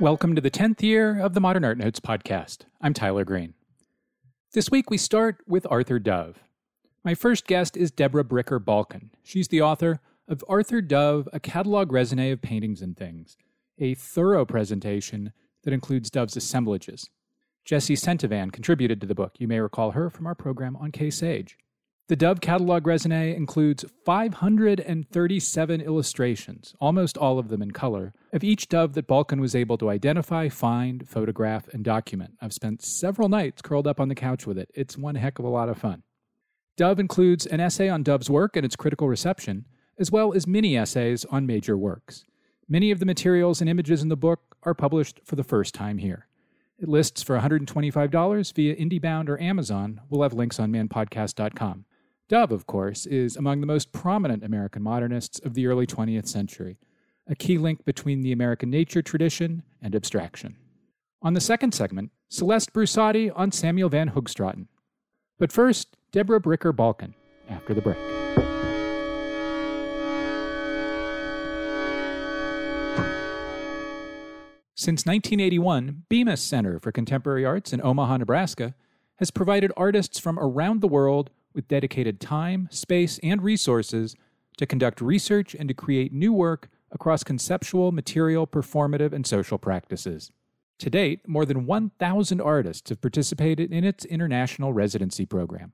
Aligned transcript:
Welcome 0.00 0.34
to 0.34 0.40
the 0.40 0.50
10th 0.50 0.82
year 0.82 1.20
of 1.20 1.34
the 1.34 1.40
Modern 1.40 1.64
Art 1.64 1.78
Notes 1.78 2.00
podcast. 2.00 2.62
I'm 2.80 2.94
Tyler 2.94 3.24
Green. 3.24 3.54
This 4.52 4.68
week 4.68 4.90
we 4.90 4.98
start 4.98 5.36
with 5.46 5.68
Arthur 5.70 6.00
Dove. 6.00 6.42
My 7.04 7.14
first 7.14 7.46
guest 7.46 7.76
is 7.76 7.92
Debra 7.92 8.24
Bricker 8.24 8.62
Balken. 8.62 9.12
She's 9.22 9.46
the 9.46 9.62
author 9.62 10.00
of 10.26 10.42
Arthur 10.48 10.80
Dove, 10.80 11.28
A 11.32 11.38
Catalog 11.38 11.92
Raisonné 11.92 12.32
of 12.32 12.42
Paintings 12.42 12.82
and 12.82 12.96
Things, 12.96 13.36
a 13.78 13.94
thorough 13.94 14.44
presentation 14.44 15.32
that 15.62 15.72
includes 15.72 16.10
Dove's 16.10 16.36
assemblages. 16.36 17.08
Jessie 17.64 17.94
Centivan 17.94 18.52
contributed 18.52 19.00
to 19.00 19.06
the 19.06 19.14
book. 19.14 19.34
You 19.38 19.46
may 19.46 19.60
recall 19.60 19.92
her 19.92 20.10
from 20.10 20.26
our 20.26 20.34
program 20.34 20.74
on 20.76 20.90
Kay 20.90 21.10
Sage. 21.10 21.56
The 22.06 22.16
Dove 22.16 22.42
Catalog 22.42 22.82
Raisonné 22.82 23.34
includes 23.34 23.82
537 24.04 25.80
illustrations, 25.80 26.74
almost 26.78 27.16
all 27.16 27.38
of 27.38 27.48
them 27.48 27.62
in 27.62 27.70
color, 27.70 28.12
of 28.30 28.44
each 28.44 28.68
dove 28.68 28.92
that 28.92 29.06
Balken 29.06 29.40
was 29.40 29.54
able 29.54 29.78
to 29.78 29.88
identify, 29.88 30.50
find, 30.50 31.08
photograph, 31.08 31.66
and 31.68 31.82
document. 31.82 32.34
I've 32.42 32.52
spent 32.52 32.82
several 32.82 33.30
nights 33.30 33.62
curled 33.62 33.86
up 33.86 34.00
on 34.00 34.08
the 34.08 34.14
couch 34.14 34.46
with 34.46 34.58
it. 34.58 34.70
It's 34.74 34.98
one 34.98 35.14
heck 35.14 35.38
of 35.38 35.46
a 35.46 35.48
lot 35.48 35.70
of 35.70 35.78
fun. 35.78 36.02
Dove 36.76 37.00
includes 37.00 37.46
an 37.46 37.60
essay 37.60 37.88
on 37.88 38.02
Dove's 38.02 38.28
work 38.28 38.54
and 38.54 38.66
its 38.66 38.76
critical 38.76 39.08
reception, 39.08 39.64
as 39.98 40.12
well 40.12 40.34
as 40.34 40.46
mini 40.46 40.76
essays 40.76 41.24
on 41.30 41.46
major 41.46 41.74
works. 41.74 42.26
Many 42.68 42.90
of 42.90 42.98
the 42.98 43.06
materials 43.06 43.62
and 43.62 43.70
images 43.70 44.02
in 44.02 44.10
the 44.10 44.14
book 44.14 44.56
are 44.64 44.74
published 44.74 45.22
for 45.24 45.36
the 45.36 45.42
first 45.42 45.72
time 45.72 45.96
here. 45.96 46.28
It 46.78 46.86
lists 46.90 47.22
for 47.22 47.38
$125 47.38 48.52
via 48.52 48.76
IndieBound 48.76 49.30
or 49.30 49.40
Amazon. 49.40 50.02
We'll 50.10 50.20
have 50.20 50.34
links 50.34 50.60
on 50.60 50.70
manpodcast.com. 50.70 51.86
Dove, 52.26 52.52
of 52.52 52.66
course, 52.66 53.04
is 53.04 53.36
among 53.36 53.60
the 53.60 53.66
most 53.66 53.92
prominent 53.92 54.42
American 54.42 54.82
modernists 54.82 55.38
of 55.40 55.52
the 55.52 55.66
early 55.66 55.86
20th 55.86 56.26
century, 56.26 56.78
a 57.26 57.34
key 57.34 57.58
link 57.58 57.84
between 57.84 58.22
the 58.22 58.32
American 58.32 58.70
nature 58.70 59.02
tradition 59.02 59.62
and 59.82 59.94
abstraction. 59.94 60.56
On 61.20 61.34
the 61.34 61.40
second 61.40 61.72
segment, 61.74 62.12
Celeste 62.30 62.72
Brusati 62.72 63.30
on 63.34 63.52
Samuel 63.52 63.90
van 63.90 64.10
Hoogstraten. 64.10 64.68
But 65.38 65.52
first, 65.52 65.98
Debra 66.12 66.40
Bricker 66.40 66.74
Balken, 66.74 67.14
after 67.50 67.74
the 67.74 67.82
break. 67.82 67.98
Since 74.74 75.04
1981, 75.04 76.04
Bemis 76.08 76.40
Center 76.40 76.80
for 76.80 76.90
Contemporary 76.90 77.44
Arts 77.44 77.74
in 77.74 77.82
Omaha, 77.82 78.16
Nebraska, 78.16 78.74
has 79.16 79.30
provided 79.30 79.72
artists 79.76 80.18
from 80.18 80.38
around 80.38 80.80
the 80.80 80.88
world 80.88 81.30
with 81.54 81.68
dedicated 81.68 82.20
time, 82.20 82.68
space, 82.70 83.18
and 83.22 83.42
resources 83.42 84.14
to 84.56 84.66
conduct 84.66 85.00
research 85.00 85.54
and 85.54 85.68
to 85.68 85.74
create 85.74 86.12
new 86.12 86.32
work 86.32 86.68
across 86.90 87.24
conceptual, 87.24 87.92
material, 87.92 88.46
performative, 88.46 89.12
and 89.12 89.26
social 89.26 89.58
practices. 89.58 90.30
To 90.78 90.90
date, 90.90 91.26
more 91.28 91.44
than 91.44 91.66
1,000 91.66 92.40
artists 92.40 92.90
have 92.90 93.00
participated 93.00 93.72
in 93.72 93.84
its 93.84 94.04
international 94.04 94.72
residency 94.72 95.26
program. 95.26 95.72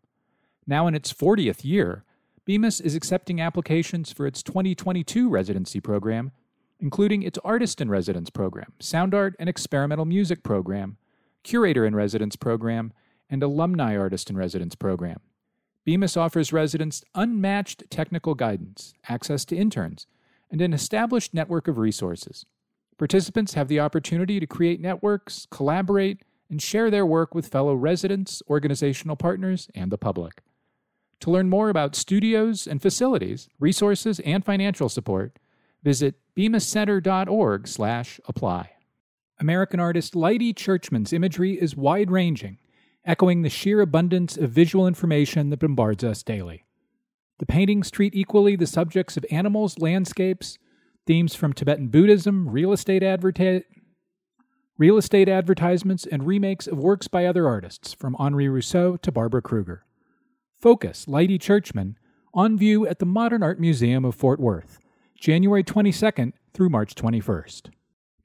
Now 0.67 0.87
in 0.87 0.95
its 0.95 1.13
40th 1.13 1.65
year, 1.65 2.05
Bemis 2.47 2.81
is 2.81 2.95
accepting 2.95 3.41
applications 3.41 4.13
for 4.13 4.27
its 4.27 4.43
2022 4.43 5.29
residency 5.29 5.81
program, 5.81 6.33
including 6.79 7.23
its 7.23 7.39
Artist 7.45 7.81
in 7.81 7.91
Residence 7.91 8.31
program, 8.31 8.73
Sound 8.79 9.15
Art 9.15 9.37
and 9.39 9.49
Experimental 9.49 10.05
Music 10.05 10.43
program, 10.43 10.97
Curator 11.43 11.85
in 11.85 11.95
Residence 11.95 12.37
program, 12.37 12.93
and 13.29 13.43
Alumni 13.43 13.97
Artist 13.97 14.31
in 14.31 14.37
Residence 14.37 14.75
program. 14.75 15.21
Bemis 15.87 16.17
offers 16.17 16.53
residents 16.53 17.05
unmatched 17.15 17.85
technical 17.91 18.35
guidance, 18.35 18.95
access 19.09 19.45
to 19.47 19.57
interns, 19.57 20.07
and 20.51 20.61
an 20.61 20.73
established 20.73 21.33
network 21.33 21.69
of 21.69 21.79
resources. 21.79 22.45
Participants 22.99 23.55
have 23.55 23.69
the 23.69 23.79
opportunity 23.81 24.41
to 24.41 24.47
create 24.47 24.81
networks, 24.81 25.47
collaborate, 25.51 26.23
and 26.51 26.61
share 26.61 26.91
their 26.91 27.07
work 27.07 27.35
with 27.35 27.49
fellow 27.49 27.75
residents, 27.75 28.43
organizational 28.51 29.17
partners, 29.17 29.71
and 29.75 29.91
the 29.91 29.97
public. 29.97 30.43
To 31.21 31.31
learn 31.31 31.49
more 31.49 31.71
about 31.71 31.97
studios 31.97 32.67
and 32.67 32.83
facilities, 32.83 33.49
resources, 33.59 34.21
and 34.21 34.45
financial 34.45 34.89
support, 34.89 35.39
visit 35.83 36.17
bemiscenter.org/apply. 36.37 38.71
American 39.39 39.81
artist 39.81 40.15
Leidy 40.15 40.53
Churchman's 40.53 41.15
imagery 41.15 41.61
is 41.61 41.77
wide-ranging 41.77 42.59
echoing 43.05 43.43
the 43.43 43.49
sheer 43.49 43.81
abundance 43.81 44.37
of 44.37 44.51
visual 44.51 44.87
information 44.87 45.51
that 45.51 45.61
bombards 45.61 46.05
us 46.05 46.23
daily. 46.23 46.65
The 47.39 47.47
paintings 47.47 47.91
treat 47.91 48.15
equally 48.15 48.57
the 48.57 48.67
subjects 48.67 49.17
of 49.17 49.25
animals, 49.31 49.79
landscapes, 49.79 50.59
themes 51.07 51.35
from 51.35 51.53
Tibetan 51.53 51.89
Buddhism, 51.89 52.49
real 52.49 52.73
estate, 52.73 53.03
real 54.77 54.97
estate 54.99 55.29
advertisements, 55.29 56.07
and 56.07 56.27
remakes 56.27 56.67
of 56.67 56.79
works 56.79 57.09
by 57.09 57.25
other 57.25 57.49
artists, 57.49 57.93
from 57.95 58.17
Henri 58.19 58.49
Rousseau 58.49 58.97
to 58.99 59.11
Barbara 59.11 59.43
Kruger. 59.43 59.85
Focus, 60.61 61.09
Leidy 61.09 61.39
Churchman, 61.39 61.97
on 62.35 62.59
view 62.59 62.87
at 62.87 62.99
the 62.99 63.07
Modern 63.07 63.43
Art 63.43 63.59
Museum 63.59 64.05
of 64.05 64.15
Fort 64.15 64.39
Worth, 64.39 64.79
January 65.19 65.65
22nd 65.65 66.33
through 66.53 66.69
March 66.69 66.95
21st. 66.95 67.71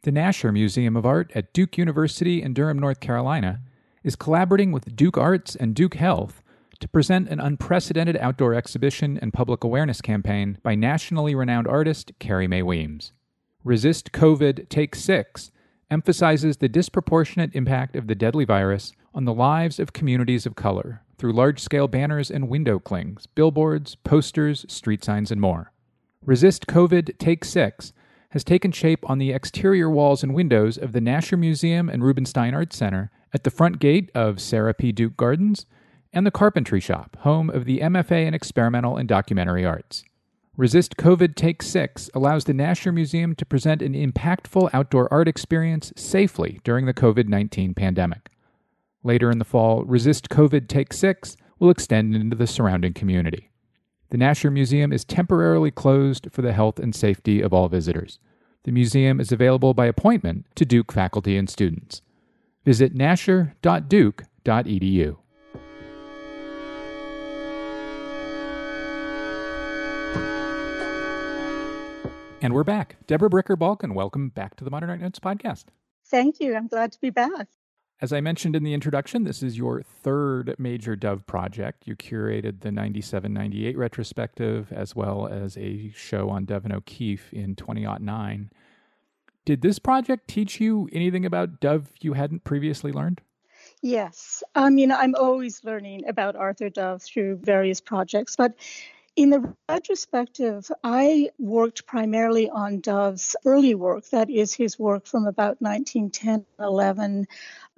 The 0.03 0.11
Nasher 0.11 0.51
Museum 0.51 0.95
of 0.95 1.05
Art 1.05 1.31
at 1.33 1.53
Duke 1.53 1.77
University 1.77 2.41
in 2.41 2.53
Durham, 2.53 2.77
North 2.77 2.99
Carolina, 2.99 3.61
is 4.05 4.15
collaborating 4.15 4.71
with 4.71 4.95
Duke 4.95 5.17
Arts 5.17 5.55
and 5.55 5.73
Duke 5.73 5.95
Health 5.95 6.43
to 6.79 6.87
present 6.87 7.27
an 7.29 7.39
unprecedented 7.39 8.15
outdoor 8.17 8.53
exhibition 8.53 9.17
and 9.19 9.33
public 9.33 9.63
awareness 9.63 9.99
campaign 9.99 10.59
by 10.61 10.75
nationally 10.75 11.33
renowned 11.33 11.67
artist 11.67 12.11
Carrie 12.19 12.47
Mae 12.47 12.61
Weems. 12.61 13.13
Resist 13.63 14.11
COVID 14.11 14.69
Take 14.69 14.93
Six 14.93 15.51
emphasizes 15.89 16.57
the 16.57 16.69
disproportionate 16.69 17.55
impact 17.55 17.95
of 17.95 18.05
the 18.05 18.13
deadly 18.13 18.45
virus 18.45 18.93
on 19.15 19.25
the 19.25 19.33
lives 19.33 19.79
of 19.79 19.93
communities 19.93 20.45
of 20.45 20.55
color 20.55 21.01
through 21.17 21.33
large 21.33 21.59
scale 21.59 21.87
banners 21.87 22.29
and 22.29 22.47
window 22.47 22.77
clings, 22.77 23.25
billboards, 23.25 23.95
posters, 23.95 24.65
street 24.67 25.03
signs, 25.03 25.31
and 25.31 25.41
more. 25.41 25.71
Resist 26.23 26.67
COVID 26.67 27.17
Take 27.17 27.43
Six 27.43 27.91
has 28.29 28.43
taken 28.43 28.71
shape 28.71 29.09
on 29.09 29.17
the 29.17 29.31
exterior 29.31 29.89
walls 29.89 30.21
and 30.21 30.35
windows 30.35 30.77
of 30.77 30.91
the 30.91 30.99
Nasher 30.99 31.39
Museum 31.39 31.89
and 31.89 32.03
Rubenstein 32.03 32.53
Arts 32.53 32.77
Center 32.77 33.09
at 33.35 33.43
the 33.43 33.51
front 33.51 33.79
gate 33.79 34.09
of 34.15 34.39
Sarah 34.39 34.73
P. 34.73 34.93
Duke 34.93 35.17
Gardens, 35.17 35.65
and 36.13 36.25
the 36.25 36.31
Carpentry 36.31 36.79
Shop, 36.79 37.17
home 37.19 37.49
of 37.49 37.65
the 37.65 37.79
MFA 37.79 38.25
in 38.25 38.33
Experimental 38.33 38.95
and 38.95 39.09
Documentary 39.09 39.65
Arts. 39.65 40.05
Resist 40.55 40.95
COVID 40.95 41.35
Take 41.35 41.61
6 41.61 42.09
allows 42.13 42.45
the 42.45 42.53
Nasher 42.53 42.93
Museum 42.93 43.35
to 43.35 43.45
present 43.45 43.81
an 43.81 43.93
impactful 43.93 44.69
outdoor 44.71 45.13
art 45.13 45.27
experience 45.27 45.91
safely 45.97 46.61
during 46.63 46.85
the 46.85 46.93
COVID 46.93 47.27
19 47.27 47.73
pandemic. 47.73 48.29
Later 49.03 49.29
in 49.29 49.37
the 49.37 49.43
fall, 49.43 49.83
Resist 49.83 50.29
COVID 50.29 50.69
Take 50.69 50.93
6 50.93 51.35
will 51.59 51.69
extend 51.69 52.15
into 52.15 52.37
the 52.37 52.47
surrounding 52.47 52.93
community. 52.93 53.49
The 54.11 54.17
Nasher 54.17 54.49
Museum 54.49 54.93
is 54.93 55.03
temporarily 55.03 55.71
closed 55.71 56.29
for 56.31 56.41
the 56.41 56.53
health 56.53 56.79
and 56.79 56.95
safety 56.95 57.41
of 57.41 57.53
all 57.53 57.67
visitors. 57.67 58.17
The 58.63 58.71
museum 58.71 59.19
is 59.19 59.33
available 59.33 59.73
by 59.73 59.87
appointment 59.87 60.45
to 60.55 60.63
Duke 60.63 60.93
faculty 60.93 61.35
and 61.35 61.49
students. 61.49 62.01
Visit 62.65 62.95
nasher.duke.edu. 62.95 65.17
And 72.41 72.53
we're 72.53 72.63
back. 72.63 72.97
Debra 73.07 73.29
Bricker 73.29 73.57
Balken, 73.57 73.93
welcome 73.93 74.29
back 74.29 74.55
to 74.57 74.63
the 74.63 74.69
Modern 74.69 74.89
Art 74.89 75.01
Notes 75.01 75.19
podcast. 75.19 75.65
Thank 76.07 76.39
you. 76.39 76.55
I'm 76.55 76.67
glad 76.67 76.91
to 76.91 77.01
be 77.01 77.09
back. 77.09 77.47
As 78.01 78.11
I 78.11 78.19
mentioned 78.19 78.55
in 78.55 78.63
the 78.63 78.73
introduction, 78.73 79.23
this 79.23 79.41
is 79.41 79.57
your 79.57 79.81
third 79.81 80.53
major 80.59 80.95
Dove 80.95 81.25
project. 81.25 81.87
You 81.87 81.95
curated 81.95 82.59
the 82.59 82.71
97 82.71 83.33
98 83.33 83.77
retrospective 83.77 84.71
as 84.73 84.95
well 84.95 85.27
as 85.27 85.57
a 85.57 85.91
show 85.95 86.29
on 86.29 86.45
Dove 86.45 86.65
and 86.65 86.73
O'Keeffe 86.73 87.31
in 87.31 87.55
2009. 87.55 88.51
Did 89.45 89.61
this 89.61 89.77
project 89.77 90.27
teach 90.27 90.59
you 90.59 90.89
anything 90.91 91.23
about 91.23 91.59
Dove 91.59 91.87
you 92.01 92.13
hadn't 92.13 92.43
previously 92.43 92.91
learned? 92.91 93.21
Yes. 93.81 94.43
Um, 94.55 94.63
I 94.63 94.69
mean, 94.71 94.91
I'm 94.91 95.13
always 95.13 95.63
learning 95.63 96.07
about 96.07 96.35
Arthur 96.35 96.69
Dove 96.69 97.03
through 97.03 97.37
various 97.37 97.79
projects, 97.79 98.35
but 98.35 98.55
in 99.15 99.29
the 99.29 99.53
retrospective, 99.69 100.69
I 100.83 101.29
worked 101.39 101.85
primarily 101.85 102.49
on 102.49 102.81
Dove's 102.81 103.35
early 103.45 103.73
work, 103.73 104.09
that 104.09 104.29
is 104.29 104.53
his 104.53 104.77
work 104.77 105.05
from 105.05 105.25
about 105.25 105.61
1910 105.61 106.45
11 106.59 107.27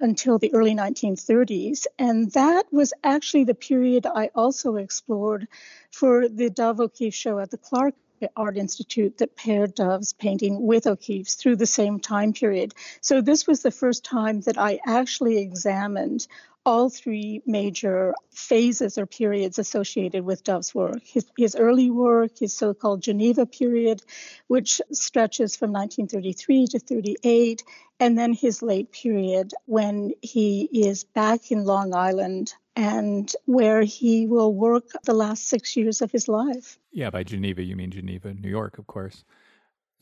until 0.00 0.38
the 0.38 0.52
early 0.52 0.74
1930s. 0.74 1.86
And 1.98 2.32
that 2.32 2.64
was 2.72 2.92
actually 3.04 3.44
the 3.44 3.54
period 3.54 4.06
I 4.06 4.30
also 4.34 4.76
explored 4.76 5.46
for 5.92 6.28
the 6.28 6.50
Dove 6.50 6.80
O'Keeffe 6.80 7.14
show 7.14 7.38
at 7.38 7.50
the 7.50 7.58
Clark 7.58 7.94
Art 8.36 8.56
Institute 8.56 9.18
that 9.18 9.36
paired 9.36 9.74
Dove's 9.74 10.12
painting 10.12 10.66
with 10.66 10.86
O'Keeffe's 10.86 11.34
through 11.34 11.56
the 11.56 11.66
same 11.66 12.00
time 12.00 12.32
period. 12.32 12.74
So 13.00 13.20
this 13.20 13.46
was 13.46 13.62
the 13.62 13.70
first 13.70 14.04
time 14.04 14.40
that 14.42 14.58
I 14.58 14.80
actually 14.86 15.38
examined 15.38 16.26
all 16.68 16.90
three 16.90 17.40
major 17.46 18.14
phases 18.30 18.98
or 18.98 19.06
periods 19.06 19.58
associated 19.58 20.22
with 20.22 20.44
Dove's 20.44 20.74
work. 20.74 21.02
His, 21.02 21.24
his 21.38 21.56
early 21.56 21.90
work, 21.90 22.38
his 22.38 22.52
so 22.52 22.74
called 22.74 23.00
Geneva 23.00 23.46
period, 23.46 24.02
which 24.48 24.82
stretches 24.92 25.56
from 25.56 25.72
1933 25.72 26.66
to 26.66 26.78
38, 26.78 27.64
and 27.98 28.18
then 28.18 28.34
his 28.34 28.60
late 28.60 28.92
period 28.92 29.54
when 29.64 30.12
he 30.20 30.68
is 30.70 31.04
back 31.04 31.50
in 31.50 31.64
Long 31.64 31.94
Island 31.94 32.52
and 32.76 33.32
where 33.46 33.80
he 33.80 34.26
will 34.26 34.52
work 34.52 34.90
the 35.04 35.14
last 35.14 35.48
six 35.48 35.74
years 35.74 36.02
of 36.02 36.12
his 36.12 36.28
life. 36.28 36.78
Yeah, 36.92 37.08
by 37.08 37.22
Geneva, 37.22 37.62
you 37.62 37.76
mean 37.76 37.90
Geneva, 37.90 38.34
New 38.34 38.50
York, 38.50 38.76
of 38.76 38.86
course. 38.86 39.24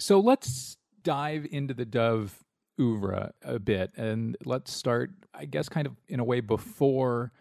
So 0.00 0.19
let's 0.19 0.76
dive 1.04 1.46
into 1.48 1.74
the 1.74 1.86
Dove 1.86 2.44
oeuvre 2.81 3.32
a 3.43 3.58
bit 3.58 3.90
and 3.96 4.37
let's 4.44 4.73
start, 4.73 5.11
I 5.34 5.44
guess, 5.44 5.69
kind 5.69 5.87
of 5.87 5.94
in 6.08 6.20
a 6.20 6.25
way 6.25 6.40
before 6.40 7.32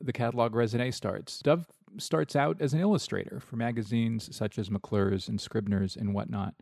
the 0.00 0.12
catalog 0.12 0.52
raisonné 0.52 0.92
starts. 0.92 1.40
Dove 1.40 1.66
starts 1.98 2.34
out 2.34 2.60
as 2.60 2.74
an 2.74 2.80
illustrator 2.80 3.40
for 3.40 3.56
magazines 3.56 4.34
such 4.34 4.58
as 4.58 4.70
McClure's 4.70 5.28
and 5.28 5.40
Scribner's 5.40 5.96
and 5.96 6.12
whatnot. 6.14 6.54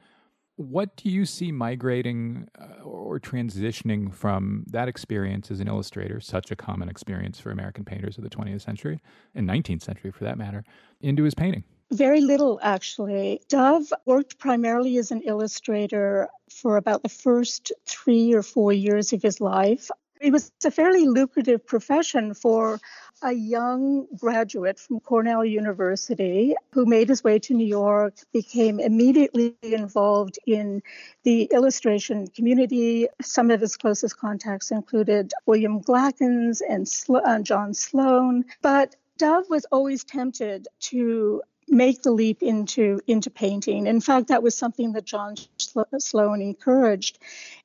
What 0.57 0.97
do 0.97 1.09
you 1.09 1.25
see 1.25 1.51
migrating 1.51 2.49
uh, 2.61 2.83
or 2.83 3.19
transitioning 3.19 4.13
from 4.13 4.65
that 4.69 4.87
experience 4.87 5.51
as 5.51 5.61
an 5.61 5.69
illustrator, 5.69 6.21
such 6.21 6.51
a 6.51 6.57
common 6.57 6.91
experience 6.91 7.41
for 7.41 7.51
American 7.51 7.85
painters 7.85 8.19
of 8.19 8.25
the 8.25 8.31
20th 8.31 8.61
century 8.61 9.01
and 9.35 9.49
19th 9.49 9.83
century 9.83 10.11
for 10.11 10.25
that 10.25 10.37
matter, 10.37 10.63
into 11.01 11.23
his 11.23 11.35
painting? 11.35 11.65
Very 11.93 12.23
little, 12.23 12.59
actually. 12.63 13.43
Dove 13.49 13.93
worked 14.07 14.39
primarily 14.39 14.97
as 14.97 15.11
an 15.11 15.21
illustrator 15.23 16.29
for 16.51 16.79
about 16.79 17.03
the 17.03 17.11
first 17.11 17.71
three 17.85 18.33
or 18.33 18.43
four 18.43 18.73
years 18.73 19.13
of 19.13 19.21
his 19.21 19.43
life. 19.43 19.91
It 20.19 20.33
was 20.33 20.51
a 20.65 20.71
fairly 20.71 21.07
lucrative 21.07 21.67
profession 21.67 22.33
for 22.33 22.81
a 23.21 23.33
young 23.33 24.07
graduate 24.17 24.79
from 24.79 25.01
Cornell 25.01 25.45
University 25.45 26.55
who 26.73 26.87
made 26.87 27.11
his 27.11 27.23
way 27.23 27.39
to 27.41 27.53
New 27.53 27.67
York, 27.67 28.15
became 28.33 28.81
immediately 28.81 29.55
involved 29.61 30.39
in 30.47 30.83
the 31.25 31.45
illustration 31.53 32.27
community. 32.29 33.07
Some 33.21 33.51
of 33.51 33.61
his 33.61 33.77
closest 33.77 34.17
contacts 34.17 34.71
included 34.71 35.33
William 35.45 35.83
Glackens 35.83 36.63
and 36.67 36.89
uh, 37.23 37.41
John 37.41 37.75
Sloan. 37.75 38.47
But 38.63 38.97
Dove 39.19 39.51
was 39.51 39.67
always 39.67 40.05
tempted 40.05 40.69
to 40.81 41.43
make 41.69 42.03
the 42.03 42.13
leap 42.13 42.43
into 42.43 43.01
into 43.07 43.31
painting. 43.31 43.87
In 43.87 44.01
fact, 44.01 44.29
that 44.29 44.43
was 44.43 44.55
something 44.55 44.93
that 44.93 45.05
John 45.05 45.35
Sloan 45.57 46.43
encouraged, 46.43 47.19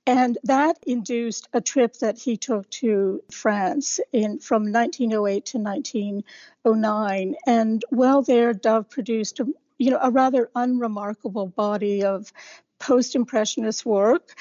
and 0.06 0.38
that 0.44 0.78
induced 0.86 1.48
a 1.54 1.62
trip 1.62 1.94
that 1.98 2.18
he 2.18 2.38
took 2.38 2.70
to 2.72 3.22
France 3.32 4.00
in 4.14 4.40
from 4.40 4.72
1908 4.72 5.46
to 5.46 5.58
1909. 5.58 7.36
And 7.46 7.86
while 7.90 8.22
there, 8.22 8.54
Dove 8.54 8.90
produced 8.90 9.40
you 9.78 9.92
know 9.92 10.00
a 10.02 10.12
rather 10.12 10.50
unremarkable 10.56 11.48
body 11.48 12.04
of 12.04 12.32
post-impressionist 12.80 13.86
work 13.86 14.36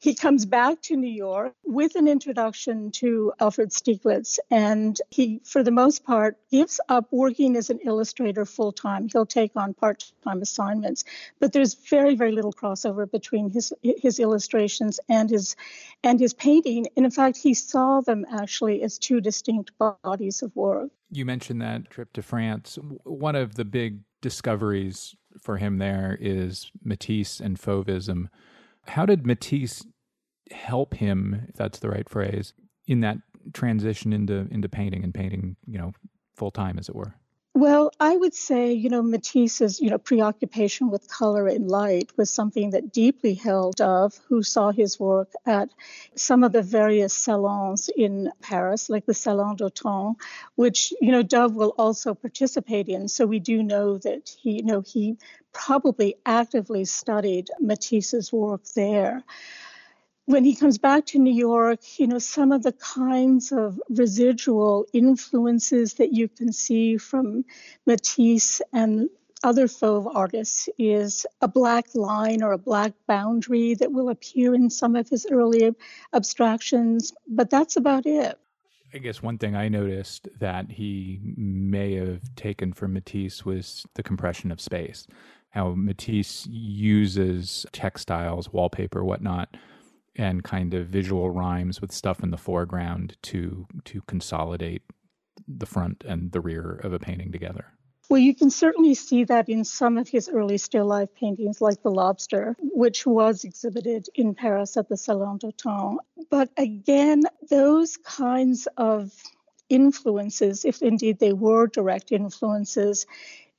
he 0.00 0.14
comes 0.14 0.46
back 0.46 0.80
to 0.82 0.96
New 0.96 1.10
York 1.10 1.54
with 1.64 1.96
an 1.96 2.06
introduction 2.06 2.92
to 2.92 3.32
Alfred 3.40 3.70
Stieglitz, 3.70 4.38
and 4.50 5.00
he, 5.10 5.40
for 5.44 5.64
the 5.64 5.72
most 5.72 6.04
part, 6.04 6.36
gives 6.50 6.80
up 6.88 7.08
working 7.10 7.56
as 7.56 7.68
an 7.68 7.80
illustrator 7.84 8.44
full 8.44 8.70
time. 8.70 9.08
He'll 9.08 9.26
take 9.26 9.52
on 9.56 9.74
part 9.74 10.12
time 10.22 10.40
assignments, 10.40 11.04
but 11.40 11.52
there's 11.52 11.74
very, 11.74 12.14
very 12.14 12.30
little 12.30 12.52
crossover 12.52 13.10
between 13.10 13.50
his 13.50 13.72
his 13.82 14.20
illustrations 14.20 15.00
and 15.08 15.28
his 15.28 15.56
and 16.04 16.20
his 16.20 16.32
painting. 16.32 16.86
And 16.96 17.04
in 17.04 17.10
fact, 17.10 17.36
he 17.36 17.54
saw 17.54 18.00
them 18.00 18.24
actually 18.30 18.82
as 18.82 18.98
two 18.98 19.20
distinct 19.20 19.72
bodies 19.78 20.42
of 20.42 20.54
work. 20.54 20.90
You 21.10 21.24
mentioned 21.24 21.60
that 21.62 21.90
trip 21.90 22.12
to 22.12 22.22
France. 22.22 22.78
One 23.02 23.34
of 23.34 23.56
the 23.56 23.64
big 23.64 24.00
discoveries 24.20 25.16
for 25.40 25.56
him 25.56 25.78
there 25.78 26.16
is 26.20 26.70
Matisse 26.84 27.40
and 27.40 27.58
Fauvism 27.58 28.28
how 28.88 29.06
did 29.06 29.26
Matisse 29.26 29.84
help 30.50 30.94
him, 30.94 31.46
if 31.48 31.56
that's 31.56 31.78
the 31.78 31.90
right 31.90 32.08
phrase, 32.08 32.54
in 32.86 33.00
that 33.00 33.18
transition 33.52 34.12
into 34.12 34.48
into 34.50 34.68
painting 34.68 35.04
and 35.04 35.14
painting, 35.14 35.56
you 35.66 35.78
know, 35.78 35.92
full 36.36 36.50
time, 36.50 36.78
as 36.78 36.88
it 36.88 36.96
were? 36.96 37.14
Well, 37.54 37.90
I 37.98 38.16
would 38.16 38.34
say, 38.34 38.74
you 38.74 38.88
know, 38.88 39.02
Matisse's, 39.02 39.80
you 39.80 39.90
know, 39.90 39.98
preoccupation 39.98 40.90
with 40.90 41.08
color 41.08 41.48
and 41.48 41.68
light 41.68 42.12
was 42.16 42.30
something 42.30 42.70
that 42.70 42.92
deeply 42.92 43.34
held 43.34 43.76
Dove, 43.76 44.20
who 44.28 44.44
saw 44.44 44.70
his 44.70 45.00
work 45.00 45.32
at 45.44 45.68
some 46.14 46.44
of 46.44 46.52
the 46.52 46.62
various 46.62 47.12
salons 47.14 47.90
in 47.96 48.30
Paris, 48.40 48.88
like 48.88 49.06
the 49.06 49.14
Salon 49.14 49.56
d'Automne, 49.56 50.14
which, 50.54 50.92
you 51.00 51.10
know, 51.10 51.24
Dove 51.24 51.56
will 51.56 51.74
also 51.76 52.14
participate 52.14 52.88
in. 52.88 53.08
So 53.08 53.26
we 53.26 53.40
do 53.40 53.60
know 53.64 53.98
that 53.98 54.30
he, 54.40 54.52
you 54.52 54.62
know, 54.62 54.82
he 54.82 55.16
probably 55.58 56.14
actively 56.24 56.86
studied 56.86 57.50
Matisse's 57.60 58.32
work 58.32 58.62
there 58.74 59.24
when 60.28 60.44
he 60.44 60.54
comes 60.54 60.76
back 60.76 61.06
to 61.06 61.18
New 61.18 61.32
York, 61.32 61.80
you 61.98 62.06
know, 62.06 62.18
some 62.18 62.52
of 62.52 62.62
the 62.62 62.72
kinds 62.72 63.50
of 63.50 63.80
residual 63.88 64.84
influences 64.92 65.94
that 65.94 66.12
you 66.12 66.28
can 66.28 66.52
see 66.52 66.98
from 66.98 67.46
Matisse 67.86 68.60
and 68.74 69.08
other 69.42 69.66
Fauve 69.68 70.06
artists 70.06 70.68
is 70.76 71.24
a 71.40 71.48
black 71.48 71.86
line 71.94 72.42
or 72.42 72.52
a 72.52 72.58
black 72.58 72.92
boundary 73.06 73.72
that 73.76 73.90
will 73.90 74.10
appear 74.10 74.54
in 74.54 74.68
some 74.68 74.96
of 74.96 75.08
his 75.08 75.26
early 75.30 75.74
abstractions, 76.12 77.14
but 77.26 77.48
that's 77.48 77.76
about 77.76 78.04
it. 78.04 78.38
I 78.92 78.98
guess 78.98 79.22
one 79.22 79.38
thing 79.38 79.56
I 79.56 79.68
noticed 79.68 80.28
that 80.40 80.72
he 80.72 81.20
may 81.38 81.94
have 81.94 82.20
taken 82.36 82.74
from 82.74 82.92
Matisse 82.92 83.46
was 83.46 83.86
the 83.94 84.02
compression 84.02 84.50
of 84.52 84.60
space. 84.60 85.06
How 85.50 85.74
Matisse 85.74 86.46
uses 86.46 87.66
textiles, 87.72 88.52
wallpaper, 88.52 89.02
whatnot, 89.02 89.56
and 90.16 90.44
kind 90.44 90.74
of 90.74 90.88
visual 90.88 91.30
rhymes 91.30 91.80
with 91.80 91.92
stuff 91.92 92.22
in 92.22 92.30
the 92.30 92.36
foreground 92.36 93.16
to 93.22 93.66
to 93.84 94.02
consolidate 94.02 94.82
the 95.46 95.66
front 95.66 96.04
and 96.06 96.32
the 96.32 96.40
rear 96.40 96.80
of 96.82 96.92
a 96.92 96.98
painting 96.98 97.32
together. 97.32 97.66
Well, 98.08 98.18
you 98.18 98.34
can 98.34 98.50
certainly 98.50 98.94
see 98.94 99.24
that 99.24 99.50
in 99.50 99.64
some 99.64 99.98
of 99.98 100.08
his 100.08 100.30
early 100.30 100.56
still 100.56 100.86
life 100.86 101.14
paintings, 101.14 101.60
like 101.60 101.82
The 101.82 101.90
Lobster, 101.90 102.56
which 102.60 103.06
was 103.06 103.44
exhibited 103.44 104.08
in 104.14 104.34
Paris 104.34 104.78
at 104.78 104.88
the 104.88 104.96
Salon 104.96 105.36
d'Automne. 105.38 105.98
But 106.30 106.50
again, 106.56 107.24
those 107.50 107.98
kinds 107.98 108.66
of 108.78 109.12
influences, 109.68 110.64
if 110.64 110.80
indeed 110.80 111.18
they 111.18 111.34
were 111.34 111.66
direct 111.66 112.10
influences, 112.10 113.06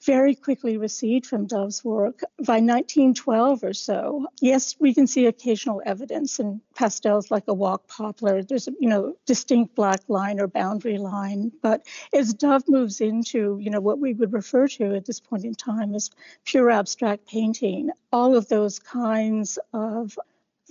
very 0.05 0.33
quickly 0.33 0.77
recede 0.77 1.25
from 1.25 1.45
Dove's 1.45 1.83
work. 1.83 2.21
By 2.37 2.59
1912 2.61 3.63
or 3.63 3.73
so, 3.73 4.27
yes, 4.41 4.75
we 4.79 4.93
can 4.93 5.07
see 5.07 5.25
occasional 5.25 5.81
evidence 5.85 6.39
in 6.39 6.61
pastels 6.75 7.29
like 7.29 7.43
a 7.47 7.53
walk 7.53 7.87
poplar. 7.87 8.41
There's 8.41 8.67
a 8.67 8.71
you 8.79 8.89
know 8.89 9.15
distinct 9.25 9.75
black 9.75 10.01
line 10.07 10.39
or 10.39 10.47
boundary 10.47 10.97
line. 10.97 11.51
But 11.61 11.85
as 12.13 12.33
Dove 12.33 12.67
moves 12.67 13.01
into 13.01 13.59
you 13.61 13.69
know 13.69 13.81
what 13.81 13.99
we 13.99 14.13
would 14.13 14.33
refer 14.33 14.67
to 14.69 14.95
at 14.95 15.05
this 15.05 15.19
point 15.19 15.43
in 15.43 15.55
time 15.55 15.93
as 15.95 16.09
pure 16.45 16.69
abstract 16.71 17.27
painting, 17.27 17.89
all 18.11 18.35
of 18.35 18.47
those 18.47 18.79
kinds 18.79 19.59
of 19.73 20.17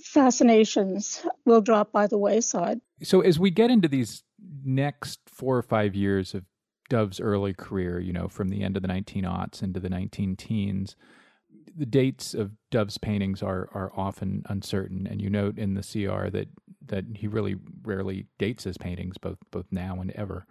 fascinations 0.02 1.25
will 1.45 1.61
drop 1.61 1.93
by 1.93 2.07
the 2.07 2.19
wayside. 2.19 2.81
So 3.02 3.21
as 3.21 3.38
we 3.38 3.50
get 3.50 3.71
into 3.71 3.88
these 3.88 4.23
next 4.64 5.21
four 5.26 5.57
or 5.57 5.62
five 5.62 5.95
years 5.95 6.35
of 6.35 6.45
Dove's 6.88 7.21
early 7.21 7.54
career, 7.54 8.00
you 8.00 8.12
know, 8.12 8.28
from 8.28 8.49
the 8.49 8.62
end 8.62 8.76
of 8.76 8.83
the 8.83 8.88
19 8.88 9.25
aughts 9.25 9.62
into 9.62 9.80
the 9.80 9.90
19 9.90 10.37
teens, 10.37 10.97
the 11.76 11.87
dates 11.87 12.35
of 12.35 12.52
Dove's 12.71 12.99
paintings 12.99 13.42
are 13.42 13.68
are 13.73 13.92
often 13.97 14.42
uncertain, 14.49 15.07
and 15.07 15.23
you 15.23 15.30
note 15.30 15.59
in 15.59 15.75
the 15.75 15.83
CR 15.83 16.28
that 16.30 16.49
that 16.87 17.04
he 17.14 17.28
really 17.28 17.57
rarely 17.83 18.26
dates 18.38 18.64
his 18.64 18.78
paintings, 18.78 19.18
both 19.18 19.38
both 19.50 19.66
now 19.71 20.00
and 20.00 20.11
ever. 20.12 20.47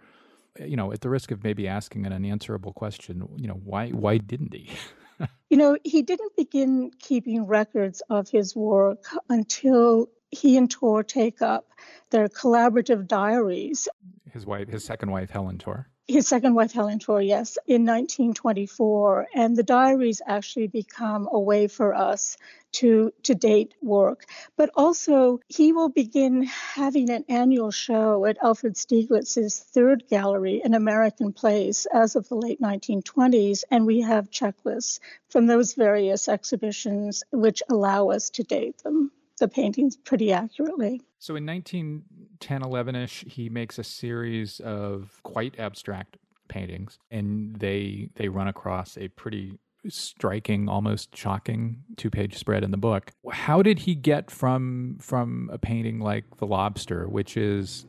You 0.58 0.76
know, 0.76 0.92
at 0.92 1.02
the 1.02 1.10
risk 1.10 1.30
of 1.30 1.44
maybe 1.44 1.68
asking 1.68 2.06
an 2.06 2.12
unanswerable 2.12 2.72
question, 2.72 3.28
you 3.36 3.46
know, 3.46 3.60
why 3.62 3.90
why 3.90 4.18
didn't 4.18 4.54
he? 4.54 4.70
you 5.50 5.56
know, 5.56 5.76
he 5.84 6.02
didn't 6.02 6.34
begin 6.36 6.90
keeping 6.98 7.46
records 7.46 8.02
of 8.08 8.30
his 8.30 8.56
work 8.56 9.04
until 9.28 10.08
he 10.30 10.56
and 10.56 10.70
Torr 10.70 11.02
take 11.02 11.42
up 11.42 11.68
their 12.10 12.28
collaborative 12.28 13.06
diaries. 13.06 13.88
His 14.32 14.46
wife, 14.46 14.68
his 14.68 14.84
second 14.84 15.10
wife, 15.10 15.30
Helen 15.30 15.58
Torr 15.58 15.88
his 16.08 16.26
second 16.26 16.54
wife, 16.54 16.72
Helen 16.72 16.98
Torr, 16.98 17.20
yes, 17.20 17.58
in 17.66 17.84
1924. 17.84 19.28
And 19.34 19.54
the 19.54 19.62
diaries 19.62 20.22
actually 20.26 20.66
become 20.66 21.28
a 21.30 21.38
way 21.38 21.68
for 21.68 21.94
us 21.94 22.38
to, 22.72 23.12
to 23.24 23.34
date 23.34 23.74
work. 23.82 24.24
But 24.56 24.70
also, 24.74 25.40
he 25.48 25.72
will 25.72 25.90
begin 25.90 26.44
having 26.44 27.10
an 27.10 27.26
annual 27.28 27.70
show 27.70 28.24
at 28.24 28.38
Alfred 28.42 28.74
Stieglitz's 28.74 29.58
third 29.58 30.04
gallery 30.08 30.62
An 30.64 30.72
American 30.72 31.34
Place 31.34 31.86
as 31.86 32.16
of 32.16 32.26
the 32.28 32.36
late 32.36 32.60
1920s. 32.60 33.64
And 33.70 33.84
we 33.84 34.00
have 34.00 34.30
checklists 34.30 35.00
from 35.28 35.46
those 35.46 35.74
various 35.74 36.26
exhibitions 36.26 37.22
which 37.32 37.62
allow 37.68 38.08
us 38.08 38.30
to 38.30 38.42
date 38.42 38.78
them. 38.78 39.12
The 39.38 39.48
paintings 39.48 39.96
pretty 39.96 40.32
accurately. 40.32 41.02
So 41.18 41.36
in 41.36 41.46
1910 41.46 42.62
11 42.62 42.94
ish, 42.96 43.24
he 43.26 43.48
makes 43.48 43.78
a 43.78 43.84
series 43.84 44.60
of 44.60 45.20
quite 45.22 45.58
abstract 45.58 46.16
paintings, 46.48 46.98
and 47.10 47.56
they 47.56 48.10
they 48.16 48.28
run 48.28 48.48
across 48.48 48.96
a 48.96 49.08
pretty 49.08 49.58
striking, 49.88 50.68
almost 50.68 51.16
shocking 51.16 51.82
two 51.96 52.10
page 52.10 52.36
spread 52.36 52.64
in 52.64 52.70
the 52.70 52.76
book. 52.76 53.10
How 53.30 53.62
did 53.62 53.80
he 53.80 53.94
get 53.94 54.30
from 54.30 54.98
from 55.00 55.50
a 55.52 55.58
painting 55.58 56.00
like 56.00 56.24
The 56.38 56.46
Lobster, 56.46 57.08
which 57.08 57.36
is 57.36 57.86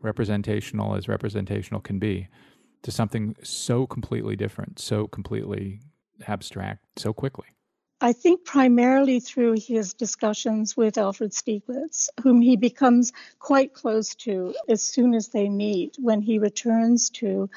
representational 0.00 0.94
as 0.94 1.08
representational 1.08 1.80
can 1.80 1.98
be, 1.98 2.28
to 2.82 2.90
something 2.90 3.34
so 3.42 3.86
completely 3.86 4.36
different, 4.36 4.78
so 4.78 5.06
completely 5.08 5.80
abstract, 6.26 6.84
so 6.96 7.12
quickly? 7.12 7.46
I 8.00 8.12
think 8.12 8.44
primarily 8.44 9.18
through 9.18 9.54
his 9.54 9.94
discussions 9.94 10.76
with 10.76 10.98
Alfred 10.98 11.32
Stieglitz, 11.32 12.08
whom 12.22 12.40
he 12.40 12.56
becomes 12.56 13.12
quite 13.40 13.74
close 13.74 14.14
to 14.16 14.54
as 14.68 14.82
soon 14.82 15.14
as 15.14 15.28
they 15.28 15.48
meet 15.48 15.96
when 15.98 16.22
he 16.22 16.38
returns 16.38 17.10
to 17.10 17.50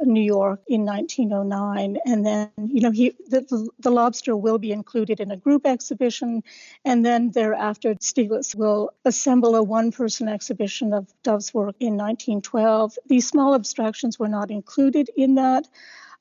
New 0.00 0.22
York 0.22 0.60
in 0.68 0.84
1909. 0.84 1.98
And 2.06 2.24
then, 2.24 2.50
you 2.56 2.80
know, 2.80 2.92
he 2.92 3.16
the, 3.28 3.68
the 3.80 3.90
lobster 3.90 4.36
will 4.36 4.58
be 4.58 4.70
included 4.70 5.18
in 5.18 5.32
a 5.32 5.36
group 5.36 5.66
exhibition. 5.66 6.44
And 6.84 7.04
then 7.04 7.32
thereafter, 7.32 7.96
Stieglitz 8.00 8.54
will 8.54 8.90
assemble 9.04 9.56
a 9.56 9.62
one 9.64 9.90
person 9.90 10.28
exhibition 10.28 10.92
of 10.92 11.12
Dove's 11.24 11.52
work 11.52 11.74
in 11.80 11.96
1912. 11.96 12.98
These 13.08 13.26
small 13.26 13.56
abstractions 13.56 14.16
were 14.16 14.28
not 14.28 14.52
included 14.52 15.10
in 15.16 15.34
that 15.34 15.66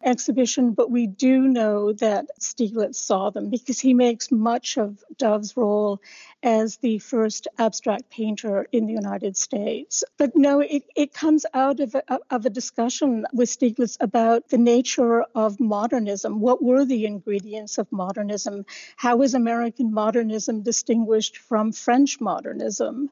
exhibition, 0.03 0.71
but 0.71 0.91
we 0.91 1.07
do 1.07 1.41
know 1.41 1.93
that 1.93 2.27
Stieglitz 2.39 2.99
saw 2.99 3.29
them 3.29 3.49
because 3.49 3.79
he 3.79 3.93
makes 3.93 4.31
much 4.31 4.77
of 4.77 5.03
Dove's 5.17 5.57
role 5.57 6.01
as 6.43 6.77
the 6.77 6.99
first 6.99 7.47
abstract 7.57 8.09
painter 8.09 8.67
in 8.71 8.85
the 8.85 8.93
United 8.93 9.35
States. 9.35 10.03
But 10.17 10.35
no, 10.35 10.59
it, 10.59 10.83
it 10.95 11.13
comes 11.13 11.45
out 11.53 11.79
of 11.79 11.95
a, 11.95 12.19
of 12.29 12.45
a 12.45 12.49
discussion 12.49 13.25
with 13.33 13.49
Stieglitz 13.49 13.97
about 13.99 14.49
the 14.49 14.57
nature 14.57 15.23
of 15.33 15.59
modernism. 15.59 16.39
What 16.39 16.63
were 16.63 16.85
the 16.85 17.05
ingredients 17.05 17.77
of 17.77 17.91
modernism? 17.91 18.65
How 18.95 19.21
is 19.23 19.33
American 19.33 19.93
modernism 19.93 20.61
distinguished 20.61 21.37
from 21.37 21.71
French 21.71 22.21
modernism? 22.21 23.09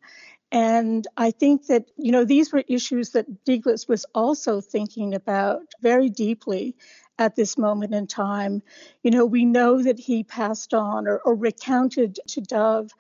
And 0.52 1.08
I 1.18 1.32
think 1.32 1.68
that, 1.68 1.86
you 1.98 2.12
know, 2.12 2.24
these 2.24 2.54
were 2.54 2.64
issues 2.68 3.12
that 3.12 3.26
Stieglitz 3.44 3.88
was 3.88 4.06
also 4.14 4.62
thinking 4.62 5.14
about 5.14 5.64
very 5.82 6.10
deeply 6.10 6.76
at 7.18 7.36
this 7.36 7.58
moment 7.58 7.94
in 7.94 8.08
time. 8.08 8.62
You 9.04 9.12
know, 9.12 9.26
we 9.26 9.46
know 9.46 9.82
that 9.82 10.00
he 10.00 10.24
passed 10.24 10.74
on 10.74 11.08
or, 11.08 11.18
or 11.20 11.36
recounted 11.36 12.20
to 12.28 12.42
Dove 12.42 12.92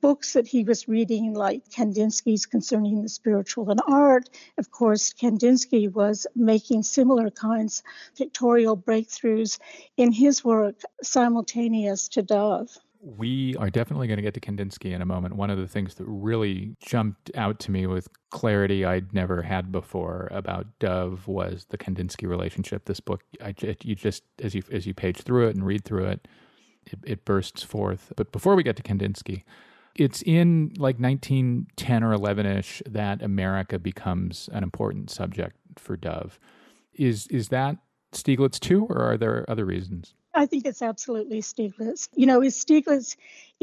books 0.00 0.34
that 0.34 0.46
he 0.46 0.64
was 0.64 0.86
reading, 0.86 1.32
like 1.32 1.68
Kandinsky's 1.70 2.46
Concerning 2.46 3.02
the 3.02 3.08
Spiritual 3.08 3.70
in 3.70 3.78
Art. 3.88 4.28
Of 4.58 4.70
course, 4.70 5.14
Kandinsky 5.14 5.90
was 5.90 6.26
making 6.36 6.82
similar 6.82 7.30
kinds 7.30 7.78
of 7.78 8.18
pictorial 8.18 8.76
breakthroughs 8.76 9.58
in 9.96 10.12
his 10.12 10.44
work 10.44 10.80
simultaneous 11.02 12.08
to 12.08 12.22
Dove 12.22 12.76
we 13.04 13.54
are 13.56 13.68
definitely 13.68 14.06
going 14.06 14.16
to 14.16 14.22
get 14.22 14.32
to 14.34 14.40
Kandinsky 14.40 14.92
in 14.92 15.02
a 15.02 15.06
moment. 15.06 15.36
One 15.36 15.50
of 15.50 15.58
the 15.58 15.68
things 15.68 15.96
that 15.96 16.06
really 16.06 16.74
jumped 16.80 17.30
out 17.34 17.58
to 17.60 17.70
me 17.70 17.86
with 17.86 18.08
clarity 18.30 18.84
I'd 18.84 19.12
never 19.12 19.42
had 19.42 19.70
before 19.70 20.28
about 20.32 20.66
Dove 20.78 21.28
was 21.28 21.66
the 21.68 21.76
Kandinsky 21.76 22.26
relationship. 22.26 22.86
This 22.86 23.00
book, 23.00 23.22
I, 23.42 23.54
you 23.82 23.94
just 23.94 24.22
as 24.42 24.54
you 24.54 24.62
as 24.72 24.86
you 24.86 24.94
page 24.94 25.18
through 25.18 25.48
it 25.48 25.54
and 25.54 25.66
read 25.66 25.84
through 25.84 26.06
it, 26.06 26.28
it, 26.86 26.98
it 27.04 27.24
bursts 27.26 27.62
forth. 27.62 28.10
But 28.16 28.32
before 28.32 28.56
we 28.56 28.62
get 28.62 28.76
to 28.76 28.82
Kandinsky, 28.82 29.42
it's 29.94 30.22
in 30.22 30.72
like 30.78 30.98
1910 30.98 32.02
or 32.02 32.12
11 32.12 32.46
ish 32.46 32.82
that 32.86 33.22
America 33.22 33.78
becomes 33.78 34.48
an 34.52 34.62
important 34.62 35.10
subject 35.10 35.56
for 35.76 35.96
Dove. 35.98 36.38
Is 36.94 37.26
is 37.26 37.48
that 37.48 37.76
Stieglitz 38.12 38.58
too, 38.58 38.86
or 38.86 39.02
are 39.02 39.18
there 39.18 39.44
other 39.46 39.66
reasons? 39.66 40.14
I 40.34 40.46
think 40.46 40.66
it's 40.66 40.82
absolutely 40.82 41.42
Stieglitz. 41.42 42.08
You 42.14 42.26
know, 42.26 42.42
is 42.42 42.56
Stieglitz 42.62 43.16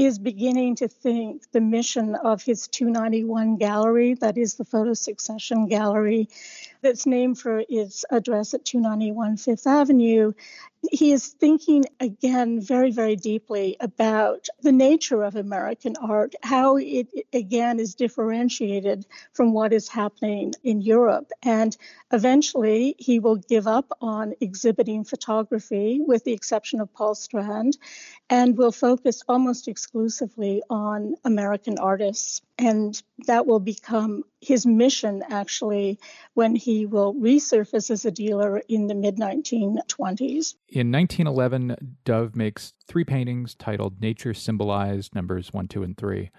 is 0.05 0.17
beginning 0.17 0.75
to 0.75 0.87
think 0.87 1.43
the 1.51 1.61
mission 1.61 2.15
of 2.15 2.41
his 2.41 2.67
291 2.67 3.57
gallery, 3.57 4.15
that 4.15 4.37
is 4.37 4.55
the 4.55 4.65
photo 4.65 4.93
secession 4.93 5.67
gallery, 5.67 6.27
that's 6.81 7.05
named 7.05 7.37
for 7.39 7.63
its 7.69 8.03
address 8.09 8.53
at 8.53 8.65
291 8.65 9.37
Fifth 9.37 9.67
Avenue, 9.67 10.33
he 10.91 11.11
is 11.11 11.27
thinking 11.27 11.85
again 11.99 12.59
very, 12.59 12.91
very 12.91 13.15
deeply 13.15 13.77
about 13.79 14.47
the 14.61 14.71
nature 14.71 15.21
of 15.21 15.35
American 15.35 15.95
art, 16.01 16.33
how 16.41 16.77
it 16.77 17.07
again 17.33 17.79
is 17.79 17.93
differentiated 17.93 19.05
from 19.33 19.53
what 19.53 19.73
is 19.73 19.87
happening 19.87 20.53
in 20.63 20.81
Europe. 20.81 21.29
And 21.43 21.77
eventually 22.11 22.95
he 22.97 23.19
will 23.19 23.35
give 23.35 23.67
up 23.67 23.95
on 24.01 24.33
exhibiting 24.41 25.03
photography, 25.03 26.01
with 26.01 26.23
the 26.23 26.33
exception 26.33 26.81
of 26.81 26.91
Paul 26.93 27.13
Strand, 27.13 27.77
and 28.29 28.57
will 28.57 28.71
focus 28.71 29.21
almost 29.27 29.67
exclusively 29.67 29.90
on 30.69 31.15
American 31.23 31.77
artists. 31.77 32.41
And 32.57 33.01
that 33.27 33.45
will 33.45 33.59
become 33.59 34.23
his 34.39 34.65
mission 34.65 35.23
actually 35.29 35.99
when 36.33 36.55
he 36.55 36.85
will 36.85 37.13
resurface 37.13 37.91
as 37.91 38.05
a 38.05 38.11
dealer 38.11 38.61
in 38.67 38.87
the 38.87 38.95
mid 38.95 39.17
1920s. 39.17 40.55
In 40.69 40.91
1911, 40.91 41.97
Dove 42.05 42.35
makes 42.35 42.73
three 42.87 43.03
paintings 43.03 43.55
titled 43.55 44.01
Nature 44.01 44.33
Symbolized, 44.33 45.13
numbers 45.15 45.51
one, 45.51 45.67
two, 45.67 45.83
and 45.83 45.97
three. 45.97 46.31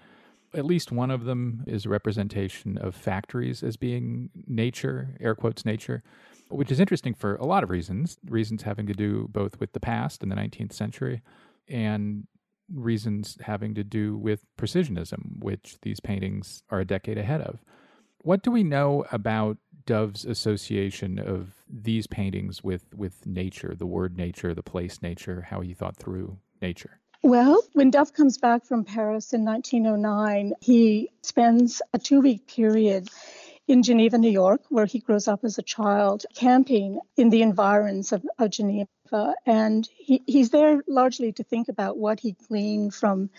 At 0.55 0.65
least 0.65 0.91
one 0.91 1.09
of 1.09 1.25
them 1.25 1.63
is 1.65 1.85
a 1.85 1.89
representation 1.89 2.77
of 2.77 2.95
factories 2.95 3.63
as 3.63 3.75
being 3.75 4.29
nature, 4.47 5.17
air 5.19 5.33
quotes 5.33 5.65
nature, 5.65 6.03
which 6.49 6.71
is 6.71 6.79
interesting 6.79 7.15
for 7.15 7.35
a 7.35 7.45
lot 7.45 7.63
of 7.63 7.71
reasons. 7.71 8.17
Reasons 8.29 8.61
having 8.61 8.85
to 8.85 8.93
do 8.93 9.27
both 9.31 9.59
with 9.59 9.73
the 9.73 9.79
past 9.79 10.21
in 10.21 10.29
the 10.29 10.35
19th 10.35 10.73
century 10.73 11.21
and 11.67 12.27
reasons 12.73 13.37
having 13.41 13.73
to 13.75 13.83
do 13.83 14.17
with 14.17 14.45
precisionism, 14.57 15.39
which 15.39 15.77
these 15.81 15.99
paintings 15.99 16.63
are 16.69 16.79
a 16.79 16.85
decade 16.85 17.17
ahead 17.17 17.41
of. 17.41 17.59
What 18.21 18.41
do 18.41 18.51
we 18.51 18.63
know 18.63 19.05
about 19.11 19.57
Dove's 19.85 20.23
association 20.23 21.19
of 21.19 21.53
these 21.69 22.07
paintings 22.07 22.63
with, 22.63 22.93
with 22.95 23.25
nature, 23.25 23.75
the 23.77 23.85
word 23.85 24.17
nature, 24.17 24.53
the 24.53 24.63
place 24.63 25.01
nature, 25.01 25.41
how 25.41 25.59
he 25.61 25.73
thought 25.73 25.97
through 25.97 26.37
nature? 26.61 26.99
Well, 27.21 27.61
when 27.73 27.89
Dove 27.89 28.13
comes 28.13 28.37
back 28.37 28.65
from 28.65 28.83
Paris 28.83 29.33
in 29.33 29.45
1909, 29.45 30.53
he 30.61 31.09
spends 31.21 31.81
a 31.93 31.99
two 31.99 32.21
week 32.21 32.47
period 32.47 33.09
in 33.67 33.81
Geneva, 33.81 34.17
New 34.17 34.29
York, 34.29 34.61
where 34.69 34.85
he 34.85 34.99
grows 34.99 35.27
up 35.27 35.43
as 35.43 35.57
a 35.57 35.61
child, 35.61 36.25
camping 36.35 36.99
in 37.15 37.29
the 37.29 37.41
environs 37.41 38.11
of, 38.11 38.25
of 38.39 38.49
Geneva. 38.49 38.89
And 39.45 39.87
he, 39.97 40.21
he's 40.25 40.49
there 40.49 40.81
largely 40.87 41.31
to 41.33 41.43
think 41.43 41.69
about 41.69 41.97
what 41.97 42.19
he 42.19 42.35
gleaned 42.47 42.93
from 42.93 43.29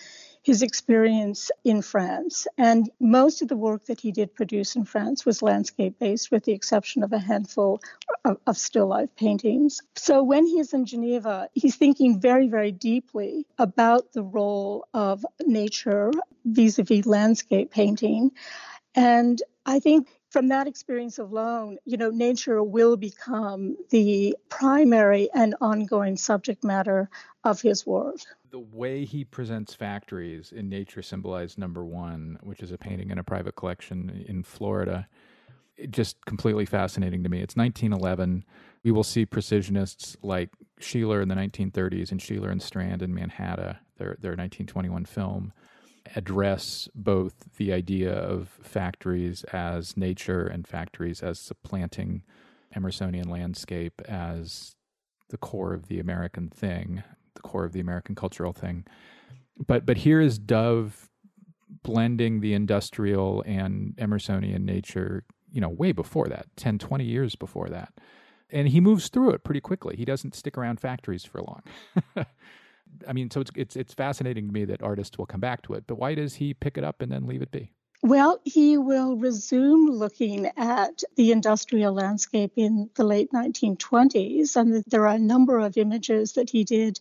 his 0.42 0.62
experience 0.62 1.50
in 1.64 1.80
France. 1.80 2.46
And 2.58 2.90
most 3.00 3.40
of 3.40 3.48
the 3.48 3.56
work 3.56 3.86
that 3.86 4.00
he 4.00 4.12
did 4.12 4.34
produce 4.34 4.76
in 4.76 4.84
France 4.84 5.24
was 5.24 5.40
landscape 5.40 5.98
based, 5.98 6.30
with 6.30 6.44
the 6.44 6.52
exception 6.52 7.02
of 7.02 7.12
a 7.14 7.18
handful 7.18 7.80
of, 8.26 8.36
of 8.46 8.58
still 8.58 8.86
life 8.88 9.08
paintings. 9.16 9.80
So 9.96 10.22
when 10.22 10.46
he 10.46 10.60
is 10.60 10.74
in 10.74 10.84
Geneva, 10.84 11.48
he's 11.54 11.76
thinking 11.76 12.20
very, 12.20 12.48
very 12.48 12.72
deeply 12.72 13.46
about 13.58 14.12
the 14.12 14.22
role 14.22 14.86
of 14.92 15.24
nature 15.46 16.10
vis 16.44 16.78
a 16.78 16.82
vis 16.82 17.06
landscape 17.06 17.70
painting. 17.70 18.30
And 18.94 19.42
I 19.64 19.80
think 19.80 20.08
from 20.34 20.48
that 20.48 20.66
experience 20.66 21.20
alone, 21.20 21.78
you 21.84 21.96
know, 21.96 22.10
nature 22.10 22.60
will 22.60 22.96
become 22.96 23.76
the 23.90 24.36
primary 24.48 25.28
and 25.32 25.54
ongoing 25.60 26.16
subject 26.16 26.64
matter 26.64 27.08
of 27.44 27.62
his 27.62 27.86
work. 27.86 28.16
The 28.50 28.58
way 28.58 29.04
he 29.04 29.24
presents 29.24 29.74
factories 29.74 30.50
in 30.50 30.68
Nature 30.68 31.02
Symbolized 31.02 31.56
Number 31.56 31.84
One, 31.84 32.40
which 32.42 32.64
is 32.64 32.72
a 32.72 32.76
painting 32.76 33.10
in 33.10 33.18
a 33.20 33.22
private 33.22 33.54
collection 33.54 34.24
in 34.26 34.42
Florida, 34.42 35.06
just 35.90 36.16
completely 36.24 36.66
fascinating 36.66 37.22
to 37.22 37.28
me. 37.28 37.40
It's 37.40 37.54
1911. 37.54 38.44
We 38.82 38.90
will 38.90 39.04
see 39.04 39.24
precisionists 39.24 40.16
like 40.20 40.50
Sheeler 40.80 41.22
in 41.22 41.28
the 41.28 41.36
1930s 41.36 42.10
and 42.10 42.18
Sheeler 42.18 42.50
and 42.50 42.60
Strand 42.60 43.02
in 43.02 43.14
Manhattan, 43.14 43.76
their, 43.98 44.16
their 44.18 44.32
1921 44.32 45.04
film 45.04 45.52
address 46.14 46.88
both 46.94 47.56
the 47.56 47.72
idea 47.72 48.12
of 48.12 48.48
factories 48.62 49.44
as 49.44 49.96
nature 49.96 50.46
and 50.46 50.66
factories 50.66 51.22
as 51.22 51.38
supplanting 51.38 52.22
Emersonian 52.76 53.28
landscape 53.28 54.00
as 54.02 54.76
the 55.30 55.36
core 55.38 55.72
of 55.72 55.88
the 55.88 55.98
American 55.98 56.48
thing, 56.48 57.02
the 57.34 57.40
core 57.40 57.64
of 57.64 57.72
the 57.72 57.80
American 57.80 58.14
cultural 58.14 58.52
thing. 58.52 58.84
But 59.66 59.86
but 59.86 59.98
here 59.98 60.20
is 60.20 60.38
Dove 60.38 61.08
blending 61.82 62.40
the 62.40 62.54
industrial 62.54 63.42
and 63.46 63.94
Emersonian 63.96 64.64
nature, 64.64 65.24
you 65.52 65.60
know, 65.60 65.68
way 65.68 65.92
before 65.92 66.26
that, 66.28 66.46
10, 66.56 66.78
20 66.78 67.04
years 67.04 67.36
before 67.36 67.68
that. 67.68 67.92
And 68.50 68.68
he 68.68 68.80
moves 68.80 69.08
through 69.08 69.30
it 69.30 69.44
pretty 69.44 69.60
quickly. 69.60 69.96
He 69.96 70.04
doesn't 70.04 70.34
stick 70.34 70.56
around 70.56 70.80
factories 70.80 71.24
for 71.24 71.40
long. 71.40 71.62
I 73.06 73.12
mean, 73.12 73.30
so 73.30 73.40
it's 73.40 73.50
it's 73.54 73.76
it's 73.76 73.94
fascinating 73.94 74.46
to 74.46 74.52
me 74.52 74.64
that 74.66 74.82
artists 74.82 75.18
will 75.18 75.26
come 75.26 75.40
back 75.40 75.62
to 75.62 75.74
it, 75.74 75.84
but 75.86 75.96
why 75.96 76.14
does 76.14 76.34
he 76.34 76.54
pick 76.54 76.78
it 76.78 76.84
up 76.84 77.02
and 77.02 77.10
then 77.10 77.26
leave 77.26 77.42
it 77.42 77.50
be? 77.50 77.70
Well, 78.02 78.38
he 78.44 78.76
will 78.76 79.16
resume 79.16 79.90
looking 79.90 80.50
at 80.58 81.02
the 81.16 81.32
industrial 81.32 81.94
landscape 81.94 82.52
in 82.54 82.90
the 82.96 83.04
late 83.04 83.32
1920s, 83.32 84.56
and 84.56 84.84
there 84.86 85.06
are 85.06 85.14
a 85.14 85.18
number 85.18 85.58
of 85.58 85.78
images 85.78 86.34
that 86.34 86.50
he 86.50 86.64
did 86.64 87.00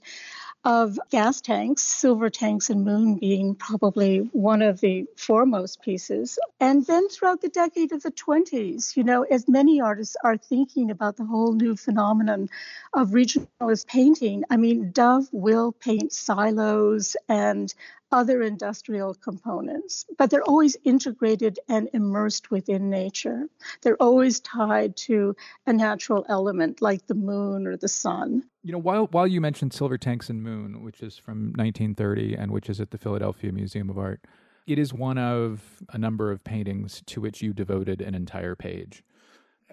of 0.66 0.98
gas 1.10 1.42
tanks, 1.42 1.82
silver 1.82 2.30
tanks 2.30 2.70
and 2.70 2.86
moon 2.86 3.16
being 3.16 3.56
probably 3.56 4.30
one 4.32 4.62
of 4.62 4.80
the 4.80 5.06
foremost 5.18 5.82
pieces. 5.82 6.40
And 6.60 6.86
then 6.86 7.10
throughout 7.10 7.42
the 7.42 7.50
decade 7.50 7.92
of 7.92 8.02
the 8.02 8.12
20s, 8.12 8.96
you 8.96 9.04
know, 9.04 9.24
as 9.24 9.48
many 9.48 9.82
artists 9.82 10.16
are 10.24 10.38
thinking 10.38 10.90
about 10.90 11.18
the 11.18 11.26
whole 11.26 11.54
new 11.54 11.76
phenomenon 11.76 12.50
of 12.94 13.10
regionalist 13.10 13.88
painting, 13.88 14.44
I 14.50 14.58
mean, 14.58 14.92
Dove 14.92 15.28
will 15.32 15.74
paint 15.74 16.14
silos 16.14 17.18
and 17.28 17.74
other 18.14 18.44
industrial 18.44 19.16
components, 19.16 20.06
but 20.18 20.30
they're 20.30 20.44
always 20.44 20.78
integrated 20.84 21.60
and 21.68 21.90
immersed 21.94 22.52
within 22.52 22.90
nature. 22.90 23.50
They're 23.82 24.02
always 24.02 24.40
tied 24.40 24.96
to 24.98 25.36
a 25.66 25.74
natural 25.74 26.24
element 26.30 26.82
like 26.82 27.08
the 27.08 27.16
moon 27.16 27.66
or 27.66 27.76
the 27.76 27.88
sun. 27.88 28.44
You 28.64 28.72
know, 28.72 28.78
while 28.78 29.08
while 29.08 29.28
you 29.28 29.42
mentioned 29.42 29.74
Silver 29.74 29.98
Tanks 29.98 30.30
and 30.30 30.44
Moon, 30.44 30.84
which 30.84 31.02
is 31.02 31.18
from 31.18 31.54
1930 31.56 32.36
and 32.36 32.52
which 32.52 32.70
is 32.70 32.80
at 32.80 32.92
the 32.92 32.98
Philadelphia 32.98 33.52
Museum 33.52 33.90
of 33.90 33.98
Art, 33.98 34.22
it 34.68 34.78
is 34.78 34.94
one 34.94 35.18
of 35.18 35.82
a 35.90 35.98
number 35.98 36.32
of 36.32 36.44
paintings 36.44 37.02
to 37.08 37.20
which 37.20 37.42
you 37.42 37.52
devoted 37.52 38.00
an 38.00 38.14
entire 38.14 38.56
page. 38.56 39.04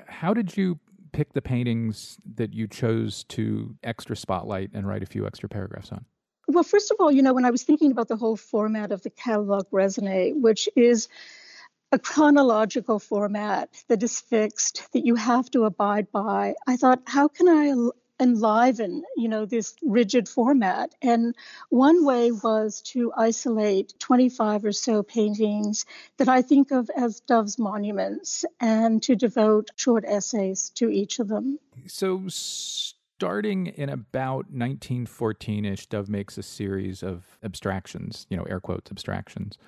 How 0.09 0.33
did 0.33 0.57
you 0.57 0.81
pick 1.13 1.35
the 1.35 1.43
paintings 1.43 2.17
that 2.37 2.55
you 2.55 2.67
chose 2.67 3.25
to 3.25 3.77
extra 3.85 4.17
spotlight 4.17 4.71
and 4.73 4.89
write 4.89 5.03
a 5.03 5.07
few 5.07 5.27
extra 5.27 5.49
paragraphs 5.49 5.93
on? 5.93 6.07
Well, 6.51 6.65
first 6.65 6.91
of 6.91 6.97
all, 6.99 7.13
you 7.13 7.23
know, 7.23 7.33
when 7.33 7.45
I 7.45 7.51
was 7.51 7.63
thinking 7.63 7.93
about 7.93 8.09
the 8.09 8.17
whole 8.17 8.37
format 8.37 8.91
of 8.91 9.03
the 9.03 9.11
catalog 9.11 9.71
raisonné, 9.71 10.39
which 10.41 10.69
is 10.75 11.09
a 11.93 11.99
chronological 11.99 12.99
format 12.99 13.69
that 13.89 14.03
is 14.03 14.21
fixed, 14.21 14.93
that 14.93 15.07
you 15.07 15.15
have 15.15 15.51
to 15.53 15.65
abide 15.65 16.11
by, 16.11 16.55
I 16.67 16.77
thought, 16.77 17.03
how 17.07 17.29
can 17.29 17.49
I 17.49 17.91
enliven, 18.21 19.03
you 19.17 19.29
know, 19.29 19.47
this 19.47 19.75
rigid 19.83 20.29
format? 20.29 20.95
And 21.03 21.35
one 21.69 22.05
way 22.05 22.33
was 22.33 22.83
to 22.93 23.13
isolate 23.17 23.95
25 23.99 24.65
or 24.65 24.73
so 24.73 25.03
paintings 25.03 25.87
that 26.19 26.29
I 26.29 26.43
think 26.43 26.71
of 26.71 26.91
as 26.97 27.21
Dove's 27.21 27.59
monuments 27.59 28.45
and 28.61 29.03
to 29.05 29.17
devote 29.17 29.71
short 29.77 30.05
essays 30.05 30.71
to 30.77 30.91
each 30.91 31.19
of 31.19 31.29
them. 31.29 31.59
So, 31.87 32.29
starting 33.21 33.67
in 33.67 33.91
about 33.91 34.47
1914 34.49 35.67
ish, 35.67 35.87
Dove 35.89 36.09
makes 36.09 36.39
a 36.39 36.43
series 36.43 37.03
of 37.03 37.37
abstractions, 37.43 38.27
you 38.31 38.37
know, 38.37 38.45
air 38.45 38.61
quotes, 38.61 38.91
abstractions. 38.91 39.59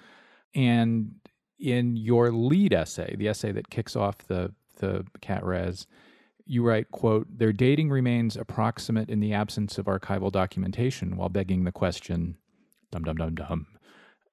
And 0.55 1.17
in 1.59 1.95
your 1.95 2.33
lead 2.33 2.73
essay, 2.73 3.15
the 3.15 3.29
essay 3.29 3.53
that 3.53 3.69
kicks 3.69 3.95
off 3.95 4.27
the, 4.27 4.55
the 4.79 5.05
cat 5.21 5.45
res, 5.45 5.87
you 6.47 6.67
write, 6.67 6.91
quote, 6.93 7.27
their 7.29 7.53
dating 7.53 7.91
remains 7.91 8.39
approximate 8.39 9.11
in 9.11 9.21
the 9.21 9.35
absence 9.35 9.77
of 9.77 9.85
archival 9.85 10.33
documentation 10.33 11.19
while 11.19 11.29
begging 11.29 11.65
the 11.65 11.73
question, 11.73 12.39
dum 12.91 13.05
dum 13.05 13.17
dum 13.17 13.35
dum, 13.35 13.67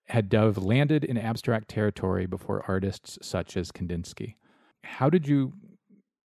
had 0.06 0.30
Dove 0.30 0.58
landed 0.58 1.04
in 1.04 1.18
abstract 1.18 1.68
territory 1.68 2.26
before 2.26 2.64
artists 2.70 3.20
such 3.22 3.58
as 3.58 3.70
Kandinsky? 3.70 4.36
How 4.86 5.10
did 5.10 5.28
you 5.28 5.52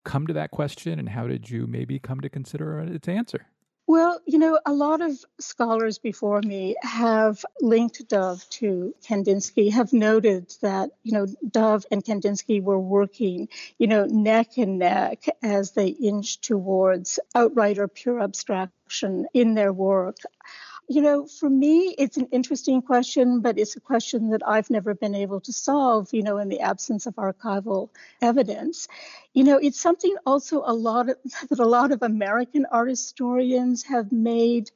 come 0.04 0.26
to 0.26 0.32
that 0.34 0.50
question 0.50 0.98
and 0.98 1.08
how 1.08 1.26
did 1.26 1.50
you 1.50 1.66
maybe 1.66 1.98
come 1.98 2.20
to 2.20 2.28
consider 2.28 2.78
its 2.80 3.08
answer? 3.08 3.46
Well, 3.88 4.20
you 4.26 4.38
know, 4.38 4.60
a 4.64 4.72
lot 4.72 5.00
of 5.00 5.22
scholars 5.40 5.98
before 5.98 6.40
me 6.40 6.76
have 6.82 7.44
linked 7.60 8.08
Dove 8.08 8.48
to 8.50 8.94
Kandinsky, 9.04 9.72
have 9.72 9.92
noted 9.92 10.54
that, 10.62 10.92
you 11.02 11.12
know, 11.12 11.26
Dove 11.50 11.84
and 11.90 12.04
Kandinsky 12.04 12.62
were 12.62 12.78
working, 12.78 13.48
you 13.78 13.88
know, 13.88 14.06
neck 14.06 14.56
and 14.56 14.78
neck 14.78 15.24
as 15.42 15.72
they 15.72 15.88
inched 15.88 16.42
towards 16.42 17.18
outright 17.34 17.78
or 17.78 17.88
pure 17.88 18.20
abstraction 18.20 19.26
in 19.34 19.54
their 19.54 19.72
work. 19.72 20.16
You 20.88 21.00
know, 21.00 21.26
for 21.26 21.48
me, 21.48 21.94
it's 21.96 22.16
an 22.16 22.28
interesting 22.32 22.82
question, 22.82 23.40
but 23.40 23.58
it's 23.58 23.76
a 23.76 23.80
question 23.80 24.30
that 24.30 24.46
I've 24.46 24.68
never 24.68 24.94
been 24.94 25.14
able 25.14 25.40
to 25.42 25.52
solve, 25.52 26.12
you 26.12 26.22
know, 26.22 26.38
in 26.38 26.48
the 26.48 26.60
absence 26.60 27.06
of 27.06 27.14
archival 27.14 27.88
evidence. 28.20 28.88
You 29.32 29.44
know, 29.44 29.58
it's 29.58 29.80
something 29.80 30.14
also 30.26 30.62
a 30.66 30.74
lot 30.74 31.08
of, 31.08 31.16
that 31.48 31.58
a 31.60 31.64
lot 31.64 31.92
of 31.92 32.02
American 32.02 32.66
art 32.70 32.88
historians 32.88 33.84
have 33.84 34.12
made 34.12 34.70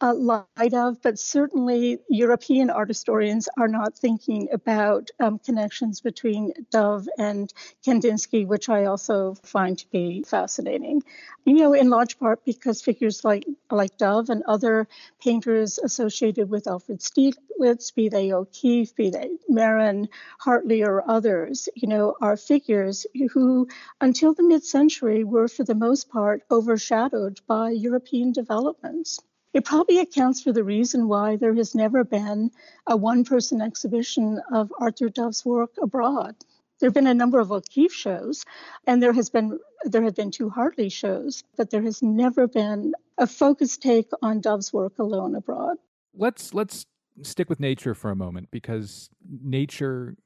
uh, 0.00 0.14
light 0.14 0.74
of, 0.74 1.02
but 1.02 1.18
certainly 1.18 1.98
European 2.08 2.70
art 2.70 2.88
historians 2.88 3.48
are 3.58 3.66
not 3.66 3.96
thinking 3.98 4.48
about 4.52 5.10
um, 5.18 5.38
connections 5.40 6.00
between 6.00 6.52
Dove 6.70 7.08
and 7.18 7.52
Kandinsky, 7.84 8.46
which 8.46 8.68
I 8.68 8.84
also 8.84 9.34
find 9.42 9.76
to 9.78 9.88
be 9.90 10.22
fascinating. 10.22 11.02
You 11.44 11.54
know, 11.54 11.72
in 11.72 11.90
large 11.90 12.18
part 12.18 12.44
because 12.44 12.80
figures 12.80 13.24
like 13.24 13.44
like 13.70 13.96
Dove 13.96 14.30
and 14.30 14.42
other 14.44 14.86
painters 15.20 15.78
associated 15.78 16.48
with 16.48 16.68
Alfred 16.68 17.00
Stieglitz, 17.00 17.92
be 17.94 18.08
they 18.08 18.32
O'Keeffe, 18.32 18.94
be 18.94 19.10
they 19.10 19.30
Marin, 19.48 20.08
Hartley, 20.38 20.82
or 20.84 21.10
others, 21.10 21.68
you 21.74 21.88
know, 21.88 22.14
are 22.20 22.36
figures 22.36 23.06
who, 23.32 23.66
until 24.00 24.32
the 24.34 24.42
mid-century, 24.44 25.24
were 25.24 25.48
for 25.48 25.64
the 25.64 25.74
most 25.74 26.08
part 26.08 26.42
overshadowed 26.50 27.40
by 27.48 27.70
European 27.70 28.30
developments. 28.32 29.20
It 29.54 29.64
probably 29.64 29.98
accounts 29.98 30.42
for 30.42 30.52
the 30.52 30.64
reason 30.64 31.08
why 31.08 31.36
there 31.36 31.54
has 31.54 31.74
never 31.74 32.04
been 32.04 32.50
a 32.86 32.96
one 32.96 33.24
person 33.24 33.60
exhibition 33.62 34.40
of 34.52 34.72
Arthur 34.78 35.08
Dove's 35.08 35.44
work 35.44 35.70
abroad. 35.80 36.36
There 36.78 36.86
have 36.86 36.94
been 36.94 37.06
a 37.06 37.14
number 37.14 37.40
of 37.40 37.50
O'Keeffe 37.50 37.92
shows, 37.92 38.44
and 38.86 39.02
there 39.02 39.12
has 39.12 39.30
been 39.30 39.58
there 39.84 40.02
have 40.02 40.14
been 40.14 40.30
two 40.30 40.50
Hartley 40.50 40.88
shows, 40.88 41.42
but 41.56 41.70
there 41.70 41.82
has 41.82 42.02
never 42.02 42.46
been 42.46 42.92
a 43.16 43.26
focused 43.26 43.82
take 43.82 44.10
on 44.22 44.40
Dove's 44.40 44.72
work 44.72 44.98
alone 44.98 45.34
abroad. 45.34 45.78
Let's 46.14 46.54
let's 46.54 46.86
stick 47.22 47.48
with 47.48 47.58
nature 47.58 47.94
for 47.94 48.10
a 48.10 48.16
moment 48.16 48.50
because 48.50 49.10
nature 49.42 50.16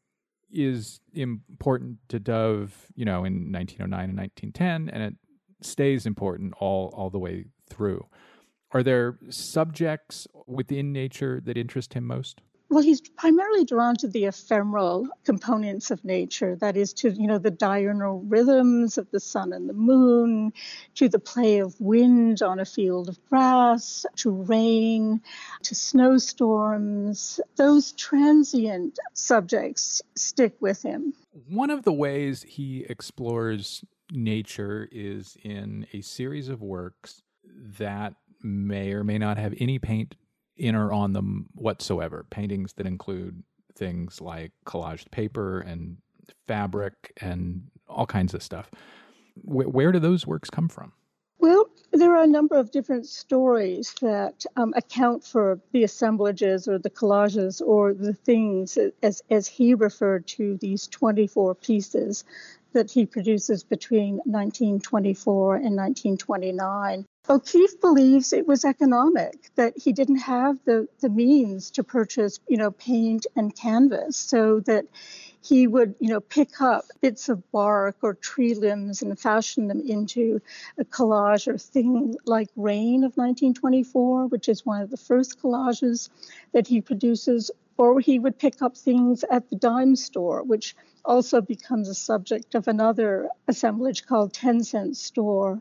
is 0.50 1.00
important 1.14 1.98
to 2.08 2.18
Dove, 2.18 2.88
you 2.94 3.06
know, 3.06 3.24
in 3.24 3.50
1909 3.50 4.10
and 4.10 4.18
1910, 4.18 4.90
and 4.94 5.02
it 5.02 5.14
stays 5.64 6.04
important 6.04 6.52
all 6.58 6.92
all 6.94 7.08
the 7.08 7.18
way 7.18 7.46
through. 7.70 8.06
Are 8.72 8.82
there 8.82 9.18
subjects 9.28 10.26
within 10.46 10.92
nature 10.92 11.40
that 11.44 11.56
interest 11.56 11.94
him 11.94 12.06
most? 12.06 12.40
Well, 12.70 12.82
he's 12.82 13.02
primarily 13.02 13.66
drawn 13.66 13.96
to 13.96 14.08
the 14.08 14.24
ephemeral 14.24 15.06
components 15.24 15.90
of 15.90 16.02
nature, 16.06 16.56
that 16.56 16.74
is, 16.74 16.94
to 16.94 17.10
you 17.10 17.26
know 17.26 17.36
the 17.36 17.50
diurnal 17.50 18.22
rhythms 18.22 18.96
of 18.96 19.10
the 19.10 19.20
sun 19.20 19.52
and 19.52 19.68
the 19.68 19.74
moon, 19.74 20.54
to 20.94 21.06
the 21.10 21.18
play 21.18 21.58
of 21.58 21.78
wind 21.82 22.40
on 22.40 22.58
a 22.58 22.64
field 22.64 23.10
of 23.10 23.22
grass, 23.28 24.06
to 24.16 24.30
rain, 24.30 25.20
to 25.64 25.74
snowstorms. 25.74 27.40
Those 27.56 27.92
transient 27.92 28.98
subjects 29.12 30.00
stick 30.16 30.56
with 30.60 30.82
him. 30.82 31.12
One 31.50 31.68
of 31.68 31.82
the 31.82 31.92
ways 31.92 32.42
he 32.42 32.86
explores 32.88 33.84
nature 34.10 34.88
is 34.90 35.36
in 35.42 35.86
a 35.92 36.00
series 36.00 36.48
of 36.48 36.62
works 36.62 37.20
that 37.78 38.14
may 38.42 38.92
or 38.92 39.04
may 39.04 39.18
not 39.18 39.38
have 39.38 39.54
any 39.58 39.78
paint 39.78 40.14
in 40.56 40.74
or 40.74 40.92
on 40.92 41.12
them 41.12 41.46
whatsoever. 41.54 42.26
Paintings 42.30 42.72
that 42.74 42.86
include 42.86 43.42
things 43.74 44.20
like 44.20 44.52
collaged 44.66 45.10
paper 45.10 45.60
and 45.60 45.96
fabric 46.46 47.12
and 47.20 47.62
all 47.88 48.06
kinds 48.06 48.34
of 48.34 48.42
stuff. 48.42 48.70
Where, 49.34 49.68
where 49.68 49.92
do 49.92 49.98
those 49.98 50.26
works 50.26 50.50
come 50.50 50.68
from? 50.68 50.92
Well, 51.38 51.70
there 51.92 52.14
are 52.16 52.22
a 52.22 52.28
number 52.28 52.56
of 52.56 52.70
different 52.70 53.06
stories 53.06 53.94
that 54.00 54.46
um, 54.56 54.72
account 54.76 55.24
for 55.24 55.58
the 55.72 55.82
assemblages 55.82 56.68
or 56.68 56.78
the 56.78 56.90
collages 56.90 57.60
or 57.60 57.92
the 57.92 58.14
things 58.14 58.78
as, 59.02 59.22
as 59.28 59.48
he 59.48 59.74
referred 59.74 60.26
to 60.28 60.56
these 60.58 60.86
24 60.86 61.56
pieces 61.56 62.24
that 62.72 62.90
he 62.90 63.04
produces 63.06 63.64
between 63.64 64.16
1924 64.24 65.56
and 65.56 65.76
1929. 65.76 67.04
O'Keeffe 67.28 67.80
believes 67.80 68.32
it 68.32 68.48
was 68.48 68.64
economic, 68.64 69.50
that 69.54 69.78
he 69.78 69.92
didn't 69.92 70.16
have 70.16 70.58
the, 70.64 70.88
the 71.00 71.08
means 71.08 71.70
to 71.70 71.84
purchase, 71.84 72.40
you 72.48 72.56
know, 72.56 72.72
paint 72.72 73.26
and 73.36 73.54
canvas, 73.54 74.16
so 74.16 74.58
that 74.60 74.86
he 75.40 75.68
would, 75.68 75.94
you 76.00 76.08
know, 76.08 76.20
pick 76.20 76.60
up 76.60 76.84
bits 77.00 77.28
of 77.28 77.50
bark 77.52 77.96
or 78.02 78.14
tree 78.14 78.54
limbs 78.54 79.02
and 79.02 79.18
fashion 79.18 79.68
them 79.68 79.80
into 79.80 80.40
a 80.78 80.84
collage 80.84 81.46
or 81.46 81.58
thing 81.58 82.16
like 82.26 82.48
Rain 82.56 83.04
of 83.04 83.16
1924, 83.16 84.26
which 84.26 84.48
is 84.48 84.66
one 84.66 84.82
of 84.82 84.90
the 84.90 84.96
first 84.96 85.40
collages 85.40 86.10
that 86.52 86.66
he 86.66 86.80
produces, 86.80 87.52
or 87.76 88.00
he 88.00 88.18
would 88.18 88.38
pick 88.38 88.62
up 88.62 88.76
things 88.76 89.24
at 89.30 89.48
the 89.48 89.56
dime 89.56 89.94
store, 89.94 90.42
which 90.42 90.74
also 91.04 91.40
becomes 91.40 91.88
a 91.88 91.94
subject 91.94 92.56
of 92.56 92.66
another 92.66 93.28
assemblage 93.46 94.06
called 94.06 94.32
10 94.32 94.64
Cent 94.64 94.96
Store. 94.96 95.60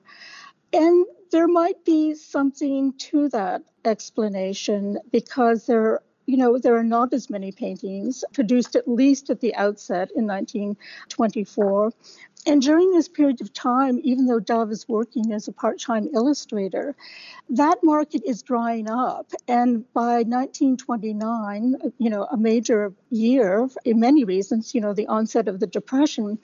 And 0.74 1.06
there 1.32 1.48
might 1.48 1.84
be 1.86 2.14
something 2.14 2.94
to 2.98 3.30
that 3.30 3.64
explanation 3.86 5.00
because 5.12 5.66
there 5.66 6.02
you 6.28 6.38
know, 6.38 6.58
there 6.58 6.78
are 6.78 6.84
not 6.84 7.14
as 7.14 7.30
many 7.30 7.52
paintings 7.52 8.24
produced, 8.32 8.76
at 8.76 8.88
least 8.88 9.30
at 9.30 9.42
the 9.42 9.54
outset 9.56 10.12
in 10.16 10.28
1924. 10.28 11.92
And 12.48 12.62
during 12.62 12.92
this 12.92 13.08
period 13.08 13.42
of 13.42 13.54
time, 13.54 14.00
even 14.04 14.26
though 14.26 14.40
Dove 14.40 14.72
is 14.72 14.88
working 14.88 15.32
as 15.32 15.48
a 15.48 15.52
part 15.52 15.80
time 15.80 16.10
illustrator, 16.14 16.96
that 17.50 17.80
market 17.84 18.24
is 18.26 18.42
drying 18.42 18.90
up. 18.90 19.32
And 19.48 19.92
by 19.94 20.24
1929, 20.24 21.76
you 22.00 22.10
know, 22.10 22.28
a 22.32 22.38
major 22.38 22.94
year 23.10 23.68
in 23.86 24.00
many 24.00 24.24
reasons, 24.24 24.74
you 24.74 24.82
know, 24.82 24.94
the 24.94 25.08
onset 25.08 25.48
of 25.48 25.60
the 25.60 25.68
Depression, 25.68 26.40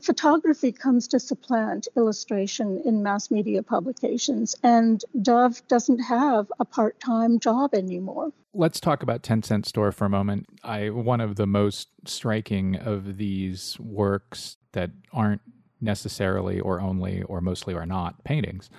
photography 0.00 0.72
comes 0.72 1.08
to 1.08 1.20
supplant 1.20 1.88
illustration 1.96 2.80
in 2.84 3.02
mass 3.02 3.30
media 3.30 3.62
publications, 3.62 4.54
and 4.62 5.04
Dove 5.22 5.66
doesn't 5.68 5.98
have 6.00 6.50
a 6.58 6.64
part 6.64 7.00
time 7.00 7.38
job 7.38 7.74
anymore. 7.74 8.32
Let's 8.54 8.80
talk 8.80 9.02
about 9.02 9.22
10 9.22 9.42
Cent 9.42 9.66
Store 9.66 9.92
for 9.92 10.06
a 10.06 10.10
moment. 10.10 10.46
I 10.62 10.90
one 10.90 11.20
of 11.20 11.36
the 11.36 11.46
most 11.46 11.88
striking 12.06 12.76
of 12.76 13.16
these 13.16 13.78
works 13.78 14.56
that 14.72 14.90
aren't 15.12 15.42
necessarily 15.80 16.58
or 16.58 16.80
only 16.80 17.22
or 17.22 17.40
mostly 17.40 17.74
or 17.74 17.84
not 17.84 18.24
paintings 18.24 18.70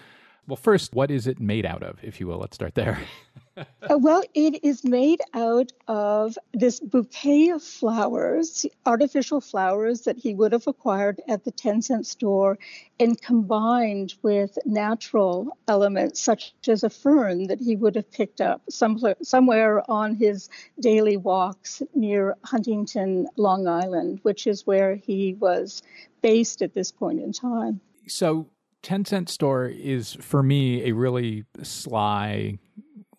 well, 0.48 0.56
first, 0.56 0.94
what 0.94 1.12
is 1.12 1.28
it 1.28 1.40
made 1.40 1.66
out 1.66 1.84
of, 1.84 2.00
if 2.02 2.20
you 2.20 2.28
will? 2.28 2.38
Let's 2.38 2.56
start 2.56 2.76
there. 2.76 3.00
uh, 3.58 3.98
well, 3.98 4.24
it 4.34 4.64
is 4.64 4.84
made 4.84 5.22
out 5.34 5.72
of 5.88 6.38
this 6.54 6.80
bouquet 6.80 7.50
of 7.50 7.64
flowers, 7.64 8.66
artificial 8.86 9.42
flowers 9.42 10.02
that 10.02 10.18
he 10.18 10.34
would 10.34 10.52
have 10.52 10.68
acquired 10.68 11.22
at 11.28 11.44
the 11.44 11.52
10 11.52 11.82
cent 11.82 12.06
store 12.06 12.58
and 13.00 13.22
combined 13.22 14.14
with 14.22 14.58
natural 14.66 15.58
elements 15.68 16.20
such 16.20 16.54
as 16.68 16.84
a 16.84 16.90
fern 16.90 17.48
that 17.48 17.60
he 17.60 17.76
would 17.76 17.96
have 17.96 18.10
picked 18.12 18.42
up 18.42 18.62
somewhere, 18.70 19.16
somewhere 19.22 19.90
on 19.90 20.16
his 20.16 20.50
daily 20.80 21.18
walks 21.18 21.82
near 21.94 22.36
Huntington, 22.44 23.28
Long 23.38 23.68
Island, 23.68 24.20
which 24.24 24.48
is 24.48 24.66
where 24.66 24.96
he 24.96 25.36
was 25.40 25.82
based 26.22 26.62
at 26.62 26.74
this 26.74 26.92
point 26.92 27.22
in 27.22 27.32
time. 27.32 27.80
So 28.08 28.48
10 28.84 29.06
cent 29.06 29.30
store 29.30 29.66
is 29.66 30.14
for 30.14 30.42
me 30.42 30.86
a 30.86 30.94
really 30.94 31.46
sly 31.62 32.58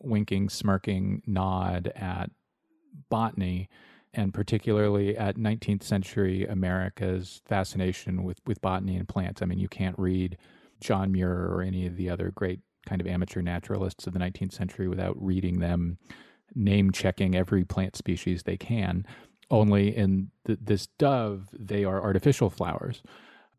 winking 0.01 0.49
smirking 0.49 1.23
nod 1.27 1.93
at 1.97 2.31
botany 3.11 3.69
and 4.15 4.33
particularly 4.33 5.17
at 5.17 5.37
19th 5.37 5.83
century 5.83 6.47
America's 6.47 7.41
fascination 7.47 8.25
with, 8.25 8.41
with 8.47 8.61
botany 8.61 8.97
and 8.97 9.09
plants. 9.09 9.43
I 9.43 9.45
mean, 9.45 9.59
you 9.59 9.69
can't 9.69 9.99
read 9.99 10.39
John 10.81 11.13
Muir 11.13 11.49
or 11.53 11.63
any 11.63 11.87
of 11.87 11.97
the 11.97 12.09
other 12.11 12.31
great 12.31 12.61
kind 12.87 13.01
of 13.01 13.07
amateur 13.07 13.43
naturalists 13.43 14.07
of 14.07 14.15
the 14.15 14.19
19th 14.19 14.53
century 14.53 14.89
without 14.89 15.15
reading 15.23 15.61
them 15.61 15.99
name 16.55 16.91
checking 16.91 17.35
every 17.35 17.65
plant 17.65 17.97
species 17.97 18.43
they 18.43 18.57
can. 18.57 19.05
Only 19.51 19.95
in 19.95 20.31
the, 20.45 20.59
this 20.61 20.89
dove, 20.99 21.49
they 21.53 21.85
are 21.85 22.03
artificial 22.03 22.51
flowers. 22.51 23.03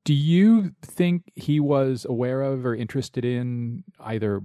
Do 0.04 0.14
you 0.14 0.72
think 0.82 1.32
he 1.36 1.60
was 1.60 2.06
aware 2.10 2.42
of 2.42 2.66
or 2.66 2.76
interested 2.76 3.26
in 3.26 3.84
either 4.00 4.42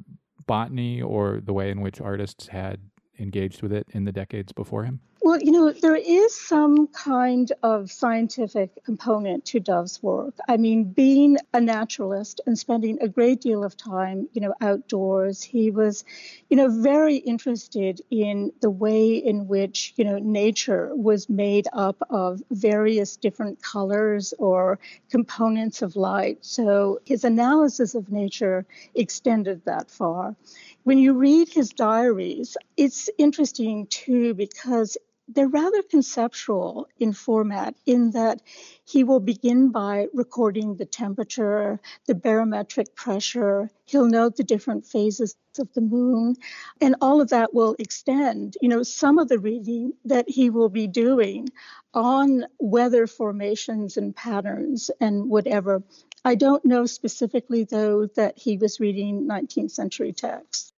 botany 0.46 1.00
or 1.02 1.40
the 1.42 1.52
way 1.52 1.70
in 1.70 1.80
which 1.80 2.00
artists 2.00 2.48
had 2.48 2.80
engaged 3.18 3.62
with 3.62 3.72
it 3.72 3.86
in 3.90 4.04
the 4.04 4.12
decades 4.12 4.52
before 4.52 4.84
him? 4.84 5.00
Well, 5.24 5.40
you 5.40 5.52
know, 5.52 5.72
there 5.72 5.96
is 5.96 6.38
some 6.38 6.86
kind 6.88 7.50
of 7.62 7.90
scientific 7.90 8.84
component 8.84 9.46
to 9.46 9.58
Dove's 9.58 10.02
work. 10.02 10.34
I 10.50 10.58
mean, 10.58 10.84
being 10.84 11.38
a 11.54 11.62
naturalist 11.62 12.42
and 12.44 12.58
spending 12.58 12.98
a 13.00 13.08
great 13.08 13.40
deal 13.40 13.64
of 13.64 13.74
time, 13.74 14.28
you 14.34 14.42
know, 14.42 14.52
outdoors, 14.60 15.42
he 15.42 15.70
was, 15.70 16.04
you 16.50 16.58
know, 16.58 16.68
very 16.68 17.16
interested 17.16 18.02
in 18.10 18.52
the 18.60 18.68
way 18.68 19.14
in 19.14 19.48
which, 19.48 19.94
you 19.96 20.04
know, 20.04 20.18
nature 20.18 20.94
was 20.94 21.30
made 21.30 21.68
up 21.72 21.96
of 22.10 22.42
various 22.50 23.16
different 23.16 23.62
colors 23.62 24.34
or 24.38 24.78
components 25.08 25.80
of 25.80 25.96
light. 25.96 26.44
So 26.44 27.00
his 27.06 27.24
analysis 27.24 27.94
of 27.94 28.12
nature 28.12 28.66
extended 28.94 29.64
that 29.64 29.90
far. 29.90 30.36
When 30.82 30.98
you 30.98 31.14
read 31.14 31.48
his 31.48 31.70
diaries, 31.70 32.58
it's 32.76 33.08
interesting 33.16 33.86
too 33.86 34.34
because 34.34 34.98
they're 35.28 35.48
rather 35.48 35.82
conceptual 35.82 36.86
in 36.98 37.12
format 37.12 37.74
in 37.86 38.10
that 38.10 38.42
he 38.84 39.04
will 39.04 39.20
begin 39.20 39.70
by 39.70 40.08
recording 40.12 40.76
the 40.76 40.84
temperature, 40.84 41.80
the 42.06 42.14
barometric 42.14 42.94
pressure. 42.94 43.70
He'll 43.86 44.08
note 44.08 44.36
the 44.36 44.44
different 44.44 44.86
phases 44.86 45.34
of 45.58 45.72
the 45.74 45.80
moon, 45.80 46.36
and 46.80 46.96
all 47.00 47.20
of 47.20 47.30
that 47.30 47.54
will 47.54 47.76
extend, 47.78 48.56
you 48.60 48.68
know, 48.68 48.82
some 48.82 49.18
of 49.18 49.28
the 49.28 49.38
reading 49.38 49.92
that 50.04 50.28
he 50.28 50.50
will 50.50 50.68
be 50.68 50.86
doing 50.86 51.48
on 51.94 52.44
weather 52.58 53.06
formations 53.06 53.96
and 53.96 54.14
patterns 54.14 54.90
and 55.00 55.30
whatever. 55.30 55.82
I 56.24 56.34
don't 56.34 56.64
know 56.64 56.86
specifically, 56.86 57.64
though, 57.64 58.06
that 58.16 58.38
he 58.38 58.56
was 58.56 58.80
reading 58.80 59.28
19th 59.28 59.70
century 59.70 60.12
texts. 60.12 60.73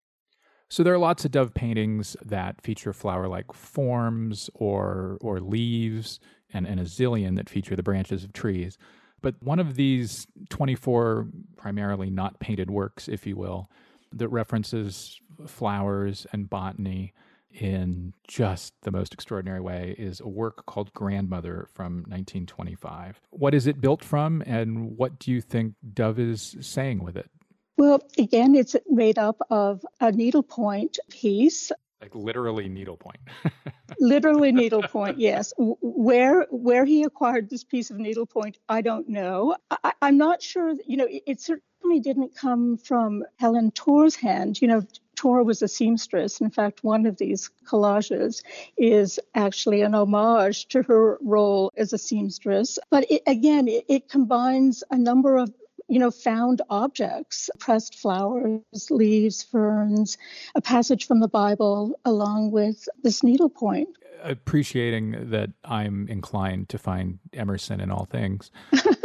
So 0.69 0.83
there 0.83 0.95
are 0.95 0.99
lots 0.99 1.25
of 1.25 1.31
dove 1.31 1.55
paintings 1.55 2.17
that 2.25 2.61
feature 2.61 2.93
flower-like 2.93 3.53
forms 3.53 4.51
or 4.55 5.19
or 5.21 5.41
leaves, 5.41 6.19
and, 6.53 6.67
and 6.67 6.81
a 6.81 6.85
zillion 6.85 7.37
that 7.37 7.49
feature 7.49 7.77
the 7.77 7.83
branches 7.83 8.25
of 8.25 8.33
trees. 8.33 8.79
But 9.23 9.35
one 9.43 9.59
of 9.59 9.77
these 9.77 10.27
24 10.51 11.29
primarily 11.57 12.11
not 12.11 12.39
painted 12.41 12.71
works, 12.71 13.09
if 13.09 13.27
you 13.27 13.37
will, 13.37 13.71
that 14.13 14.29
references 14.29 15.21
flowers 15.47 16.27
and 16.33 16.49
botany 16.49 17.13
in 17.51 18.13
just 18.29 18.75
the 18.83 18.91
most 18.91 19.15
extraordinary 19.15 19.61
way 19.61 19.95
is 19.99 20.21
a 20.21 20.29
work 20.29 20.67
called 20.67 20.93
Grandmother 20.93 21.69
from 21.75 22.05
1925. 22.09 23.21
What 23.31 23.55
is 23.55 23.67
it 23.67 23.81
built 23.81 24.05
from, 24.05 24.43
and 24.47 24.97
what 24.97 25.19
do 25.19 25.31
you 25.31 25.41
think 25.41 25.75
Dove 25.95 26.19
is 26.19 26.57
saying 26.61 27.03
with 27.03 27.17
it? 27.17 27.31
Well, 27.77 28.01
again, 28.19 28.55
it's 28.55 28.75
made 28.89 29.19
up 29.19 29.39
of 29.51 29.85
a 30.01 30.11
needlepoint 30.11 30.99
piece. 31.11 31.73
Like 32.01 32.15
literally 32.15 32.69
needlepoint. 32.69 33.19
literally 33.99 34.53
needlepoint, 34.53 35.19
yes. 35.19 35.53
Where 35.59 36.47
where 36.51 36.85
he 36.85 37.03
acquired 37.03 37.51
this 37.51 37.65
piece 37.65 37.91
of 37.91 37.99
needlepoint, 37.99 38.59
I 38.69 38.81
don't 38.81 39.09
know. 39.09 39.57
I, 39.71 39.93
am 40.03 40.17
not 40.17 40.43
sure. 40.43 40.75
You 40.87 40.97
know, 40.99 41.07
it, 41.07 41.23
it 41.27 41.41
certainly 41.41 42.01
didn't 42.01 42.35
come 42.35 42.77
from 42.79 43.25
Helen 43.39 43.71
Torr's 43.73 44.15
hand. 44.15 44.61
You 44.61 44.69
know, 44.69 44.83
Torr 45.17 45.43
was 45.43 45.62
a 45.62 45.69
seamstress. 45.69 46.41
In 46.41 46.51
fact, 46.51 46.85
one 46.85 47.07
of 47.07 47.17
these 47.17 47.51
collages 47.67 48.43
is 48.77 49.19
actually 49.35 49.83
an 49.83 49.95
homage 49.95 50.69
to 50.69 50.83
her 50.83 51.19
role 51.23 51.73
as 51.77 51.93
a 51.93 51.99
seamstress. 51.99 52.79
But 52.91 53.11
it, 53.11 53.23
again, 53.27 53.69
it, 53.69 53.85
it 53.89 54.09
combines 54.09 54.85
a 54.91 54.99
number 54.99 55.39
of 55.39 55.53
you 55.88 55.99
know, 55.99 56.11
found 56.11 56.62
objects, 56.68 57.49
pressed 57.59 57.94
flowers, 57.96 58.62
leaves, 58.90 59.42
ferns, 59.42 60.18
a 60.55 60.61
passage 60.61 61.07
from 61.07 61.20
the 61.20 61.29
Bible, 61.29 61.99
along 62.05 62.51
with 62.51 62.88
this 63.03 63.22
needlepoint. 63.22 63.88
Appreciating 64.22 65.31
that 65.31 65.51
I'm 65.64 66.09
inclined 66.09 66.68
to 66.70 66.79
find 66.79 67.18
Emerson 67.33 67.81
in 67.81 67.90
all 67.90 68.07
things. 68.07 68.51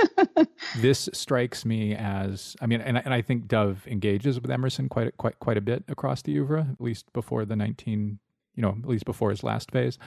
this 0.77 1.09
strikes 1.13 1.65
me 1.65 1.93
as, 1.95 2.55
I 2.61 2.65
mean, 2.65 2.81
and, 2.81 2.97
and 2.97 3.13
I 3.13 3.21
think 3.21 3.47
Dove 3.47 3.85
engages 3.87 4.41
with 4.41 4.49
Emerson 4.49 4.89
quite 4.89 5.15
quite 5.17 5.37
quite 5.39 5.57
a 5.57 5.61
bit 5.61 5.83
across 5.87 6.21
the 6.21 6.37
oeuvre, 6.37 6.67
at 6.71 6.81
least 6.81 7.11
before 7.13 7.45
the 7.45 7.55
19, 7.55 8.19
you 8.55 8.61
know, 8.61 8.77
at 8.81 8.89
least 8.89 9.05
before 9.05 9.29
his 9.29 9.43
last 9.43 9.69
phase. 9.71 9.99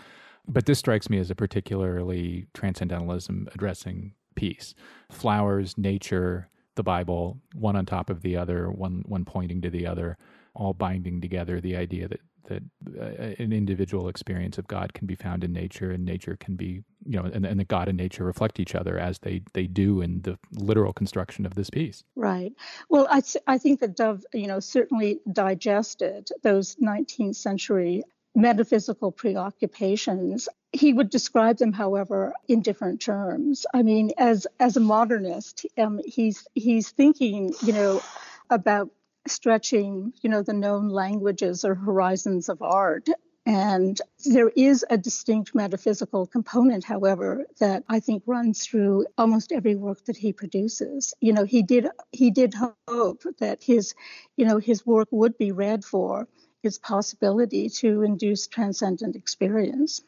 But 0.48 0.66
this 0.66 0.78
strikes 0.78 1.08
me 1.08 1.18
as 1.18 1.30
a 1.30 1.34
particularly 1.34 2.46
transcendentalism 2.52 3.48
addressing 3.54 4.14
piece. 4.34 4.74
Flowers, 5.10 5.78
nature, 5.78 6.48
the 6.76 6.82
Bible, 6.82 7.38
one 7.54 7.76
on 7.76 7.87
top 7.87 8.10
of 8.10 8.22
the 8.22 8.37
other, 8.37 8.70
one 8.70 9.04
one 9.06 9.24
pointing 9.24 9.60
to 9.62 9.70
the 9.70 9.87
other, 9.87 10.16
all 10.54 10.72
binding 10.72 11.20
together 11.20 11.60
the 11.60 11.76
idea 11.76 12.08
that 12.08 12.20
that 12.46 12.62
uh, 13.00 13.42
an 13.42 13.52
individual 13.52 14.08
experience 14.08 14.58
of 14.58 14.66
God 14.66 14.92
can 14.92 15.06
be 15.06 15.14
found 15.14 15.44
in 15.44 15.52
nature, 15.52 15.90
and 15.90 16.04
nature 16.04 16.37
can 16.38 16.56
be, 16.56 16.82
you 17.06 17.18
know, 17.18 17.24
and, 17.24 17.44
and 17.44 17.58
the 17.58 17.64
God 17.64 17.88
and 17.88 17.96
nature 17.96 18.24
reflect 18.24 18.60
each 18.60 18.74
other 18.74 18.98
as 18.98 19.18
they 19.20 19.42
they 19.52 19.66
do 19.66 20.00
in 20.00 20.22
the 20.22 20.38
literal 20.52 20.92
construction 20.92 21.46
of 21.46 21.54
this 21.54 21.70
piece. 21.70 22.04
Right. 22.16 22.52
Well, 22.88 23.06
I 23.10 23.22
I 23.46 23.58
think 23.58 23.80
that 23.80 23.96
Dove, 23.96 24.24
you 24.32 24.46
know, 24.46 24.60
certainly 24.60 25.20
digested 25.30 26.28
those 26.42 26.76
19th 26.76 27.37
century 27.37 28.02
metaphysical 28.35 29.12
preoccupations. 29.12 30.49
He 30.73 30.92
would 30.92 31.11
describe 31.11 31.59
them, 31.59 31.73
however, 31.73 32.33
in 32.49 32.62
different 32.62 33.01
terms. 33.01 33.64
I 33.73 33.83
mean, 33.83 34.12
as 34.18 34.47
as 34.59 34.77
a 34.77 34.81
modernist, 34.81 35.66
um, 35.79 36.01
he's 36.05 36.47
he's 36.55 36.90
thinking, 36.90 37.55
you 37.62 37.73
know, 37.73 38.03
about 38.51 38.90
stretching, 39.27 40.12
you 40.20 40.31
know, 40.31 40.42
the 40.42 40.53
known 40.53 40.88
languages 40.88 41.64
or 41.64 41.75
horizons 41.75 42.49
of 42.49 42.61
art. 42.61 43.09
And 43.47 44.01
there 44.25 44.49
is 44.49 44.87
a 44.88 44.97
distinct 44.97 45.55
metaphysical 45.55 46.27
component, 46.27 46.83
however, 46.83 47.44
that 47.61 47.85
I 47.90 48.01
think 48.01 48.23
runs 48.27 48.64
through 48.66 49.07
almost 49.18 49.53
every 49.53 49.75
work 49.75 50.03
that 50.07 50.16
he 50.16 50.33
produces. 50.33 51.12
You 51.20 51.35
know, 51.35 51.44
he 51.44 51.62
did 51.62 51.88
he 52.11 52.31
did 52.31 52.55
hope 52.88 53.23
that 53.38 53.62
his, 53.62 53.94
you 54.37 54.47
know, 54.47 54.59
his 54.59 54.87
work 54.87 55.09
would 55.11 55.37
be 55.37 55.53
read 55.53 55.85
for 55.85 56.27
its 56.64 56.79
possibility 56.79 57.68
to 57.68 58.03
induce 58.03 58.46
transcendent 58.46 59.16
experience. 59.16 60.03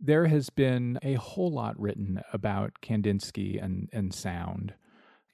There 0.00 0.26
has 0.26 0.50
been 0.50 0.98
a 1.02 1.14
whole 1.14 1.52
lot 1.52 1.78
written 1.78 2.22
about 2.32 2.80
Kandinsky 2.82 3.62
and, 3.62 3.88
and 3.92 4.14
sound. 4.14 4.74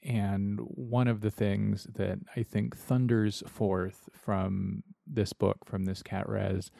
And 0.02 0.58
one 0.60 1.08
of 1.08 1.20
the 1.20 1.30
things 1.30 1.86
that 1.94 2.18
I 2.36 2.42
think 2.42 2.76
thunders 2.76 3.42
forth 3.46 4.08
from 4.12 4.82
this 5.06 5.32
book, 5.32 5.58
from 5.64 5.84
this 5.84 6.02
cat 6.02 6.28
res, 6.28 6.70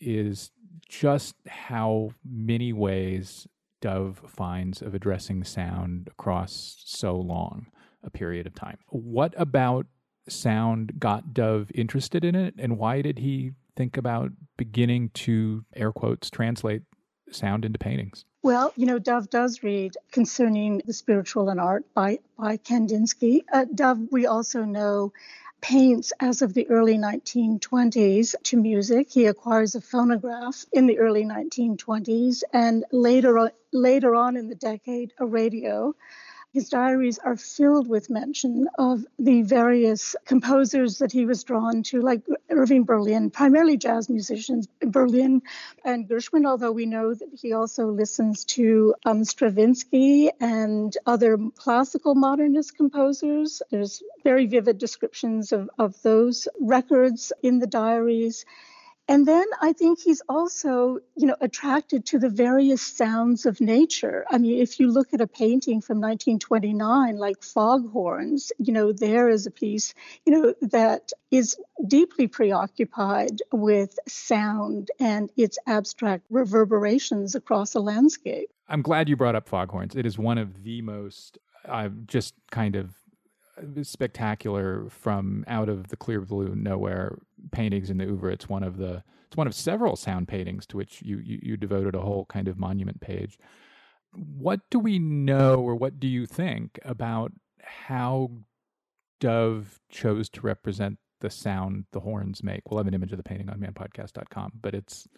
is 0.00 0.50
just 0.88 1.36
how 1.46 2.10
many 2.24 2.72
ways 2.72 3.46
Dove 3.80 4.22
finds 4.26 4.80
of 4.80 4.94
addressing 4.94 5.44
sound 5.44 6.08
across 6.08 6.76
so 6.84 7.14
long 7.16 7.66
a 8.02 8.10
period 8.10 8.46
of 8.46 8.54
time. 8.54 8.78
What 8.88 9.34
about 9.36 9.86
sound 10.28 10.98
got 10.98 11.34
Dove 11.34 11.70
interested 11.74 12.24
in 12.24 12.34
it, 12.34 12.54
and 12.58 12.78
why 12.78 13.02
did 13.02 13.18
he 13.18 13.52
think 13.76 13.96
about 13.96 14.32
beginning 14.56 15.10
to 15.10 15.64
air 15.74 15.92
quotes 15.92 16.30
translate 16.30 16.82
sound 17.30 17.64
into 17.64 17.78
paintings? 17.78 18.24
Well, 18.42 18.72
you 18.76 18.86
know, 18.86 18.98
Dove 18.98 19.30
does 19.30 19.62
read 19.62 19.96
concerning 20.12 20.82
the 20.84 20.92
spiritual 20.92 21.48
in 21.50 21.58
art 21.58 21.84
by 21.94 22.18
by 22.38 22.58
Kandinsky. 22.58 23.42
Uh, 23.52 23.64
Dove, 23.74 24.00
we 24.10 24.26
also 24.26 24.64
know, 24.64 25.12
paints 25.60 26.12
as 26.20 26.42
of 26.42 26.52
the 26.52 26.68
early 26.68 26.98
1920s 26.98 28.34
to 28.42 28.56
music. 28.58 29.10
He 29.10 29.24
acquires 29.24 29.74
a 29.74 29.80
phonograph 29.80 30.66
in 30.74 30.86
the 30.86 30.98
early 30.98 31.24
1920s, 31.24 32.42
and 32.52 32.84
later 32.92 33.38
on, 33.38 33.50
later 33.72 34.14
on 34.14 34.36
in 34.36 34.48
the 34.48 34.54
decade, 34.54 35.14
a 35.18 35.24
radio. 35.24 35.94
His 36.54 36.68
diaries 36.68 37.18
are 37.18 37.34
filled 37.36 37.88
with 37.88 38.08
mention 38.08 38.68
of 38.78 39.04
the 39.18 39.42
various 39.42 40.14
composers 40.24 40.98
that 40.98 41.10
he 41.10 41.26
was 41.26 41.42
drawn 41.42 41.82
to, 41.82 42.00
like 42.00 42.22
Irving 42.48 42.84
Berlin, 42.84 43.30
primarily 43.30 43.76
jazz 43.76 44.08
musicians, 44.08 44.68
Berlin 44.78 45.42
and 45.84 46.08
Gershwin, 46.08 46.46
although 46.46 46.70
we 46.70 46.86
know 46.86 47.12
that 47.12 47.28
he 47.42 47.52
also 47.52 47.88
listens 47.88 48.44
to 48.44 48.94
um, 49.04 49.24
Stravinsky 49.24 50.30
and 50.40 50.96
other 51.06 51.36
classical 51.56 52.14
modernist 52.14 52.76
composers. 52.76 53.60
There's 53.72 54.00
very 54.22 54.46
vivid 54.46 54.78
descriptions 54.78 55.50
of, 55.50 55.68
of 55.76 56.00
those 56.02 56.46
records 56.60 57.32
in 57.42 57.58
the 57.58 57.66
diaries. 57.66 58.46
And 59.06 59.26
then 59.26 59.44
I 59.60 59.74
think 59.74 60.00
he's 60.00 60.22
also, 60.30 60.98
you 61.14 61.26
know, 61.26 61.36
attracted 61.40 62.06
to 62.06 62.18
the 62.18 62.30
various 62.30 62.80
sounds 62.80 63.44
of 63.44 63.60
nature. 63.60 64.24
I 64.30 64.38
mean, 64.38 64.60
if 64.60 64.80
you 64.80 64.90
look 64.90 65.12
at 65.12 65.20
a 65.20 65.26
painting 65.26 65.82
from 65.82 66.00
1929, 66.00 67.16
like 67.18 67.42
Foghorns, 67.42 68.50
you 68.58 68.72
know, 68.72 68.92
there 68.92 69.28
is 69.28 69.46
a 69.46 69.50
piece, 69.50 69.92
you 70.24 70.32
know, 70.32 70.54
that 70.62 71.12
is 71.30 71.56
deeply 71.86 72.28
preoccupied 72.28 73.42
with 73.52 73.98
sound 74.08 74.90
and 74.98 75.30
its 75.36 75.58
abstract 75.66 76.24
reverberations 76.30 77.34
across 77.34 77.74
a 77.74 77.80
landscape. 77.80 78.48
I'm 78.68 78.80
glad 78.80 79.10
you 79.10 79.16
brought 79.16 79.34
up 79.34 79.48
Foghorns. 79.48 79.94
It 79.94 80.06
is 80.06 80.18
one 80.18 80.38
of 80.38 80.62
the 80.62 80.80
most, 80.80 81.36
uh, 81.66 81.90
just 82.06 82.34
kind 82.50 82.74
of 82.74 82.94
Uh, 83.56 83.82
spectacular 83.82 84.88
from 84.88 85.44
out 85.46 85.68
of 85.68 85.88
the 85.88 85.96
clear 85.96 86.20
blue 86.20 86.54
nowhere 86.54 87.18
paintings 87.52 87.90
in 87.90 87.98
the 87.98 88.04
Oeuvre. 88.04 88.32
It's 88.32 88.48
one 88.48 88.62
of 88.62 88.78
the 88.78 89.02
it's 89.26 89.36
one 89.36 89.46
of 89.46 89.54
several 89.54 89.96
sound 89.96 90.28
paintings 90.28 90.66
to 90.66 90.76
which 90.76 91.02
you, 91.02 91.18
you, 91.18 91.40
you 91.42 91.56
devoted 91.56 91.94
a 91.94 92.00
whole 92.00 92.24
kind 92.26 92.46
of 92.46 92.58
monument 92.58 93.00
page. 93.00 93.36
What 94.12 94.60
do 94.70 94.78
we 94.78 95.00
know, 95.00 95.56
or 95.56 95.74
what 95.74 95.98
do 95.98 96.06
you 96.06 96.24
think 96.24 96.78
about 96.84 97.32
how 97.60 98.30
Dove 99.18 99.80
chose 99.90 100.28
to 100.30 100.40
represent 100.40 100.98
the 101.20 101.30
sound 101.30 101.86
the 101.90 102.00
horns 102.00 102.44
make? 102.44 102.70
We'll 102.70 102.78
have 102.78 102.86
an 102.86 102.94
image 102.94 103.10
of 103.10 103.18
the 103.18 103.24
painting 103.24 103.50
on 103.50 103.58
manpodcast.com, 103.58 104.52
but 104.62 104.72
it's 104.72 105.08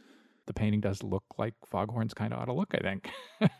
the 0.46 0.55
painting 0.55 0.81
does 0.81 1.03
look 1.03 1.25
like 1.37 1.55
foghorns 1.66 2.14
kind 2.14 2.33
of 2.33 2.38
ought 2.38 2.46
to 2.46 2.55
look, 2.55 2.75
I 2.75 2.79
think. 2.79 3.11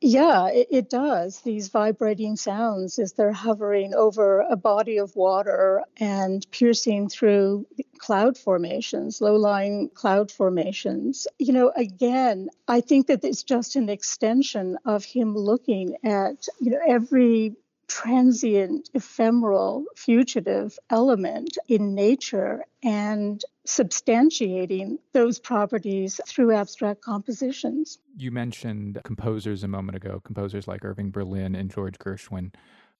Yeah, 0.00 0.48
it, 0.48 0.68
it, 0.70 0.90
does. 0.90 1.40
These 1.40 1.68
vibrating 1.68 2.36
sounds 2.36 2.98
as 2.98 3.14
they're 3.14 3.32
hovering 3.32 3.94
over 3.94 4.40
a 4.40 4.56
body 4.56 4.98
of 4.98 5.16
water 5.16 5.84
and 5.98 6.46
piercing 6.50 7.08
through 7.08 7.66
cloud 7.98 8.36
formations, 8.36 9.22
low 9.22 9.36
lying 9.36 9.88
cloud 9.88 10.30
formations. 10.30 11.26
You 11.38 11.54
know, 11.54 11.72
again, 11.74 12.50
I 12.68 12.82
think 12.82 13.06
that 13.06 13.24
it's 13.24 13.42
just 13.42 13.74
an 13.76 13.88
extension 13.88 14.76
of 14.84 15.04
him 15.04 15.34
looking 15.34 15.96
at, 16.04 16.46
you 16.60 16.72
know, 16.72 16.80
every 16.86 17.54
transient, 17.88 18.90
ephemeral, 18.94 19.84
fugitive 19.94 20.78
element 20.90 21.56
in 21.68 21.94
nature 21.94 22.64
and 22.82 23.44
substantiating 23.66 24.98
those 25.12 25.38
properties 25.38 26.20
through 26.26 26.52
abstract 26.52 27.00
compositions. 27.02 27.98
You 28.16 28.30
mentioned 28.30 29.00
composers 29.04 29.62
a 29.62 29.68
moment 29.68 29.96
ago, 29.96 30.20
composers 30.24 30.66
like 30.68 30.84
Irving 30.84 31.10
Berlin 31.10 31.54
and 31.54 31.70
George 31.70 31.98
Gershwin. 31.98 32.54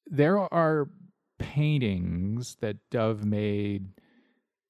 There 0.06 0.38
are 0.52 0.88
paintings 1.38 2.56
that 2.60 2.76
Dove 2.90 3.24
made 3.24 3.88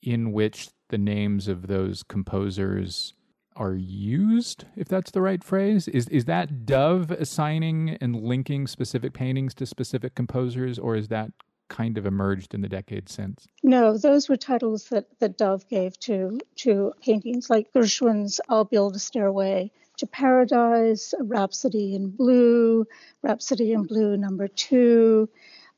in 0.03 0.33
which 0.33 0.69
the 0.89 0.99
names 0.99 1.49
of 1.49 1.67
those 1.67 2.03
composers 2.03 3.15
are 3.57 3.75
used, 3.75 4.65
if 4.77 4.89
that's 4.89 5.11
the 5.11 5.23
right 5.23 5.43
phrase. 5.43 5.89
Is 5.89 6.09
is 6.09 6.27
that 6.27 6.67
Dove 6.67 7.11
assigning 7.11 7.97
and 8.01 8.17
linking 8.17 8.67
specific 8.67 9.13
paintings 9.13 9.55
to 9.55 9.67
specific 9.67 10.15
composers, 10.15 10.79
or 10.79 10.97
is 10.97 11.09
that 11.09 11.33
kind 11.69 11.99
of 11.99 12.07
emerged 12.07 12.55
in 12.55 12.61
the 12.61 12.69
decades 12.69 13.13
since? 13.13 13.49
No, 13.63 13.99
those 13.99 14.29
were 14.29 14.37
titles 14.37 14.89
that, 14.91 15.07
that 15.19 15.37
Dove 15.37 15.67
gave 15.69 15.99
to 16.01 16.39
to 16.57 16.93
paintings 17.03 17.51
like 17.51 17.73
Gershwin's 17.73 18.41
I'll 18.49 18.65
Build 18.65 18.97
a 18.97 18.99
Stairway 18.99 19.71
to 19.99 20.07
Paradise, 20.07 21.15
Rhapsody 21.21 21.95
in 21.95 22.11
Blue, 22.11 22.87
Rhapsody 23.23 23.73
in 23.73 23.85
Blue 23.85 24.17
number 24.17 24.47
two, 24.47 25.29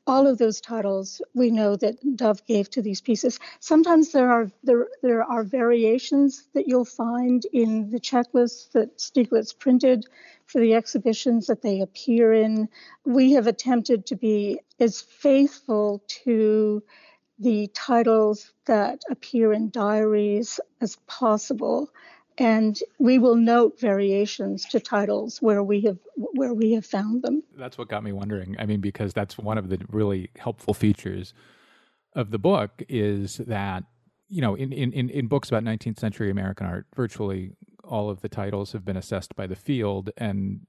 all 0.09 0.25
of 0.27 0.39
those 0.39 0.59
titles 0.59 1.21
we 1.35 1.51
know 1.51 1.75
that 1.75 1.95
Dove 2.15 2.43
gave 2.47 2.69
to 2.71 2.81
these 2.81 2.99
pieces. 2.99 3.39
Sometimes 3.59 4.11
there 4.11 4.31
are 4.31 4.51
there 4.63 4.87
there 5.03 5.23
are 5.23 5.43
variations 5.43 6.47
that 6.53 6.67
you'll 6.67 6.83
find 6.83 7.45
in 7.53 7.91
the 7.91 7.99
checklists 7.99 8.71
that 8.71 8.97
Stieglitz 8.97 9.53
printed 9.57 10.05
for 10.47 10.59
the 10.59 10.73
exhibitions 10.73 11.47
that 11.47 11.61
they 11.61 11.81
appear 11.81 12.33
in. 12.33 12.69
We 13.05 13.33
have 13.33 13.45
attempted 13.45 14.07
to 14.07 14.15
be 14.15 14.59
as 14.79 14.99
faithful 14.99 16.03
to 16.25 16.81
the 17.37 17.67
titles 17.67 18.51
that 18.65 19.03
appear 19.09 19.53
in 19.53 19.69
diaries 19.69 20.59
as 20.81 20.97
possible 21.07 21.89
and 22.39 22.79
we 22.99 23.19
will 23.19 23.35
note 23.35 23.79
variations 23.79 24.65
to 24.65 24.79
titles 24.79 25.41
where 25.41 25.61
we 25.61 25.81
have 25.81 25.97
where 26.15 26.53
we 26.53 26.71
have 26.71 26.85
found 26.85 27.21
them. 27.21 27.43
That's 27.57 27.77
what 27.77 27.89
got 27.89 28.03
me 28.03 28.13
wondering. 28.13 28.55
I 28.57 28.65
mean, 28.65 28.79
because 28.79 29.13
that's 29.13 29.37
one 29.37 29.57
of 29.57 29.69
the 29.69 29.79
really 29.89 30.29
helpful 30.37 30.73
features 30.73 31.33
of 32.13 32.31
the 32.31 32.39
book 32.39 32.81
is 32.87 33.37
that 33.37 33.83
you 34.29 34.41
know 34.41 34.55
in 34.55 34.71
in 34.71 35.09
in 35.09 35.27
books 35.27 35.49
about 35.49 35.63
19th 35.63 35.99
century 35.99 36.31
American 36.31 36.65
art, 36.65 36.87
virtually 36.95 37.51
all 37.83 38.09
of 38.09 38.21
the 38.21 38.29
titles 38.29 38.71
have 38.71 38.85
been 38.85 38.97
assessed 38.97 39.35
by 39.35 39.45
the 39.45 39.55
field, 39.55 40.09
and 40.17 40.61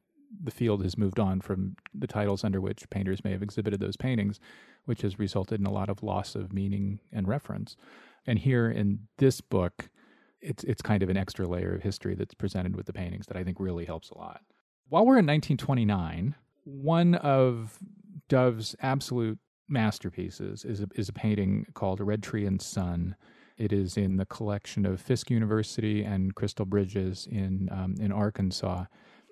the 0.43 0.51
field 0.51 0.83
has 0.83 0.99
moved 0.99 1.21
on 1.21 1.41
from 1.41 1.77
the 1.95 2.07
titles 2.07 2.43
under 2.45 2.61
which 2.61 2.89
painters 2.91 3.23
may 3.23 3.31
have 3.31 3.43
exhibited 3.43 3.79
those 3.79 3.97
paintings, 3.97 4.41
which 4.87 5.03
has 5.03 5.19
resulted 5.19 5.61
in 5.61 5.67
a 5.67 5.73
lot 5.73 5.89
of 5.89 6.03
loss 6.03 6.35
of 6.35 6.53
meaning 6.53 6.99
and 7.13 7.29
reference. 7.29 7.77
And 8.27 8.39
here 8.39 8.71
in 8.71 9.07
this 9.19 9.41
book 9.41 9.89
it's 10.41 10.65
it's 10.65 10.83
kind 10.83 11.03
of 11.03 11.09
an 11.09 11.17
extra 11.17 11.47
layer 11.47 11.75
of 11.75 11.83
history 11.83 12.15
that's 12.15 12.35
presented 12.35 12.77
with 12.77 12.87
the 12.87 12.93
paintings 12.93 13.27
that 13.27 13.37
I 13.37 13.45
think 13.45 13.59
really 13.61 13.85
helps 13.85 14.11
a 14.11 14.19
lot. 14.19 14.43
While 14.89 15.03
we're 15.03 15.19
in 15.19 15.27
1929, 15.27 16.35
one 16.65 17.15
of 17.17 17.79
Dove's 18.29 18.75
absolute 18.83 19.39
masterpieces 19.69 20.65
is 20.65 20.81
a, 20.81 20.89
is 20.95 21.09
a 21.09 21.13
painting 21.13 21.67
called 21.75 22.01
Red 22.01 22.23
Tree 22.23 22.45
and 22.45 22.61
Sun. 22.61 23.17
It 23.57 23.73
is 23.73 23.97
in 23.97 24.17
the 24.17 24.27
collection 24.27 24.87
of 24.87 25.01
Fisk 25.01 25.31
University 25.31 26.03
and 26.03 26.35
Crystal 26.35 26.65
Bridges 26.65 27.29
in 27.31 27.69
um, 27.71 27.97
in 28.01 28.13
Arkansas. 28.13 28.87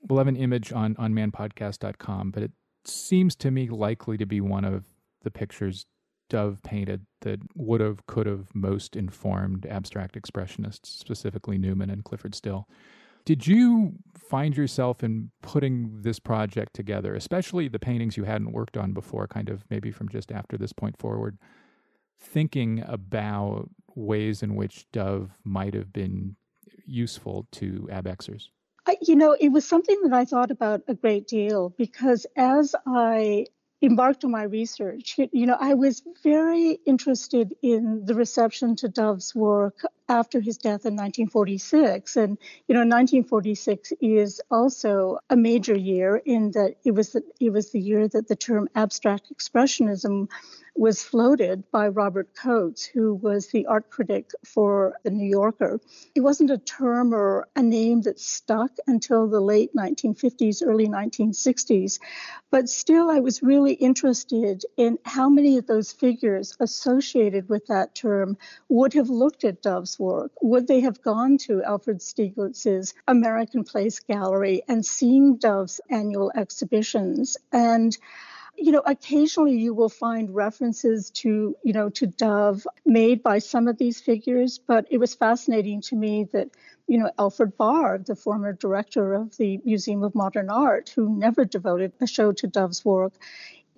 We'll 0.09 0.19
have 0.19 0.29
an 0.29 0.37
image 0.37 0.73
on 0.73 0.95
on 0.99 1.13
manpodcast.com, 1.13 2.31
but 2.31 2.43
it 2.43 2.53
seems 2.85 3.35
to 3.37 3.51
me 3.51 3.69
likely 3.69 4.17
to 4.17 4.27
be 4.27 4.41
one 4.41 4.65
of 4.65 4.85
the 5.23 5.31
pictures 5.31 5.87
Dove 6.29 6.63
painted 6.63 7.07
that 7.21 7.41
would 7.55 7.81
have, 7.81 8.07
could 8.07 8.27
have 8.27 8.55
most 8.55 8.97
informed 8.97 9.67
abstract 9.67 10.15
expressionists, 10.21 10.87
specifically 10.87 11.59
Newman 11.59 11.91
and 11.91 12.05
Clyfford 12.05 12.35
Still. 12.35 12.69
Did 13.25 13.47
you 13.47 13.93
find 14.17 14.57
yourself 14.57 15.05
in 15.05 15.31
putting 15.43 16.01
this 16.01 16.19
project 16.19 16.75
together, 16.75 17.15
especially 17.15 17.69
the 17.69 17.79
paintings 17.79 18.17
you 18.17 18.25
hadn't 18.25 18.53
worked 18.53 18.77
on 18.77 18.93
before, 18.93 19.27
kind 19.27 19.51
of 19.51 19.65
maybe 19.69 19.91
from 19.91 20.09
just 20.09 20.33
after 20.33 20.57
this 20.57 20.73
point 20.73 20.99
forward, 20.99 21.39
thinking 22.19 22.83
about 22.87 23.69
ways 23.95 24.43
in 24.43 24.55
which 24.55 24.87
Dove 24.93 25.37
might 25.45 25.75
have 25.75 25.93
been 25.93 26.37
useful 26.87 27.47
to 27.53 27.89
abexers? 27.93 28.49
You 29.03 29.17
know, 29.17 29.37
it 29.39 29.51
was 29.51 29.69
something 29.69 30.01
that 30.05 30.15
I 30.15 30.25
thought 30.25 30.51
about 30.51 30.81
a 30.89 30.95
great 30.95 31.27
deal 31.27 31.75
because 31.77 32.27
as 32.37 32.75
I 32.87 33.45
embarked 33.83 34.25
on 34.25 34.31
my 34.31 34.43
research, 34.43 35.19
you 35.33 35.47
know, 35.47 35.57
I 35.59 35.75
was 35.75 36.03
very 36.23 36.79
interested 36.87 37.55
in 37.63 38.05
the 38.05 38.15
reception 38.15 38.77
to 38.77 38.89
Dove's 38.89 39.35
work 39.35 39.83
after 40.09 40.41
his 40.41 40.57
death 40.57 40.87
in 40.87 40.95
1946. 40.97 42.17
And, 42.17 42.39
you 42.67 42.75
know, 42.75 42.81
1946 42.81 43.93
is 44.01 44.41
also 44.51 45.19
a 45.31 45.37
major 45.37 45.77
year 45.77 46.17
in 46.17 46.53
that 46.53 46.77
it 46.85 46.93
was 46.93 47.13
the, 47.13 47.23
it 47.41 47.53
was 47.53 47.73
the 47.73 47.81
year 47.81 48.09
that 48.09 48.29
the 48.29 48.37
term 48.37 48.69
abstract 48.75 49.33
expressionism 49.35 50.29
was 50.79 51.03
floated 51.03 51.69
by 51.73 51.89
Robert 51.89 52.29
Coates, 52.37 52.85
who 52.85 53.15
was 53.15 53.49
the 53.49 53.67
art 53.67 53.91
critic 53.91 54.31
for 54.45 54.95
The 55.03 55.11
New 55.11 55.29
Yorker. 55.29 55.81
It 56.15 56.21
wasn't 56.21 56.53
a 56.53 56.59
term 56.59 57.13
or 57.13 57.49
a 57.57 57.63
name 57.63 58.03
that 58.03 58.21
stuck 58.21 58.71
until 58.87 59.27
the 59.27 59.41
late 59.41 59.75
1950s, 59.75 60.63
early 60.65 60.87
1960s. 60.87 61.99
But 62.53 62.69
still, 62.69 63.11
I 63.11 63.19
was 63.19 63.43
really 63.43 63.73
interested 63.73 64.65
in 64.77 64.99
how 65.05 65.29
many 65.29 65.59
of 65.59 65.67
those 65.67 65.91
figures 65.91 66.57
associated 66.61 67.49
with 67.49 67.67
that 67.67 67.97
term 67.97 68.39
would 68.69 68.93
have 68.95 69.11
looked 69.11 69.43
at 69.43 69.61
Dove's 69.61 69.98
work. 69.99 70.33
Would 70.43 70.67
they 70.67 70.81
have 70.81 71.03
gone 71.03 71.39
to 71.39 71.63
Alfred 71.63 71.99
Stieglitz's 71.99 72.95
American 73.07 73.65
Place 73.65 74.01
Gallery 74.01 74.63
and 74.69 74.85
seen 74.85 75.37
Dove's 75.37 75.81
annual 75.91 76.33
exhibitions? 76.35 77.37
And 77.53 77.97
you 78.61 78.73
know, 78.73 78.83
occasionally 78.85 79.57
you 79.57 79.73
will 79.73 79.89
find 79.89 80.35
references 80.35 81.11
to, 81.11 81.57
you 81.63 81.73
know, 81.73 81.89
to 81.91 82.07
Dove 82.07 82.67
made 82.85 83.23
by 83.23 83.39
some 83.39 83.69
of 83.69 83.79
these 83.79 84.01
figures, 84.01 84.59
but 84.59 84.87
it 84.91 84.99
was 84.99 85.15
fascinating 85.15 85.81
to 85.83 85.97
me 85.97 86.29
that, 86.33 86.49
you 86.89 86.99
know, 86.99 87.11
Alfred 87.19 87.57
Barr, 87.57 87.99
the 87.99 88.17
former 88.17 88.53
director 88.53 89.15
of 89.15 89.37
the 89.37 89.61
Museum 89.65 90.03
of 90.03 90.15
Modern 90.15 90.51
Art, 90.51 90.89
who 90.89 91.17
never 91.17 91.45
devoted 91.45 91.93
a 92.01 92.07
show 92.07 92.33
to 92.33 92.49
Dove's 92.49 92.85
work, 92.85 93.13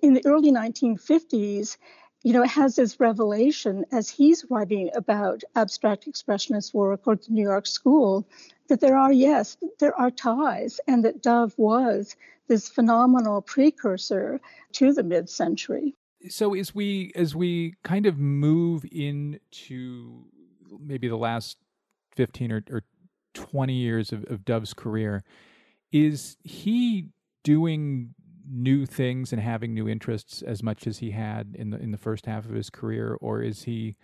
in 0.01 0.13
the 0.13 0.25
early 0.25 0.51
1950s, 0.51 1.77
you 2.23 2.33
know, 2.33 2.43
has 2.43 2.75
this 2.75 2.99
revelation 2.99 3.85
as 3.91 4.09
he's 4.09 4.45
writing 4.49 4.89
about 4.95 5.43
abstract 5.55 6.07
expressionist 6.07 6.73
work 6.73 7.07
or 7.07 7.15
the 7.15 7.29
New 7.29 7.43
York 7.43 7.65
School 7.65 8.27
that 8.67 8.79
there 8.79 8.95
are, 8.95 9.11
yes, 9.11 9.57
there 9.79 9.95
are 9.99 10.11
ties, 10.11 10.79
and 10.87 11.03
that 11.03 11.21
Dove 11.21 11.53
was 11.57 12.15
this 12.47 12.69
phenomenal 12.69 13.41
precursor 13.41 14.39
to 14.73 14.93
the 14.93 15.03
mid-century. 15.03 15.95
So 16.29 16.53
as 16.53 16.75
we 16.75 17.11
as 17.15 17.35
we 17.35 17.73
kind 17.83 18.05
of 18.05 18.19
move 18.19 18.85
into 18.91 20.25
maybe 20.79 21.07
the 21.07 21.17
last 21.17 21.57
fifteen 22.15 22.51
or, 22.51 22.63
or 22.69 22.83
twenty 23.33 23.73
years 23.73 24.11
of, 24.11 24.25
of 24.25 24.45
Dove's 24.45 24.73
career, 24.75 25.23
is 25.91 26.37
he 26.43 27.07
doing 27.43 28.13
new 28.49 28.85
things 28.85 29.31
and 29.33 29.41
having 29.41 29.73
new 29.73 29.87
interests 29.87 30.41
as 30.41 30.63
much 30.63 30.87
as 30.87 30.99
he 30.99 31.11
had 31.11 31.55
in 31.57 31.69
the 31.69 31.79
in 31.79 31.91
the 31.91 31.97
first 31.97 32.25
half 32.25 32.45
of 32.45 32.51
his 32.51 32.69
career, 32.69 33.17
or 33.21 33.41
is 33.41 33.63
he 33.63 33.95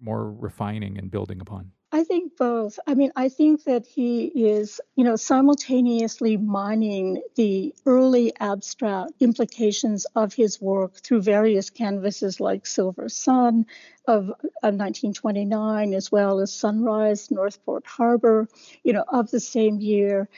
more 0.00 0.30
refining 0.32 0.98
and 0.98 1.10
building 1.10 1.40
upon? 1.40 1.72
I 1.90 2.04
think 2.04 2.36
both. 2.36 2.78
I 2.86 2.94
mean, 2.94 3.12
I 3.16 3.30
think 3.30 3.64
that 3.64 3.86
he 3.86 4.26
is, 4.26 4.78
you 4.94 5.04
know, 5.04 5.16
simultaneously 5.16 6.36
mining 6.36 7.22
the 7.34 7.74
early 7.86 8.34
abstract 8.40 9.12
implications 9.20 10.04
of 10.14 10.34
his 10.34 10.60
work 10.60 10.96
through 10.96 11.22
various 11.22 11.70
canvases 11.70 12.40
like 12.40 12.66
Silver 12.66 13.08
Sun 13.08 13.64
of, 14.06 14.28
of 14.28 14.74
1929, 14.74 15.94
as 15.94 16.12
well 16.12 16.40
as 16.40 16.52
Sunrise, 16.52 17.30
Northport 17.30 17.86
Harbor, 17.86 18.48
you 18.84 18.92
know, 18.92 19.04
of 19.08 19.30
the 19.30 19.40
same 19.40 19.80
year 19.80 20.28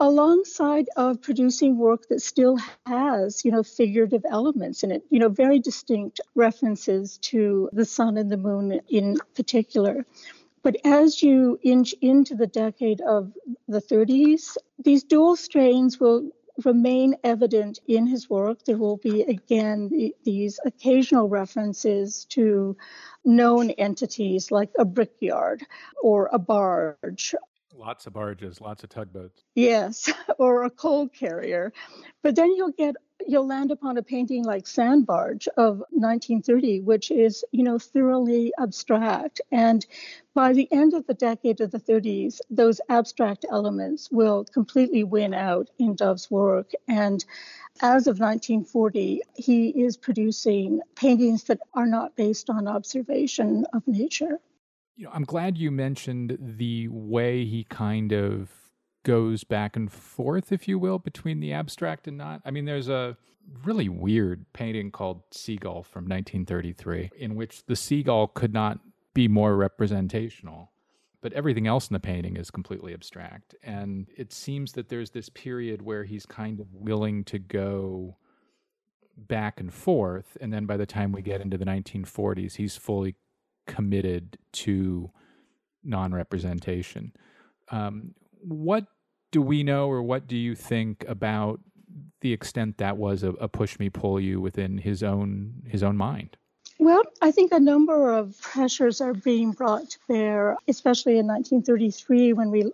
alongside 0.00 0.88
of 0.96 1.20
producing 1.20 1.76
work 1.76 2.08
that 2.08 2.22
still 2.22 2.58
has, 2.86 3.44
you 3.44 3.50
know, 3.50 3.62
figurative 3.62 4.24
elements 4.28 4.82
in 4.82 4.90
it, 4.90 5.04
you 5.10 5.18
know, 5.18 5.28
very 5.28 5.58
distinct 5.58 6.20
references 6.34 7.18
to 7.18 7.68
the 7.72 7.84
sun 7.84 8.16
and 8.16 8.32
the 8.32 8.36
moon 8.36 8.80
in 8.88 9.16
particular. 9.36 10.06
But 10.62 10.76
as 10.84 11.22
you 11.22 11.58
inch 11.62 11.94
into 12.00 12.34
the 12.34 12.46
decade 12.46 13.00
of 13.02 13.32
the 13.68 13.80
30s, 13.80 14.56
these 14.82 15.04
dual 15.04 15.36
strains 15.36 16.00
will 16.00 16.30
remain 16.64 17.16
evident 17.24 17.78
in 17.86 18.06
his 18.06 18.28
work. 18.28 18.64
There 18.64 18.76
will 18.76 18.98
be, 18.98 19.22
again, 19.22 20.12
these 20.24 20.60
occasional 20.64 21.28
references 21.28 22.26
to 22.30 22.76
known 23.24 23.70
entities 23.70 24.50
like 24.50 24.70
a 24.78 24.84
brickyard 24.84 25.62
or 26.02 26.28
a 26.32 26.38
barge 26.38 27.34
Lots 27.74 28.06
of 28.06 28.12
barges, 28.12 28.60
lots 28.60 28.82
of 28.82 28.90
tugboats. 28.90 29.44
Yes, 29.54 30.10
or 30.38 30.64
a 30.64 30.70
coal 30.70 31.08
carrier. 31.08 31.72
But 32.22 32.36
then 32.36 32.52
you'll 32.54 32.72
get 32.72 32.96
you'll 33.26 33.46
land 33.46 33.70
upon 33.70 33.96
a 33.96 34.02
painting 34.02 34.44
like 34.44 34.66
Sand 34.66 35.06
Barge 35.06 35.46
of 35.56 35.78
1930, 35.90 36.80
which 36.80 37.10
is, 37.10 37.44
you 37.52 37.62
know, 37.62 37.78
thoroughly 37.78 38.52
abstract. 38.58 39.40
And 39.52 39.84
by 40.34 40.52
the 40.52 40.68
end 40.72 40.94
of 40.94 41.06
the 41.06 41.14
decade 41.14 41.60
of 41.60 41.70
the 41.70 41.78
30s, 41.78 42.40
those 42.50 42.80
abstract 42.88 43.44
elements 43.50 44.10
will 44.10 44.44
completely 44.44 45.04
win 45.04 45.34
out 45.34 45.68
in 45.78 45.94
Dove's 45.94 46.30
work. 46.30 46.72
And 46.88 47.24
as 47.82 48.06
of 48.06 48.18
1940, 48.20 49.22
he 49.36 49.68
is 49.68 49.96
producing 49.96 50.80
paintings 50.94 51.44
that 51.44 51.60
are 51.74 51.86
not 51.86 52.16
based 52.16 52.50
on 52.50 52.66
observation 52.66 53.66
of 53.72 53.86
nature 53.86 54.40
you 55.00 55.06
know, 55.06 55.12
I'm 55.14 55.24
glad 55.24 55.56
you 55.56 55.70
mentioned 55.70 56.36
the 56.38 56.86
way 56.88 57.46
he 57.46 57.64
kind 57.64 58.12
of 58.12 58.50
goes 59.02 59.44
back 59.44 59.74
and 59.74 59.90
forth, 59.90 60.52
if 60.52 60.68
you 60.68 60.78
will, 60.78 60.98
between 60.98 61.40
the 61.40 61.54
abstract 61.54 62.06
and 62.06 62.18
not. 62.18 62.42
I 62.44 62.50
mean, 62.50 62.66
there's 62.66 62.90
a 62.90 63.16
really 63.64 63.88
weird 63.88 64.44
painting 64.52 64.90
called 64.90 65.22
Seagull 65.30 65.84
from 65.84 66.04
1933, 66.04 67.12
in 67.16 67.34
which 67.34 67.64
the 67.64 67.76
seagull 67.76 68.26
could 68.28 68.52
not 68.52 68.78
be 69.14 69.26
more 69.26 69.56
representational. 69.56 70.70
But 71.22 71.32
everything 71.32 71.66
else 71.66 71.88
in 71.88 71.94
the 71.94 72.00
painting 72.00 72.36
is 72.36 72.50
completely 72.50 72.92
abstract. 72.92 73.54
And 73.62 74.06
it 74.18 74.34
seems 74.34 74.72
that 74.72 74.90
there's 74.90 75.12
this 75.12 75.30
period 75.30 75.80
where 75.80 76.04
he's 76.04 76.26
kind 76.26 76.60
of 76.60 76.74
willing 76.74 77.24
to 77.24 77.38
go 77.38 78.18
back 79.16 79.60
and 79.60 79.72
forth. 79.72 80.36
And 80.42 80.52
then 80.52 80.66
by 80.66 80.76
the 80.76 80.84
time 80.84 81.10
we 81.10 81.22
get 81.22 81.40
into 81.40 81.56
the 81.56 81.64
1940s, 81.64 82.56
he's 82.56 82.76
fully 82.76 83.14
committed 83.70 84.36
to 84.52 85.10
non-representation. 85.84 87.12
Um, 87.70 88.14
what 88.42 88.86
do 89.30 89.40
we 89.40 89.62
know, 89.62 89.88
or 89.88 90.02
what 90.02 90.26
do 90.26 90.36
you 90.36 90.56
think 90.56 91.04
about 91.08 91.60
the 92.20 92.32
extent 92.32 92.78
that 92.78 92.96
was 92.96 93.22
a, 93.22 93.30
a 93.34 93.48
push 93.48 93.78
me 93.78 93.88
pull 93.88 94.18
you 94.20 94.40
within 94.40 94.76
his 94.78 95.02
own 95.02 95.62
his 95.66 95.82
own 95.82 95.96
mind? 95.96 96.36
Well, 96.78 97.02
I 97.22 97.30
think 97.30 97.52
a 97.52 97.60
number 97.60 98.12
of 98.12 98.40
pressures 98.40 99.00
are 99.00 99.14
being 99.14 99.52
brought 99.52 99.88
to 99.90 99.98
bear, 100.08 100.56
especially 100.66 101.18
in 101.18 101.26
1933 101.26 102.32
when 102.32 102.50
we 102.50 102.72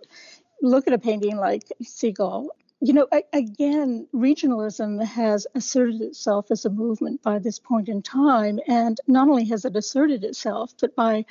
look 0.61 0.87
at 0.87 0.93
a 0.93 0.97
painting 0.97 1.37
like 1.37 1.63
Seagull 1.83 2.49
you 2.79 2.93
know, 2.93 3.07
again, 3.33 4.07
regionalism 4.13 5.03
has 5.03 5.47
asserted 5.55 6.01
itself 6.01 6.51
as 6.51 6.65
a 6.65 6.69
movement 6.69 7.23
by 7.23 7.39
this 7.39 7.57
point 7.57 7.89
in 7.89 8.03
time. 8.03 8.59
And 8.67 8.99
not 9.07 9.29
only 9.29 9.45
has 9.45 9.65
it 9.65 9.75
asserted 9.75 10.23
itself, 10.23 10.73
but 10.79 10.95
by 10.95 11.25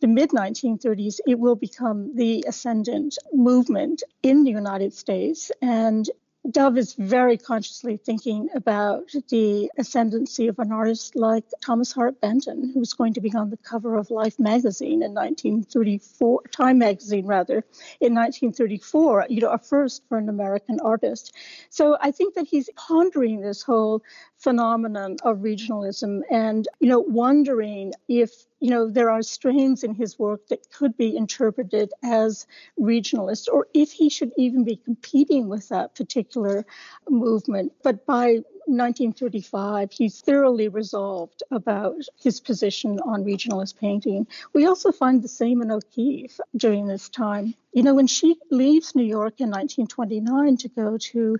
the 0.00 0.08
mid 0.08 0.30
1930s, 0.30 1.20
it 1.26 1.38
will 1.38 1.54
become 1.54 2.16
the 2.16 2.44
ascendant 2.48 3.16
movement 3.32 4.02
in 4.22 4.42
the 4.42 4.50
United 4.50 4.92
States. 4.92 5.52
And 5.62 6.08
Dove 6.48 6.78
is 6.78 6.94
very 6.94 7.36
consciously 7.36 7.96
thinking 7.96 8.48
about 8.54 9.10
the 9.28 9.70
ascendancy 9.76 10.46
of 10.48 10.58
an 10.58 10.72
artist 10.72 11.14
like 11.14 11.44
Thomas 11.60 11.92
Hart 11.92 12.20
Benton, 12.20 12.70
who 12.72 12.80
was 12.80 12.94
going 12.94 13.14
to 13.14 13.20
be 13.20 13.34
on 13.34 13.50
the 13.50 13.58
cover 13.58 13.96
of 13.96 14.10
Life 14.10 14.38
magazine 14.38 15.02
in 15.02 15.12
1934, 15.12 16.42
Time 16.50 16.78
magazine 16.78 17.26
rather, 17.26 17.64
in 18.00 18.14
1934, 18.14 19.26
you 19.28 19.40
know, 19.40 19.50
a 19.50 19.58
first 19.58 20.02
for 20.08 20.16
an 20.16 20.28
American 20.28 20.80
artist. 20.80 21.34
So 21.68 21.98
I 22.00 22.12
think 22.12 22.34
that 22.34 22.46
he's 22.46 22.70
pondering 22.76 23.40
this 23.40 23.62
whole 23.62 24.02
phenomenon 24.38 25.16
of 25.22 25.38
regionalism 25.38 26.20
and, 26.30 26.68
you 26.80 26.88
know, 26.88 27.00
wondering 27.00 27.92
if 28.08 28.30
you 28.60 28.70
know, 28.70 28.90
there 28.90 29.10
are 29.10 29.22
strains 29.22 29.84
in 29.84 29.94
his 29.94 30.18
work 30.18 30.48
that 30.48 30.70
could 30.72 30.96
be 30.96 31.16
interpreted 31.16 31.92
as 32.02 32.46
regionalist, 32.78 33.48
or 33.52 33.68
if 33.72 33.92
he 33.92 34.10
should 34.10 34.32
even 34.36 34.64
be 34.64 34.76
competing 34.76 35.48
with 35.48 35.68
that 35.68 35.94
particular 35.94 36.66
movement. 37.08 37.72
But 37.82 38.04
by 38.04 38.42
1935, 38.66 39.92
he's 39.92 40.20
thoroughly 40.20 40.68
resolved 40.68 41.42
about 41.50 42.00
his 42.20 42.40
position 42.40 42.98
on 43.00 43.24
regionalist 43.24 43.78
painting. 43.78 44.26
We 44.52 44.66
also 44.66 44.90
find 44.90 45.22
the 45.22 45.28
same 45.28 45.62
in 45.62 45.70
O'Keeffe 45.70 46.40
during 46.56 46.88
this 46.88 47.08
time. 47.08 47.54
You 47.72 47.84
know, 47.84 47.94
when 47.94 48.08
she 48.08 48.36
leaves 48.50 48.94
New 48.96 49.04
York 49.04 49.40
in 49.40 49.50
1929 49.50 50.56
to 50.58 50.68
go 50.68 50.98
to 50.98 51.38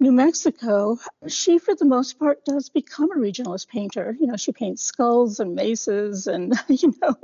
New 0.00 0.12
Mexico, 0.12 0.96
she, 1.26 1.58
for 1.58 1.74
the 1.74 1.84
most 1.84 2.20
part, 2.20 2.44
does 2.44 2.68
become 2.68 3.10
a 3.10 3.16
regionalist 3.16 3.66
painter. 3.66 4.16
You 4.20 4.28
know, 4.28 4.36
she 4.36 4.52
paints 4.52 4.84
skulls 4.84 5.40
and 5.40 5.56
maces 5.56 6.28
and, 6.28 6.54
you 6.68 6.94
know, 7.02 7.16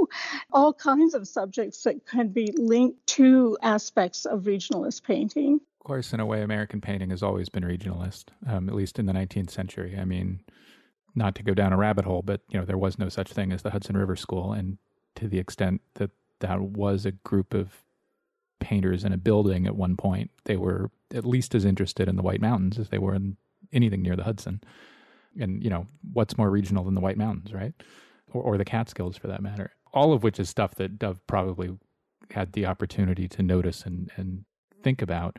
all 0.52 0.72
kinds 0.72 1.14
of 1.14 1.28
subjects 1.28 1.84
that 1.84 2.04
can 2.04 2.28
be 2.28 2.52
linked 2.56 3.06
to 3.08 3.56
aspects 3.62 4.24
of 4.24 4.42
regionalist 4.42 5.04
painting. 5.04 5.60
Of 5.80 5.86
course, 5.86 6.12
in 6.12 6.18
a 6.18 6.26
way, 6.26 6.42
American 6.42 6.80
painting 6.80 7.10
has 7.10 7.22
always 7.22 7.48
been 7.48 7.62
regionalist, 7.62 8.24
um, 8.48 8.68
at 8.68 8.74
least 8.74 8.98
in 8.98 9.06
the 9.06 9.12
19th 9.12 9.50
century. 9.50 9.96
I 9.96 10.04
mean, 10.04 10.40
not 11.14 11.36
to 11.36 11.44
go 11.44 11.54
down 11.54 11.72
a 11.72 11.76
rabbit 11.76 12.04
hole, 12.04 12.22
but, 12.22 12.40
you 12.48 12.58
know, 12.58 12.64
there 12.64 12.78
was 12.78 12.98
no 12.98 13.08
such 13.08 13.32
thing 13.32 13.52
as 13.52 13.62
the 13.62 13.70
Hudson 13.70 13.96
River 13.96 14.16
School. 14.16 14.52
And 14.52 14.78
to 15.14 15.28
the 15.28 15.38
extent 15.38 15.80
that 15.94 16.10
that 16.40 16.60
was 16.60 17.06
a 17.06 17.12
group 17.12 17.54
of 17.54 17.84
painters 18.58 19.04
in 19.04 19.12
a 19.12 19.18
building 19.18 19.66
at 19.66 19.76
one 19.76 19.96
point, 19.96 20.32
they 20.44 20.56
were 20.56 20.90
at 21.14 21.24
least 21.24 21.54
as 21.54 21.64
interested 21.64 22.08
in 22.08 22.16
the 22.16 22.22
White 22.22 22.40
Mountains 22.40 22.78
as 22.78 22.88
they 22.88 22.98
were 22.98 23.14
in 23.14 23.36
anything 23.72 24.02
near 24.02 24.16
the 24.16 24.24
Hudson. 24.24 24.60
And, 25.38 25.62
you 25.62 25.70
know, 25.70 25.86
what's 26.12 26.38
more 26.38 26.50
regional 26.50 26.84
than 26.84 26.94
the 26.94 27.00
White 27.00 27.18
Mountains, 27.18 27.52
right? 27.52 27.72
Or, 28.32 28.42
or 28.42 28.58
the 28.58 28.64
Catskills 28.64 29.16
for 29.16 29.28
that 29.28 29.42
matter. 29.42 29.72
All 29.92 30.12
of 30.12 30.22
which 30.22 30.38
is 30.38 30.48
stuff 30.48 30.74
that 30.76 30.98
Dove 30.98 31.24
probably 31.26 31.76
had 32.30 32.52
the 32.52 32.66
opportunity 32.66 33.28
to 33.28 33.42
notice 33.42 33.82
and, 33.84 34.10
and 34.16 34.44
think 34.82 35.02
about 35.02 35.38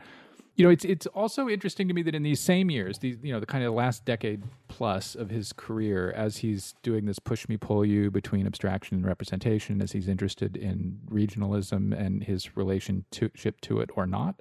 you 0.56 0.64
know, 0.64 0.70
it's 0.70 0.86
it's 0.86 1.06
also 1.08 1.50
interesting 1.50 1.86
to 1.88 1.94
me 1.94 2.02
that 2.02 2.14
in 2.14 2.22
these 2.22 2.40
same 2.40 2.70
years, 2.70 2.98
these 2.98 3.18
you 3.22 3.30
know, 3.30 3.38
the 3.38 3.46
kind 3.46 3.62
of 3.62 3.74
last 3.74 4.06
decade 4.06 4.42
plus 4.68 5.14
of 5.14 5.28
his 5.28 5.52
career, 5.52 6.10
as 6.12 6.38
he's 6.38 6.74
doing 6.82 7.04
this 7.04 7.18
push 7.18 7.46
me 7.46 7.58
pull 7.58 7.84
you 7.84 8.10
between 8.10 8.46
abstraction 8.46 8.96
and 8.96 9.06
representation, 9.06 9.82
as 9.82 9.92
he's 9.92 10.08
interested 10.08 10.56
in 10.56 10.98
regionalism 11.10 11.94
and 11.96 12.24
his 12.24 12.56
relationship 12.56 13.60
to 13.60 13.80
it 13.80 13.90
or 13.96 14.06
not, 14.06 14.40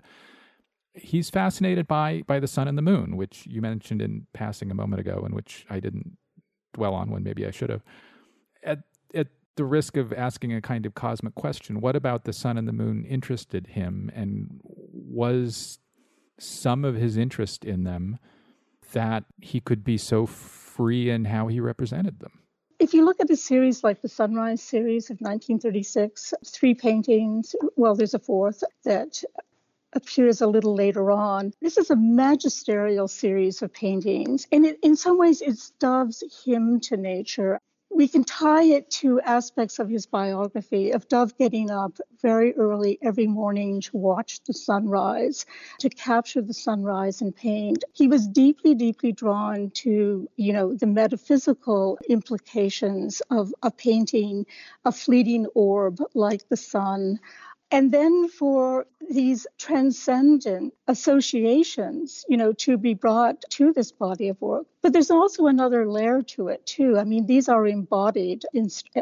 he's 0.96 1.30
fascinated 1.30 1.88
by 1.88 2.24
by 2.28 2.40
the 2.40 2.48
sun 2.48 2.68
and 2.68 2.78
the 2.78 2.82
moon, 2.82 3.18
which 3.18 3.46
you 3.48 3.62
mentioned 3.62 4.02
in 4.02 4.28
passing 4.34 4.72
a 4.72 4.76
moment 4.76 5.00
ago, 5.00 5.22
and 5.26 5.36
which 5.36 5.66
I 5.70 5.80
didn't 5.80 6.18
dwell 6.74 6.94
on 6.94 7.10
when 7.12 7.24
maybe 7.24 7.46
I 7.46 7.52
should 7.52 7.70
have. 7.70 7.84
At 8.64 8.80
at 9.14 9.28
the 9.56 9.66
risk 9.66 9.98
of 9.98 10.12
asking 10.14 10.54
a 10.54 10.62
kind 10.62 10.86
of 10.86 10.96
cosmic 10.96 11.36
question, 11.36 11.82
what 11.82 11.96
about 11.96 12.26
the 12.26 12.34
sun 12.34 12.58
and 12.58 12.68
the 12.68 12.74
moon 12.74 13.06
interested 13.06 13.68
him, 13.68 14.12
and 14.14 14.60
was 14.64 15.80
some 16.38 16.84
of 16.84 16.96
his 16.96 17.16
interest 17.16 17.64
in 17.64 17.84
them 17.84 18.18
that 18.92 19.24
he 19.42 19.60
could 19.60 19.84
be 19.84 19.98
so 19.98 20.26
free 20.26 21.10
in 21.10 21.26
how 21.26 21.48
he 21.48 21.60
represented 21.60 22.20
them. 22.20 22.32
If 22.78 22.94
you 22.94 23.06
look 23.06 23.22
at 23.22 23.30
a 23.30 23.38
series 23.38 23.84
like 23.86 24.02
the 24.02 24.10
Sunrise 24.10 24.62
series 24.62 25.10
of 25.10 25.16
1936, 25.22 26.34
three 26.46 26.74
paintings, 26.74 27.56
well, 27.78 27.96
there's 27.96 28.14
a 28.14 28.20
fourth 28.20 28.64
that 28.84 29.24
appears 29.96 30.42
a 30.42 30.48
little 30.48 30.76
later 30.76 31.12
on. 31.12 31.54
This 31.62 31.78
is 31.78 31.90
a 31.90 31.96
magisterial 31.96 33.08
series 33.08 33.62
of 33.62 33.74
paintings, 33.74 34.48
and 34.52 34.66
it, 34.66 34.80
in 34.84 34.96
some 34.96 35.18
ways, 35.18 35.42
it's 35.42 35.72
Dove's 35.80 36.24
hymn 36.46 36.80
to 36.82 36.98
nature 36.98 37.60
we 37.96 38.08
can 38.10 38.26
tie 38.26 38.64
it 38.64 38.92
to 38.92 39.22
aspects 39.22 39.80
of 39.80 39.90
his 39.90 40.06
biography 40.06 40.92
of 40.92 41.08
Dove 41.08 41.38
getting 41.38 41.72
up 41.72 41.98
very 42.22 42.54
early 42.56 43.00
every 43.02 43.26
morning 43.26 43.80
to 43.82 43.96
watch 43.96 44.44
the 44.44 44.54
sunrise, 44.54 45.46
to 45.80 45.90
capture 45.90 46.42
the 46.42 46.54
sunrise 46.54 47.22
in 47.22 47.32
paint. 47.32 47.86
He 47.94 48.08
was 48.10 48.28
deeply, 48.28 48.76
deeply 48.76 49.14
drawn 49.14 49.72
to, 49.76 50.30
you 50.36 50.54
know, 50.54 50.74
the 50.74 50.88
metaphysical 50.88 51.98
implications 52.10 53.22
of 53.32 53.54
a 53.64 53.72
painting 53.72 54.46
a 54.84 54.92
fleeting 54.92 55.46
orb 55.56 56.00
like 56.14 56.50
the 56.50 56.58
sun, 56.58 57.20
and 57.76 57.92
then 57.92 58.30
for 58.30 58.88
these 59.10 59.46
transcendent 59.58 60.74
associations, 60.88 62.24
you 62.30 62.38
know, 62.38 62.54
to 62.54 62.78
be 62.78 62.94
brought 62.94 63.44
to 63.50 63.74
this 63.74 63.92
body 63.92 64.30
of 64.30 64.40
work. 64.40 64.66
But 64.82 64.94
there's 64.94 65.12
also 65.12 65.48
another 65.48 65.86
layer 65.86 66.22
to 66.22 66.48
it, 66.48 66.66
too. 66.66 66.98
I 66.98 67.04
mean, 67.04 67.26
these 67.26 67.50
are 67.50 67.68
embodied 67.68 68.46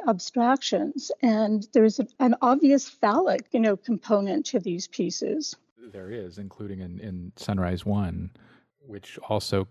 abstractions, 0.07 1.11
and 1.21 1.67
there's 1.73 1.99
an 2.19 2.33
obvious 2.41 2.89
phallic, 2.89 3.45
you 3.51 3.59
know, 3.59 3.77
component 3.77 4.43
to 4.47 4.59
these 4.59 4.87
pieces. 4.87 5.55
There 5.91 6.09
is, 6.09 6.39
including 6.39 6.79
in, 6.79 6.99
in 6.99 7.31
Sunrise 7.35 7.85
One, 7.85 8.31
which 8.79 9.19
also 9.29 9.67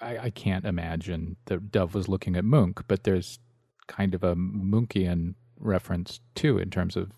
I, 0.00 0.18
I 0.18 0.30
can't 0.30 0.64
imagine 0.64 1.36
the 1.44 1.58
Dove 1.58 1.94
was 1.94 2.08
looking 2.08 2.34
at 2.34 2.44
Munch, 2.44 2.78
but 2.88 3.04
there's 3.04 3.38
kind 3.86 4.16
of 4.16 4.24
a 4.24 4.34
Munchian 4.34 5.36
reference 5.60 6.18
too 6.34 6.58
in 6.58 6.70
terms 6.70 6.96
of 6.96 7.12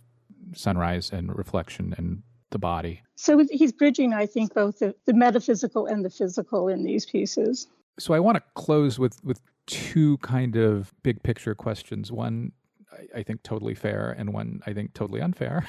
sunrise 0.54 1.10
and 1.10 1.36
reflection 1.36 1.94
and 1.96 2.22
the 2.50 2.58
body. 2.58 3.02
So 3.16 3.44
he's 3.50 3.72
bridging, 3.72 4.14
I 4.14 4.26
think, 4.26 4.54
both 4.54 4.78
the, 4.78 4.94
the 5.06 5.12
metaphysical 5.12 5.86
and 5.86 6.04
the 6.04 6.10
physical 6.10 6.68
in 6.68 6.84
these 6.84 7.04
pieces. 7.04 7.66
So 7.98 8.14
I 8.14 8.20
want 8.20 8.36
to 8.36 8.42
close 8.54 8.98
with 8.98 9.22
with 9.24 9.40
two 9.66 10.18
kind 10.18 10.56
of 10.56 10.94
big 11.02 11.22
picture 11.22 11.54
questions. 11.54 12.12
One, 12.12 12.52
I, 12.92 13.20
I 13.20 13.22
think, 13.22 13.42
totally 13.42 13.74
fair, 13.74 14.14
and 14.16 14.32
one 14.32 14.60
I 14.66 14.72
think 14.72 14.94
totally 14.94 15.20
unfair. 15.20 15.68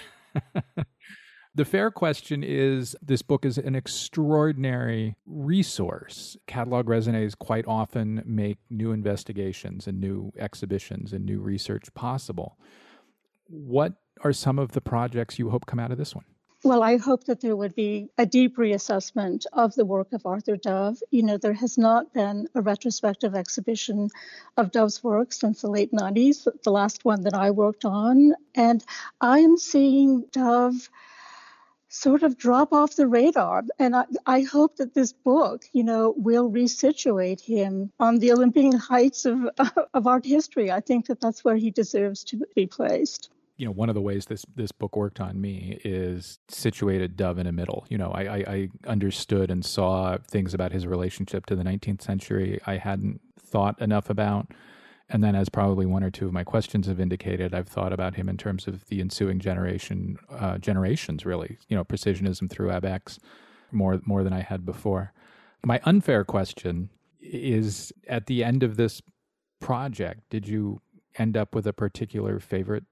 the 1.56 1.66
fair 1.66 1.90
question 1.92 2.44
is 2.44 2.96
this 3.02 3.22
book 3.22 3.46
is 3.46 3.58
an 3.58 3.76
extraordinary 3.76 5.16
resource. 5.26 6.38
Catalog 6.48 6.86
Raisonnés 6.88 7.38
quite 7.38 7.66
often 7.68 8.22
make 8.26 8.58
new 8.70 8.92
investigations 8.92 9.88
and 9.88 10.00
new 10.00 10.32
exhibitions 10.38 11.14
and 11.14 11.26
new 11.26 11.40
research 11.40 11.94
possible. 11.94 12.58
What 13.48 13.94
are 14.24 14.34
some 14.34 14.60
of 14.60 14.72
the 14.72 14.82
projects 14.82 15.40
you 15.40 15.50
hope 15.50 15.66
come 15.66 15.80
out 15.80 15.92
of 15.92 15.98
this 15.98 16.16
one? 16.16 16.26
Well, 16.66 16.82
I 16.82 16.98
hope 16.98 17.26
that 17.26 17.42
there 17.42 17.56
would 17.56 17.76
be 17.76 18.10
a 18.18 18.26
deep 18.26 18.58
reassessment 18.58 19.46
of 19.54 19.76
the 19.76 19.86
work 19.86 20.14
of 20.14 20.26
Arthur 20.26 20.58
Dove. 20.58 20.98
You 21.12 21.22
know, 21.22 21.38
there 21.38 21.54
has 21.54 21.78
not 21.78 22.12
been 22.12 22.48
a 22.56 22.62
retrospective 22.62 23.36
exhibition 23.36 24.10
of 24.58 24.72
Dove's 24.72 25.04
work 25.04 25.32
since 25.32 25.62
the 25.62 25.70
late 25.70 25.92
90s, 25.92 26.48
the 26.64 26.72
last 26.72 27.06
one 27.06 27.22
that 27.22 27.36
I 27.36 27.52
worked 27.52 27.86
on. 27.86 28.34
And 28.56 28.84
I 29.22 29.42
am 29.42 29.58
seeing 29.58 30.26
Dove 30.32 30.90
sort 31.88 32.24
of 32.24 32.36
drop 32.36 32.74
off 32.74 32.96
the 32.96 33.06
radar. 33.06 33.64
And 33.78 33.96
I, 33.96 34.06
I 34.26 34.42
hope 34.42 34.78
that 34.78 34.96
this 34.96 35.14
book, 35.14 35.66
you 35.72 35.84
know, 35.84 36.16
will 36.18 36.50
resituate 36.50 37.42
him 37.42 37.92
on 38.00 38.18
the 38.18 38.32
Olympian 38.32 38.76
heights 38.92 39.26
of, 39.26 39.48
of 39.94 40.08
art 40.08 40.26
history. 40.26 40.72
I 40.72 40.80
think 40.80 41.06
that 41.08 41.22
that's 41.22 41.46
where 41.46 41.58
he 41.58 41.70
deserves 41.70 42.24
to 42.24 42.42
be 42.56 42.66
placed 42.66 43.30
you 43.58 43.66
know, 43.66 43.72
one 43.72 43.90
of 43.90 43.96
the 43.96 44.02
ways 44.02 44.26
this 44.26 44.46
this 44.56 44.72
book 44.72 44.96
worked 44.96 45.20
on 45.20 45.40
me 45.40 45.80
is 45.84 46.40
situated 46.50 47.16
Dove 47.16 47.40
in 47.40 47.48
a 47.48 47.52
middle. 47.52 47.86
You 47.90 47.98
know, 47.98 48.12
I, 48.12 48.22
I, 48.22 48.38
I 48.38 48.70
understood 48.88 49.50
and 49.50 49.64
saw 49.64 50.18
things 50.28 50.54
about 50.54 50.72
his 50.72 50.86
relationship 50.86 51.46
to 51.48 51.56
the 51.56 51.64
19th 51.64 52.02
century 52.02 52.60
I 52.66 52.78
hadn't 52.78 53.22
thought 53.40 53.82
enough 53.82 54.10
about. 54.10 54.52
And 55.08 55.24
then, 55.24 55.36
as 55.36 55.50
probably 55.50 55.86
one 55.86 56.04
or 56.04 56.10
two 56.10 56.26
of 56.26 56.34
my 56.34 56.44
questions 56.44 56.88
have 56.88 57.00
indicated, 57.00 57.54
I've 57.54 57.68
thought 57.68 57.94
about 57.94 58.16
him 58.16 58.28
in 58.28 58.38
terms 58.38 58.68
of 58.68 58.88
the 58.88 59.00
ensuing 59.00 59.40
generation, 59.40 60.18
uh, 60.32 60.58
generations, 60.58 61.26
really. 61.26 61.60
You 61.70 61.78
know, 61.78 61.84
precisionism 61.84 62.50
through 62.50 62.70
AbEx 62.70 63.20
more 63.72 64.02
more 64.06 64.24
than 64.24 64.34
I 64.34 64.42
had 64.42 64.66
before. 64.66 65.14
My 65.64 65.80
unfair 65.86 66.26
question 66.26 66.90
is: 67.22 67.94
at 68.08 68.26
the 68.26 68.44
end 68.44 68.64
of 68.64 68.78
this 68.78 69.02
project, 69.62 70.22
did 70.30 70.48
you 70.48 70.82
end 71.18 71.38
up 71.38 71.56
with 71.56 71.68
a 71.68 71.74
particular 71.74 72.40
favorite 72.40 72.84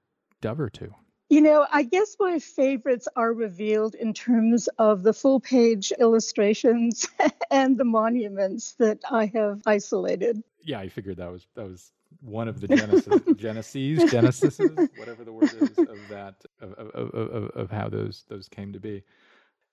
dove 0.44 0.60
or 0.60 0.68
two? 0.68 0.94
You 1.30 1.40
know, 1.40 1.66
I 1.72 1.84
guess 1.84 2.16
my 2.20 2.38
favorites 2.38 3.08
are 3.16 3.32
revealed 3.32 3.94
in 3.94 4.12
terms 4.12 4.68
of 4.78 5.02
the 5.02 5.14
full 5.14 5.40
page 5.40 5.90
illustrations 5.98 7.08
and 7.50 7.78
the 7.78 7.84
monuments 7.84 8.74
that 8.74 9.00
I 9.10 9.26
have 9.34 9.62
isolated. 9.66 10.44
Yeah, 10.62 10.80
I 10.80 10.90
figured 10.90 11.16
that 11.16 11.32
was 11.32 11.46
that 11.54 11.64
was 11.64 11.92
one 12.20 12.46
of 12.46 12.60
the 12.60 12.68
genesis, 12.68 13.22
genesis, 13.36 14.10
genesis, 14.10 14.60
whatever 14.96 15.24
the 15.24 15.32
word 15.32 15.44
is 15.44 15.78
of 15.78 15.98
that 16.10 16.34
of, 16.60 16.72
of, 16.74 17.10
of, 17.14 17.50
of 17.56 17.70
how 17.70 17.88
those 17.88 18.24
those 18.28 18.46
came 18.48 18.74
to 18.74 18.78
be. 18.78 19.02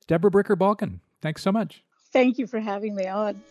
Debra 0.08 0.32
Bricker 0.32 0.58
Balken, 0.58 1.02
thanks 1.22 1.44
so 1.44 1.52
much. 1.52 1.84
Thank 2.14 2.38
you 2.38 2.48
for 2.48 2.62
having 2.62 2.96
me 2.96 3.08
on. 3.08 3.42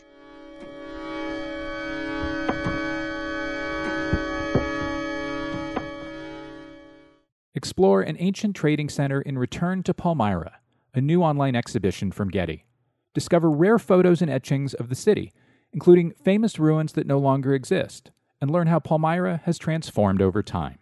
Explore 7.53 8.03
an 8.03 8.17
ancient 8.21 8.55
trading 8.55 8.89
center 8.89 9.21
in 9.21 9.37
Return 9.37 9.83
to 9.83 9.93
Palmyra, 9.93 10.61
a 10.95 11.01
new 11.01 11.21
online 11.21 11.57
exhibition 11.57 12.13
from 12.13 12.29
Getty. 12.29 12.65
Discover 13.13 13.51
rare 13.51 13.77
photos 13.81 14.23
and 14.23 14.31
etchings 14.31 14.73
of 14.75 14.89
the 14.89 14.95
city, 14.95 15.33
including 15.73 16.13
famous 16.13 16.61
ruins 16.61 16.93
that 16.93 17.09
no 17.09 17.19
longer 17.19 17.53
exist, 17.53 18.13
and 18.41 18.53
learn 18.53 18.69
how 18.69 18.79
Palmyra 18.79 19.41
has 19.47 19.59
transformed 19.59 20.23
over 20.23 20.45
time. 20.45 20.79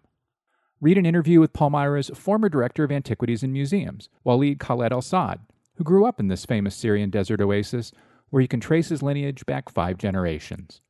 Read 0.79 0.99
an 0.99 1.07
interview 1.07 1.41
with 1.41 1.55
Palmyra's 1.55 2.11
former 2.15 2.51
director 2.51 2.85
of 2.85 2.93
antiquities 2.93 3.43
and 3.43 3.53
museums, 3.53 4.11
Walid 4.23 4.61
Khaled 4.61 4.93
Al 4.93 5.01
Saad, 5.01 5.41
who 5.77 5.85
grew 5.85 6.05
up 6.05 6.21
in 6.21 6.29
this 6.29 6.45
famous 6.45 6.77
Syrian 6.77 7.09
desert 7.09 7.41
oasis 7.41 7.93
where 8.29 8.43
you 8.43 8.49
can 8.49 8.61
trace 8.61 8.91
his 8.91 9.03
lineage 9.03 9.47
back 9.47 9.71
five 9.71 9.97
generations. 9.97 10.83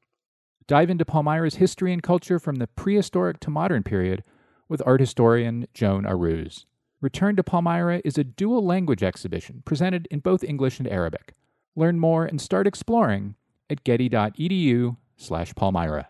Dive 0.66 0.90
into 0.90 1.04
Palmyra's 1.04 1.54
history 1.54 1.92
and 1.92 2.02
culture 2.02 2.40
from 2.40 2.56
the 2.56 2.66
prehistoric 2.66 3.38
to 3.40 3.50
modern 3.50 3.84
period 3.84 4.24
with 4.68 4.82
art 4.86 5.00
historian 5.00 5.66
Joan 5.74 6.04
Aruz. 6.04 6.64
Return 7.00 7.36
to 7.36 7.44
Palmyra 7.44 8.02
is 8.04 8.18
a 8.18 8.24
dual 8.24 8.64
language 8.64 9.02
exhibition 9.02 9.62
presented 9.64 10.08
in 10.10 10.18
both 10.18 10.42
English 10.42 10.78
and 10.78 10.88
Arabic. 10.88 11.34
Learn 11.76 11.98
more 11.98 12.24
and 12.24 12.40
start 12.40 12.66
exploring 12.66 13.36
at 13.70 13.84
getty.edu 13.84 14.96
slash 15.16 15.54
palmyra. 15.54 16.08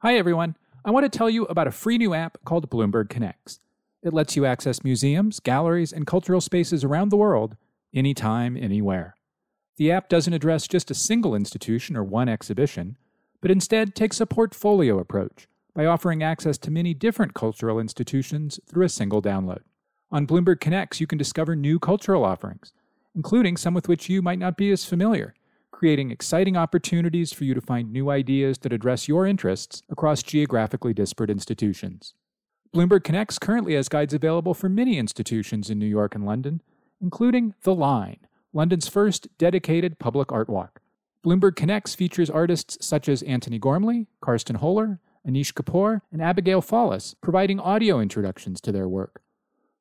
Hi, 0.00 0.16
everyone. 0.16 0.56
I 0.84 0.90
want 0.90 1.10
to 1.10 1.16
tell 1.16 1.30
you 1.30 1.44
about 1.44 1.68
a 1.68 1.72
free 1.72 1.96
new 1.96 2.12
app 2.12 2.38
called 2.44 2.68
Bloomberg 2.68 3.08
Connects. 3.08 3.60
It 4.02 4.12
lets 4.12 4.36
you 4.36 4.44
access 4.44 4.82
museums, 4.82 5.38
galleries, 5.40 5.92
and 5.92 6.06
cultural 6.06 6.40
spaces 6.40 6.82
around 6.82 7.10
the 7.10 7.16
world 7.16 7.56
anytime, 7.94 8.56
anywhere. 8.56 9.14
The 9.76 9.92
app 9.92 10.08
doesn't 10.08 10.32
address 10.32 10.66
just 10.66 10.90
a 10.90 10.94
single 10.94 11.34
institution 11.34 11.96
or 11.96 12.04
one 12.04 12.28
exhibition, 12.28 12.98
but 13.40 13.50
instead 13.50 13.94
takes 13.94 14.20
a 14.20 14.26
portfolio 14.26 14.98
approach 14.98 15.46
by 15.74 15.86
offering 15.86 16.22
access 16.22 16.58
to 16.58 16.70
many 16.70 16.94
different 16.94 17.34
cultural 17.34 17.78
institutions 17.78 18.60
through 18.68 18.84
a 18.84 18.90
single 18.90 19.22
download. 19.22 19.60
On 20.10 20.26
Bloomberg 20.26 20.60
Connects, 20.60 21.00
you 21.00 21.06
can 21.06 21.18
discover 21.18 21.56
new 21.56 21.78
cultural 21.78 22.24
offerings, 22.24 22.72
including 23.14 23.56
some 23.56 23.74
with 23.74 23.88
which 23.88 24.08
you 24.08 24.20
might 24.20 24.38
not 24.38 24.56
be 24.56 24.70
as 24.70 24.84
familiar, 24.84 25.34
creating 25.70 26.10
exciting 26.10 26.56
opportunities 26.56 27.32
for 27.32 27.44
you 27.44 27.54
to 27.54 27.60
find 27.60 27.90
new 27.90 28.10
ideas 28.10 28.58
that 28.58 28.72
address 28.72 29.08
your 29.08 29.26
interests 29.26 29.82
across 29.88 30.22
geographically 30.22 30.92
disparate 30.92 31.30
institutions. 31.30 32.14
Bloomberg 32.74 33.04
Connects 33.04 33.38
currently 33.38 33.74
has 33.74 33.88
guides 33.88 34.14
available 34.14 34.54
for 34.54 34.68
many 34.68 34.98
institutions 34.98 35.70
in 35.70 35.78
New 35.78 35.86
York 35.86 36.14
and 36.14 36.24
London, 36.24 36.62
including 37.00 37.54
The 37.62 37.74
Line, 37.74 38.20
London's 38.52 38.88
first 38.88 39.28
dedicated 39.38 39.98
public 39.98 40.30
art 40.30 40.48
walk. 40.48 40.80
Bloomberg 41.24 41.56
Connects 41.56 41.94
features 41.94 42.30
artists 42.30 42.84
such 42.84 43.08
as 43.08 43.22
Antony 43.22 43.58
Gormley, 43.58 44.08
Carsten 44.20 44.58
Höller, 44.58 44.98
Anish 45.26 45.52
Kapoor, 45.52 46.02
and 46.10 46.20
Abigail 46.20 46.60
Fallis, 46.60 47.14
providing 47.20 47.60
audio 47.60 48.00
introductions 48.00 48.60
to 48.60 48.72
their 48.72 48.88
work. 48.88 49.22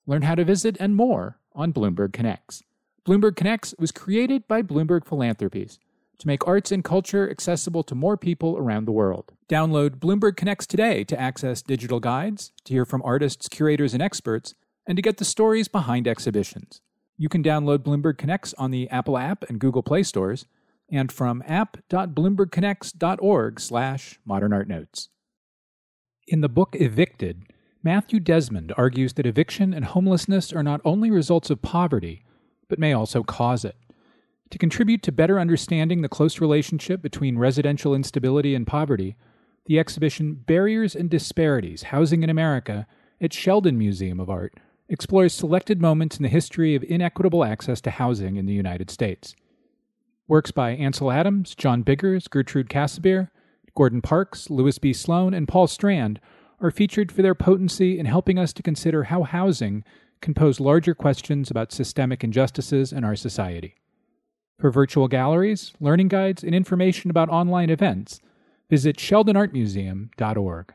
Learn 0.05 0.21
how 0.23 0.35
to 0.35 0.43
visit 0.43 0.75
and 0.79 0.95
more 0.95 1.39
on 1.53 1.73
Bloomberg 1.73 2.13
Connects. 2.13 2.63
Bloomberg 3.05 3.35
Connects 3.35 3.75
was 3.79 3.91
created 3.91 4.47
by 4.47 4.61
Bloomberg 4.61 5.05
Philanthropies 5.05 5.79
to 6.19 6.27
make 6.27 6.47
arts 6.47 6.71
and 6.71 6.83
culture 6.83 7.27
accessible 7.29 7.83
to 7.83 7.95
more 7.95 8.15
people 8.15 8.55
around 8.57 8.85
the 8.85 8.91
world. 8.91 9.33
Download 9.49 9.97
Bloomberg 9.97 10.37
Connects 10.37 10.67
today 10.67 11.03
to 11.05 11.19
access 11.19 11.63
digital 11.63 11.99
guides, 11.99 12.51
to 12.65 12.73
hear 12.73 12.85
from 12.85 13.01
artists, 13.03 13.49
curators, 13.49 13.95
and 13.95 14.03
experts, 14.03 14.53
and 14.85 14.95
to 14.95 15.01
get 15.01 15.17
the 15.17 15.25
stories 15.25 15.67
behind 15.67 16.07
exhibitions. 16.07 16.81
You 17.17 17.27
can 17.27 17.41
download 17.43 17.79
Bloomberg 17.79 18.19
Connects 18.19 18.53
on 18.55 18.69
the 18.69 18.87
Apple 18.89 19.17
app 19.17 19.43
and 19.49 19.59
Google 19.59 19.81
Play 19.81 20.03
stores, 20.03 20.45
and 20.89 21.11
from 21.11 21.41
app.bloombergconnects.org 21.47 23.59
slash 23.59 24.19
modernartnotes. 24.27 25.07
In 26.31 26.39
the 26.39 26.47
book 26.47 26.77
Evicted, 26.79 27.51
Matthew 27.83 28.21
Desmond 28.21 28.71
argues 28.77 29.11
that 29.15 29.25
eviction 29.25 29.73
and 29.73 29.83
homelessness 29.83 30.53
are 30.53 30.63
not 30.63 30.79
only 30.85 31.11
results 31.11 31.49
of 31.49 31.61
poverty, 31.61 32.23
but 32.69 32.79
may 32.79 32.93
also 32.93 33.21
cause 33.21 33.65
it. 33.65 33.75
To 34.51 34.57
contribute 34.57 35.03
to 35.03 35.11
better 35.11 35.41
understanding 35.41 36.01
the 36.01 36.07
close 36.07 36.39
relationship 36.39 37.01
between 37.01 37.37
residential 37.37 37.93
instability 37.93 38.55
and 38.55 38.65
poverty, 38.65 39.17
the 39.65 39.77
exhibition 39.77 40.35
Barriers 40.35 40.95
and 40.95 41.09
Disparities 41.09 41.83
Housing 41.83 42.23
in 42.23 42.29
America 42.29 42.87
at 43.19 43.33
Sheldon 43.33 43.77
Museum 43.77 44.21
of 44.21 44.29
Art 44.29 44.53
explores 44.87 45.33
selected 45.33 45.81
moments 45.81 46.15
in 46.15 46.23
the 46.23 46.29
history 46.29 46.75
of 46.75 46.83
inequitable 46.85 47.43
access 47.43 47.81
to 47.81 47.91
housing 47.91 48.37
in 48.37 48.45
the 48.45 48.53
United 48.53 48.89
States. 48.89 49.35
Works 50.29 50.51
by 50.51 50.71
Ansel 50.71 51.11
Adams, 51.11 51.55
John 51.55 51.81
Biggers, 51.81 52.29
Gertrude 52.29 52.69
Käsebier, 52.69 53.31
Gordon 53.75 54.01
Parks, 54.01 54.49
Louis 54.49 54.77
B. 54.77 54.93
Sloan, 54.93 55.33
and 55.33 55.47
Paul 55.47 55.67
Strand 55.67 56.19
are 56.59 56.71
featured 56.71 57.11
for 57.11 57.21
their 57.21 57.35
potency 57.35 57.97
in 57.97 58.05
helping 58.05 58.37
us 58.37 58.53
to 58.53 58.63
consider 58.63 59.05
how 59.05 59.23
housing 59.23 59.83
can 60.21 60.33
pose 60.33 60.59
larger 60.59 60.93
questions 60.93 61.49
about 61.49 61.71
systemic 61.71 62.23
injustices 62.23 62.93
in 62.93 63.03
our 63.03 63.15
society. 63.15 63.75
For 64.59 64.69
virtual 64.69 65.07
galleries, 65.07 65.73
learning 65.79 66.09
guides, 66.09 66.43
and 66.43 66.53
information 66.53 67.09
about 67.09 67.29
online 67.29 67.71
events, 67.71 68.19
visit 68.69 68.97
sheldonartmuseum.org. 68.97 70.73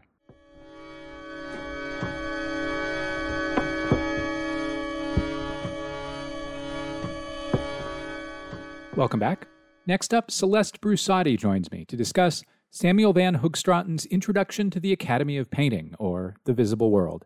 Welcome 8.96 9.20
back. 9.20 9.46
Next 9.86 10.14
up, 10.14 10.30
Celeste 10.30 10.80
Brusati 10.80 11.38
joins 11.38 11.70
me 11.70 11.84
to 11.84 11.96
discuss 11.96 12.42
Samuel 12.76 13.14
Van 13.14 13.38
Hoogstraten's 13.38 14.04
Introduction 14.04 14.68
to 14.68 14.78
the 14.78 14.92
Academy 14.92 15.38
of 15.38 15.50
Painting, 15.50 15.94
or 15.98 16.36
The 16.44 16.52
Visible 16.52 16.90
World, 16.90 17.24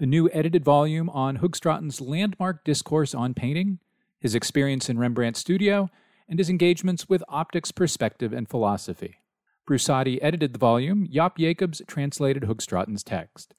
a 0.00 0.04
new 0.04 0.28
edited 0.32 0.64
volume 0.64 1.08
on 1.10 1.38
Hoogstraten's 1.38 2.00
landmark 2.00 2.64
discourse 2.64 3.14
on 3.14 3.32
painting, 3.32 3.78
his 4.18 4.34
experience 4.34 4.90
in 4.90 4.98
Rembrandt's 4.98 5.38
studio, 5.38 5.88
and 6.28 6.40
his 6.40 6.50
engagements 6.50 7.08
with 7.08 7.22
optics, 7.28 7.70
perspective, 7.70 8.32
and 8.32 8.48
philosophy. 8.48 9.20
Brusati 9.70 10.18
edited 10.20 10.52
the 10.52 10.58
volume, 10.58 11.06
Jaap 11.06 11.36
Jacobs 11.38 11.80
translated 11.86 12.42
Hoogstraten's 12.42 13.04
text. 13.04 13.54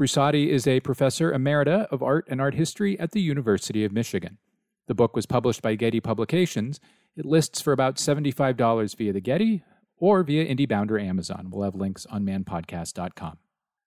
Brusati 0.00 0.48
is 0.48 0.66
a 0.66 0.80
professor 0.80 1.30
emerita 1.30 1.88
of 1.92 2.02
art 2.02 2.26
and 2.30 2.40
art 2.40 2.54
history 2.54 2.98
at 2.98 3.10
the 3.10 3.20
University 3.20 3.84
of 3.84 3.92
Michigan. 3.92 4.38
The 4.86 4.94
book 4.94 5.14
was 5.14 5.26
published 5.26 5.60
by 5.60 5.74
Getty 5.74 6.00
Publications. 6.00 6.80
It 7.18 7.26
lists 7.26 7.60
for 7.60 7.74
about 7.74 7.96
$75 7.96 8.96
via 8.96 9.12
the 9.12 9.20
Getty, 9.20 9.62
or 9.98 10.22
via 10.22 10.44
IndieBound 10.44 10.90
or 10.90 10.98
Amazon. 10.98 11.48
We'll 11.50 11.64
have 11.64 11.74
links 11.74 12.06
on 12.06 12.24
manpodcast.com. 12.24 13.38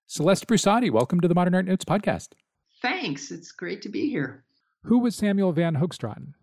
Celeste 0.06 0.48
Brusati, 0.48 0.90
welcome 0.90 1.20
to 1.20 1.28
the 1.28 1.36
Modern 1.36 1.56
Art 1.56 1.66
Notes 1.66 1.86
podcast. 1.86 2.30
Thanks. 2.82 3.32
It's 3.32 3.52
great 3.52 3.82
to 3.82 3.90
be 3.90 4.10
here. 4.10 4.44
Who 4.84 5.00
was 5.00 5.16
Samuel 5.16 5.52
Van 5.52 5.76
Hoogstraten? 5.76 6.34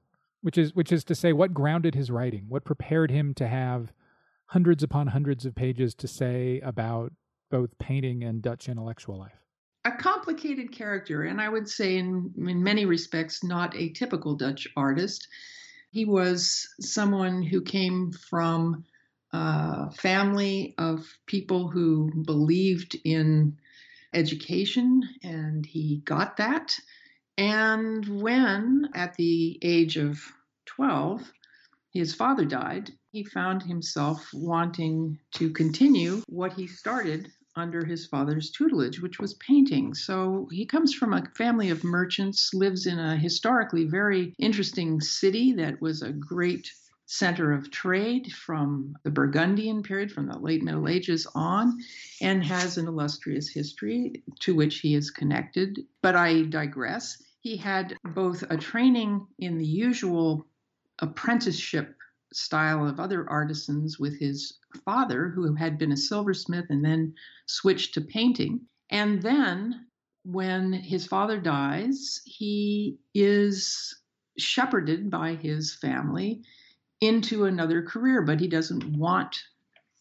Which 0.43 0.59
is 0.59 0.75
which 0.75 0.93
is 0.93 1.05
to 1.05 1.15
say 1.15 1.33
what 1.33 1.55
grounded 1.55 1.95
his 1.95 2.11
writing? 2.11 2.45
What 2.49 2.67
prepared 2.67 3.11
him 3.11 3.33
to 3.35 3.49
have 3.49 3.93
hundreds 4.47 4.83
upon 4.83 5.07
hundreds 5.07 5.47
of 5.47 5.55
pages 5.55 5.95
to 5.95 6.07
say 6.07 6.61
about 6.61 7.13
both 7.51 7.79
painting 7.79 8.23
and 8.23 8.43
Dutch 8.43 8.69
intellectual 8.69 9.19
life? 9.19 9.33
A 9.87 9.93
complicated 9.93 10.73
character, 10.73 11.23
and 11.23 11.41
I 11.41 11.49
would 11.49 11.69
say 11.69 11.97
in, 11.97 12.33
in 12.37 12.63
many 12.63 12.85
respects 12.85 13.43
not 13.43 13.75
a 13.75 13.91
typical 13.91 14.35
Dutch 14.35 14.69
artist. 14.77 15.27
He 15.91 16.05
was 16.05 16.69
someone 16.81 17.43
who 17.43 17.63
came 17.63 18.13
from 18.13 18.85
family 19.97 20.75
of 20.79 21.07
people 21.27 21.69
who 21.69 22.11
believed 22.25 22.97
in 23.05 23.59
education, 24.13 25.03
and 25.23 25.67
he 25.67 26.03
got 26.05 26.37
that. 26.37 26.77
And 27.37 28.23
when, 28.23 28.89
at 28.95 29.15
the 29.15 29.59
age 29.63 29.97
of 29.97 30.21
12, 30.67 31.33
his 31.93 32.15
father 32.15 32.45
died, 32.45 32.93
he 33.13 33.25
found 33.25 33.63
himself 33.63 34.29
wanting 34.33 35.19
to 35.35 35.51
continue 35.51 36.23
what 36.29 36.53
he 36.53 36.67
started 36.67 37.31
under 37.57 37.85
his 37.85 38.07
father's 38.07 38.51
tutelage, 38.51 39.01
which 39.01 39.21
was 39.21 39.35
painting. 39.35 39.95
So 39.95 40.49
he 40.51 40.67
comes 40.67 40.93
from 40.93 41.13
a 41.13 41.25
family 41.37 41.71
of 41.71 41.85
merchants, 41.85 42.53
lives 42.53 42.87
in 42.87 42.99
a 42.99 43.17
historically 43.17 43.85
very 43.85 44.35
interesting 44.39 45.01
city 45.01 45.53
that 45.53 45.81
was 45.81 46.03
a 46.03 46.13
great 46.13 46.69
center 47.15 47.53
of 47.53 47.71
trade 47.71 48.33
from 48.33 48.97
the 49.05 49.11
Burgundian 49.11 49.85
period, 49.85 50.11
from 50.11 50.27
the 50.27 50.37
late 50.37 50.65
Middle 50.65 50.89
Ages 50.89 51.29
on, 51.35 51.79
and 52.21 52.45
has 52.45 52.77
an 52.77 52.89
illustrious 52.89 53.49
history 53.49 54.25
to 54.41 54.55
which 54.55 54.81
he 54.81 54.97
is 54.97 55.13
connected. 55.13 55.79
But 56.03 56.17
I 56.17 56.43
digress. 56.43 57.23
He 57.39 57.57
had 57.57 57.97
both 58.15 58.43
a 58.51 58.57
training 58.57 59.27
in 59.39 59.59
the 59.59 59.67
usual 59.67 60.45
apprenticeship 60.99 61.97
style 62.33 62.85
of 62.89 62.99
other 62.99 63.31
artisans 63.31 64.01
with 64.01 64.19
his 64.19 64.59
father, 64.85 65.29
who 65.29 65.55
had 65.55 65.79
been 65.79 65.93
a 65.93 65.97
silversmith 65.97 66.67
and 66.69 66.85
then 66.85 67.15
switched 67.47 67.95
to 67.95 68.01
painting. 68.01 68.61
And 68.91 69.23
then 69.23 69.87
when 70.25 70.73
his 70.73 71.07
father 71.07 71.41
dies, 71.41 72.23
he 72.25 72.99
is 73.15 73.95
shepherded 74.37 75.11
by 75.11 75.37
his 75.37 75.75
family 75.75 76.43
into 77.07 77.45
another 77.45 77.83
career, 77.83 78.23
but 78.23 78.41
he 78.41 78.49
doesn't 78.49 78.97
want 78.97 79.43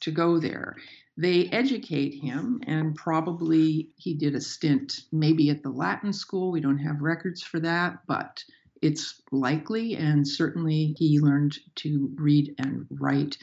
to 0.02 0.12
go 0.12 0.40
there. 0.40 0.76
They 1.16 1.48
educate 1.50 2.16
him, 2.16 2.62
and 2.66 2.96
probably 2.96 3.90
he 3.98 4.16
did 4.16 4.36
a 4.36 4.42
stint 4.42 5.02
maybe 5.12 5.50
at 5.50 5.62
the 5.62 5.70
Latin 5.70 6.12
school. 6.12 6.52
We 6.52 6.62
don't 6.62 6.80
have 6.80 7.02
records 7.02 7.44
for 7.44 7.60
that, 7.60 8.00
but 8.08 8.44
it's 8.82 9.22
likely, 9.32 9.96
and 9.96 10.28
certainly 10.28 10.96
he 10.98 11.20
learned 11.20 11.58
to 11.76 12.12
read 12.16 12.56
and 12.58 12.88
write 12.90 13.38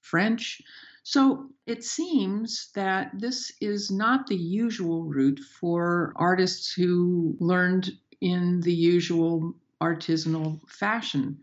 French. 0.00 0.60
So 1.02 1.50
it 1.66 1.82
seems 1.82 2.70
that 2.74 3.10
this 3.14 3.52
is 3.60 3.90
not 3.90 4.26
the 4.26 4.36
usual 4.36 5.04
route 5.04 5.40
for 5.40 6.12
artists 6.16 6.72
who 6.72 7.36
learned 7.40 7.90
in 8.20 8.60
the 8.60 8.72
usual 8.72 9.54
artisanal 9.80 10.60
fashion 10.68 11.38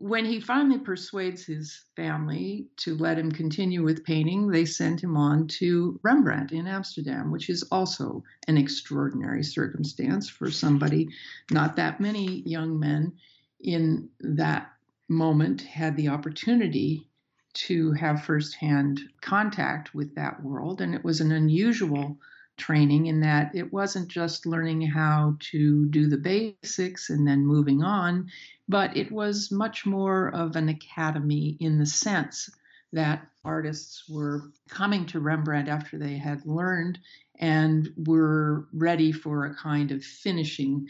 when 0.00 0.24
he 0.24 0.38
finally 0.38 0.78
persuades 0.78 1.44
his 1.44 1.82
family 1.96 2.68
to 2.76 2.96
let 2.96 3.18
him 3.18 3.32
continue 3.32 3.82
with 3.82 4.04
painting, 4.04 4.48
they 4.48 4.64
send 4.64 5.00
him 5.00 5.16
on 5.16 5.48
to 5.48 5.98
Rembrandt 6.04 6.52
in 6.52 6.68
Amsterdam, 6.68 7.32
which 7.32 7.50
is 7.50 7.64
also 7.64 8.22
an 8.46 8.56
extraordinary 8.56 9.42
circumstance 9.42 10.28
for 10.28 10.52
somebody, 10.52 11.08
not 11.50 11.74
that 11.76 12.00
many 12.00 12.42
young 12.46 12.78
men 12.78 13.12
in 13.60 14.08
that 14.20 14.72
moment 15.08 15.62
had 15.62 15.96
the 15.96 16.08
opportunity 16.08 17.08
to 17.54 17.90
have 17.92 18.24
firsthand 18.24 19.00
contact 19.20 19.96
with 19.96 20.14
that 20.14 20.40
world. 20.44 20.80
And 20.80 20.94
it 20.94 21.02
was 21.02 21.20
an 21.20 21.32
unusual 21.32 22.18
training 22.58 23.06
in 23.06 23.20
that 23.20 23.54
it 23.54 23.72
wasn't 23.72 24.08
just 24.08 24.44
learning 24.44 24.82
how 24.82 25.36
to 25.38 25.86
do 25.86 26.08
the 26.08 26.18
basics 26.18 27.08
and 27.08 27.26
then 27.26 27.46
moving 27.46 27.82
on, 27.82 28.28
but 28.68 28.96
it 28.96 29.10
was 29.10 29.50
much 29.50 29.86
more 29.86 30.28
of 30.34 30.56
an 30.56 30.68
academy 30.68 31.56
in 31.60 31.78
the 31.78 31.86
sense 31.86 32.50
that 32.92 33.26
artists 33.44 34.08
were 34.08 34.50
coming 34.68 35.06
to 35.06 35.20
Rembrandt 35.20 35.68
after 35.68 35.98
they 35.98 36.16
had 36.16 36.44
learned 36.44 36.98
and 37.38 37.88
were 37.96 38.68
ready 38.72 39.12
for 39.12 39.46
a 39.46 39.54
kind 39.54 39.92
of 39.92 40.04
finishing 40.04 40.88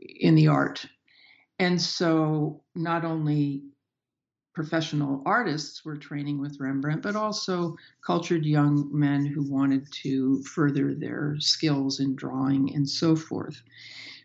in 0.00 0.34
the 0.34 0.48
art. 0.48 0.84
And 1.58 1.80
so 1.80 2.62
not 2.74 3.04
only 3.04 3.64
professional 4.58 5.22
artists 5.24 5.84
were 5.84 5.96
training 5.96 6.40
with 6.40 6.58
Rembrandt, 6.58 7.00
but 7.00 7.14
also 7.14 7.76
cultured 8.04 8.44
young 8.44 8.88
men 8.90 9.24
who 9.24 9.48
wanted 9.48 9.86
to 10.02 10.42
further 10.42 10.96
their 10.96 11.36
skills 11.38 12.00
in 12.00 12.16
drawing 12.16 12.74
and 12.74 12.88
so 12.88 13.14
forth. 13.14 13.62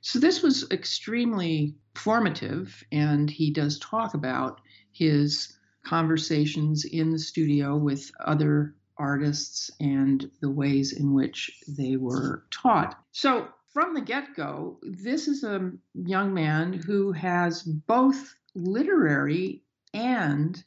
So 0.01 0.17
this 0.17 0.41
was 0.41 0.67
extremely 0.71 1.75
formative, 1.93 2.84
and 2.91 3.29
he 3.29 3.51
does 3.51 3.77
talk 3.77 4.15
about 4.15 4.59
his 4.91 5.55
conversations 5.86 6.84
in 6.84 7.11
the 7.11 7.19
studio 7.19 7.77
with 7.77 8.11
other 8.19 8.73
artists 8.97 9.69
and 9.79 10.31
the 10.41 10.49
ways 10.49 10.93
in 10.93 11.13
which 11.13 11.61
they 11.67 11.95
were 11.95 12.43
taught. 12.49 12.99
So 13.11 13.49
from 13.71 13.93
the 13.93 14.01
get 14.01 14.36
go, 14.36 14.79
this 14.81 15.27
is 15.27 15.43
a 15.43 15.73
young 15.93 16.34
man 16.34 16.73
who 16.73 17.11
has 17.11 17.61
both 17.61 18.34
literary 18.55 19.62
and 19.93 20.63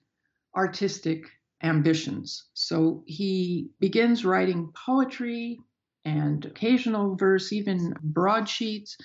artistic 0.55 1.27
ambitions. 1.63 2.45
So 2.55 3.03
he 3.07 3.71
begins 3.81 4.25
writing 4.25 4.73
poetry 4.73 5.61
and 6.05 6.45
occasional 6.45 7.17
verse, 7.17 7.53
even 7.53 7.95
broadsheets, 8.03 8.97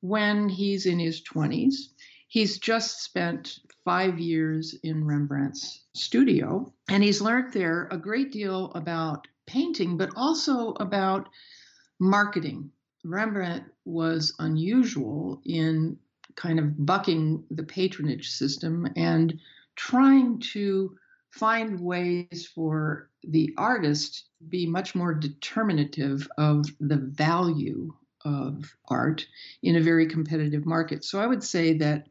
when 0.00 0.48
he's 0.48 0.86
in 0.86 0.98
his 0.98 1.22
20s. 1.22 1.74
He's 2.28 2.58
just 2.58 3.02
spent 3.02 3.58
five 3.84 4.18
years 4.18 4.74
in 4.82 5.04
Rembrandt's 5.04 5.84
studio, 5.94 6.72
and 6.88 7.02
he's 7.02 7.22
learned 7.22 7.52
there 7.52 7.88
a 7.90 7.96
great 7.96 8.32
deal 8.32 8.70
about 8.74 9.26
painting, 9.46 9.96
but 9.96 10.10
also 10.14 10.72
about 10.72 11.28
marketing. 11.98 12.70
Rembrandt 13.04 13.64
was 13.84 14.34
unusual 14.38 15.40
in 15.44 15.96
kind 16.34 16.58
of 16.58 16.84
bucking 16.84 17.44
the 17.50 17.62
patronage 17.62 18.30
system 18.30 18.86
and 18.96 19.40
trying 19.78 20.40
to 20.40 20.96
find 21.30 21.80
ways 21.80 22.50
for 22.52 23.08
the 23.22 23.54
artist 23.56 24.28
to 24.38 24.44
be 24.44 24.66
much 24.66 24.94
more 24.94 25.14
determinative 25.14 26.28
of 26.36 26.66
the 26.80 26.96
value 26.96 27.92
of 28.24 28.76
art 28.88 29.24
in 29.62 29.76
a 29.76 29.80
very 29.80 30.06
competitive 30.06 30.66
market. 30.66 31.04
So 31.04 31.20
I 31.20 31.26
would 31.26 31.44
say 31.44 31.78
that 31.78 32.08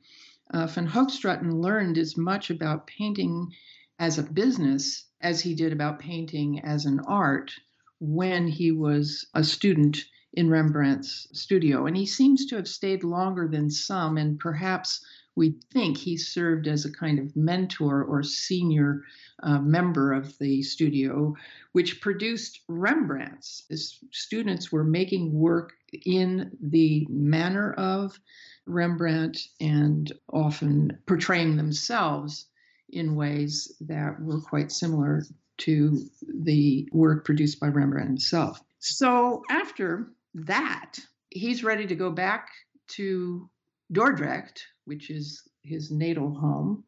uh, 0.54 0.68
Van 0.68 0.88
Hoogstraten 0.88 1.62
learned 1.62 1.98
as 1.98 2.16
much 2.16 2.50
about 2.50 2.88
painting 2.88 3.52
as 4.00 4.18
a 4.18 4.24
business 4.24 5.06
as 5.20 5.42
he 5.42 5.54
did 5.54 5.74
about 5.74 6.00
painting 6.00 6.62
as 6.62 6.86
an 6.86 7.02
art 7.02 7.52
when 8.00 8.48
he 8.48 8.72
was 8.72 9.28
a 9.34 9.44
student 9.44 10.06
in 10.34 10.50
Rembrandt's 10.50 11.28
studio. 11.34 11.86
And 11.86 11.98
he 11.98 12.06
seems 12.06 12.46
to 12.46 12.56
have 12.56 12.68
stayed 12.68 13.04
longer 13.04 13.48
than 13.48 13.70
some, 13.70 14.18
and 14.18 14.40
perhaps 14.40 15.04
we 15.38 15.54
think 15.72 15.96
he 15.96 16.18
served 16.18 16.68
as 16.68 16.84
a 16.84 16.92
kind 16.92 17.20
of 17.20 17.36
mentor 17.36 18.04
or 18.04 18.24
senior 18.24 19.04
uh, 19.44 19.60
member 19.60 20.12
of 20.12 20.36
the 20.40 20.64
studio, 20.64 21.36
which 21.74 22.02
produced 22.02 22.62
Rembrandts. 22.68 23.64
His 23.70 24.00
students 24.12 24.72
were 24.72 24.84
making 24.84 25.32
work 25.32 25.74
in 26.06 26.58
the 26.60 27.06
manner 27.08 27.74
of 27.74 28.20
Rembrandt 28.66 29.40
and 29.62 30.12
often 30.34 30.98
portraying 31.06 31.56
themselves 31.56 32.48
in 32.90 33.16
ways 33.16 33.72
that 33.82 34.20
were 34.20 34.42
quite 34.42 34.72
similar 34.72 35.22
to 35.58 36.02
the 36.42 36.90
work 36.92 37.26
produced 37.26 37.60
by 37.60 37.68
Rembrandt 37.68 38.08
himself. 38.08 38.60
So 38.80 39.44
after 39.52 40.08
that, 40.34 40.98
he's 41.30 41.64
ready 41.64 41.86
to 41.86 41.96
go 41.96 42.10
back 42.10 42.50
to 42.90 43.48
Dordrecht, 43.94 44.64
which 44.88 45.10
is 45.10 45.44
his 45.64 45.92
natal 45.92 46.34
home. 46.34 46.84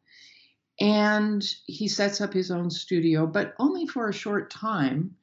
And 0.80 1.46
he 1.66 1.88
sets 1.88 2.20
up 2.20 2.32
his 2.32 2.50
own 2.50 2.70
studio, 2.70 3.26
but 3.26 3.54
only 3.58 3.86
for 3.86 4.08
a 4.08 4.14
short 4.14 4.50
time. 4.50 5.16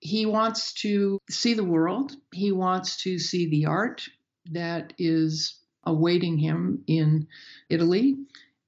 He 0.00 0.26
wants 0.26 0.72
to 0.82 1.18
see 1.30 1.54
the 1.54 1.64
world. 1.64 2.12
He 2.32 2.50
wants 2.52 3.02
to 3.04 3.18
see 3.18 3.48
the 3.48 3.66
art 3.66 4.08
that 4.50 4.92
is 4.98 5.60
awaiting 5.84 6.38
him 6.38 6.82
in 6.86 7.28
Italy 7.68 8.16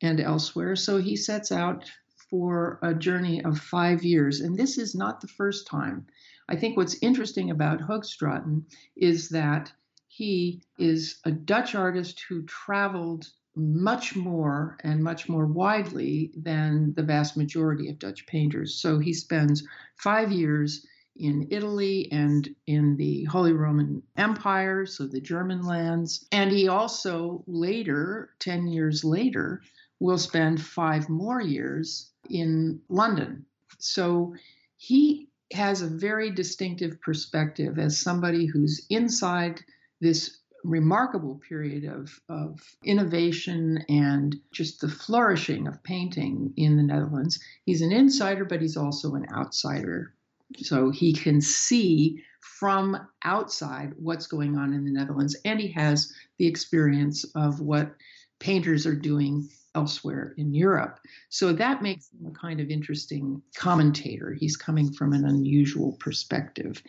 and 0.00 0.20
elsewhere. 0.20 0.76
So 0.76 0.98
he 0.98 1.16
sets 1.16 1.50
out 1.50 1.90
for 2.30 2.78
a 2.82 2.94
journey 2.94 3.44
of 3.44 3.58
five 3.58 4.04
years. 4.04 4.40
And 4.40 4.56
this 4.56 4.78
is 4.78 4.94
not 4.94 5.20
the 5.20 5.28
first 5.28 5.66
time. 5.66 6.06
I 6.48 6.56
think 6.56 6.76
what's 6.76 7.02
interesting 7.02 7.50
about 7.50 7.80
Hoogstraten 7.80 8.64
is 8.96 9.30
that 9.30 9.72
he 10.14 10.60
is 10.78 11.20
a 11.24 11.32
Dutch 11.32 11.74
artist 11.74 12.20
who 12.28 12.42
traveled 12.42 13.30
much 13.56 14.14
more 14.14 14.76
and 14.84 15.02
much 15.02 15.26
more 15.26 15.46
widely 15.46 16.30
than 16.36 16.92
the 16.92 17.02
vast 17.02 17.34
majority 17.34 17.88
of 17.88 17.98
Dutch 17.98 18.26
painters. 18.26 18.74
So 18.74 18.98
he 18.98 19.14
spends 19.14 19.66
five 19.96 20.30
years 20.30 20.86
in 21.16 21.48
Italy 21.50 22.12
and 22.12 22.54
in 22.66 22.94
the 22.98 23.24
Holy 23.24 23.54
Roman 23.54 24.02
Empire, 24.18 24.84
so 24.84 25.06
the 25.06 25.20
German 25.20 25.62
lands. 25.62 26.26
And 26.30 26.52
he 26.52 26.68
also 26.68 27.42
later, 27.46 28.34
10 28.38 28.66
years 28.66 29.04
later, 29.04 29.62
will 29.98 30.18
spend 30.18 30.60
five 30.60 31.08
more 31.08 31.40
years 31.40 32.10
in 32.28 32.82
London. 32.90 33.46
So 33.78 34.34
he 34.76 35.30
has 35.52 35.80
a 35.80 35.86
very 35.86 36.30
distinctive 36.30 37.00
perspective 37.00 37.78
as 37.78 37.98
somebody 37.98 38.44
who's 38.44 38.84
inside 38.90 39.62
this 40.02 40.40
remarkable 40.64 41.40
period 41.48 41.84
of, 41.84 42.20
of 42.28 42.60
innovation 42.84 43.84
and 43.88 44.36
just 44.52 44.80
the 44.80 44.88
flourishing 44.88 45.66
of 45.66 45.82
painting 45.82 46.52
in 46.56 46.76
the 46.76 46.82
Netherlands. 46.82 47.40
He's 47.64 47.82
an 47.82 47.92
insider, 47.92 48.44
but 48.44 48.60
he's 48.60 48.76
also 48.76 49.14
an 49.14 49.26
outsider. 49.32 50.14
So 50.58 50.90
he 50.90 51.12
can 51.12 51.40
see 51.40 52.22
from 52.40 52.96
outside 53.24 53.94
what's 53.96 54.26
going 54.26 54.56
on 54.56 54.72
in 54.74 54.84
the 54.84 54.92
Netherlands, 54.92 55.36
and 55.44 55.60
he 55.60 55.68
has 55.68 56.12
the 56.38 56.46
experience 56.46 57.24
of 57.34 57.60
what 57.60 57.94
painters 58.38 58.86
are 58.86 58.94
doing 58.94 59.48
elsewhere 59.74 60.34
in 60.36 60.52
Europe. 60.52 60.98
So 61.30 61.52
that 61.52 61.80
makes 61.80 62.10
him 62.12 62.26
a 62.26 62.38
kind 62.38 62.60
of 62.60 62.68
interesting 62.68 63.40
commentator. 63.56 64.34
He's 64.34 64.56
coming 64.56 64.92
from 64.92 65.12
an 65.12 65.24
unusual 65.24 65.92
perspective. 65.92 66.82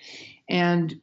And 0.49 0.99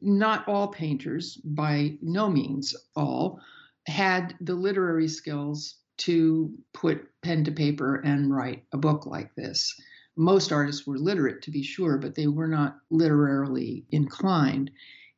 not 0.00 0.46
all 0.48 0.68
painters, 0.68 1.36
by 1.36 1.96
no 2.02 2.28
means 2.30 2.74
all, 2.96 3.40
had 3.86 4.34
the 4.40 4.54
literary 4.54 5.08
skills 5.08 5.76
to 5.98 6.52
put 6.72 7.08
pen 7.22 7.44
to 7.44 7.50
paper 7.50 7.96
and 7.96 8.34
write 8.34 8.64
a 8.72 8.78
book 8.78 9.06
like 9.06 9.34
this. 9.34 9.74
Most 10.16 10.52
artists 10.52 10.86
were 10.86 10.98
literate, 10.98 11.42
to 11.42 11.50
be 11.50 11.62
sure, 11.62 11.96
but 11.96 12.14
they 12.14 12.26
were 12.26 12.48
not 12.48 12.78
literarily 12.90 13.84
inclined. 13.90 14.70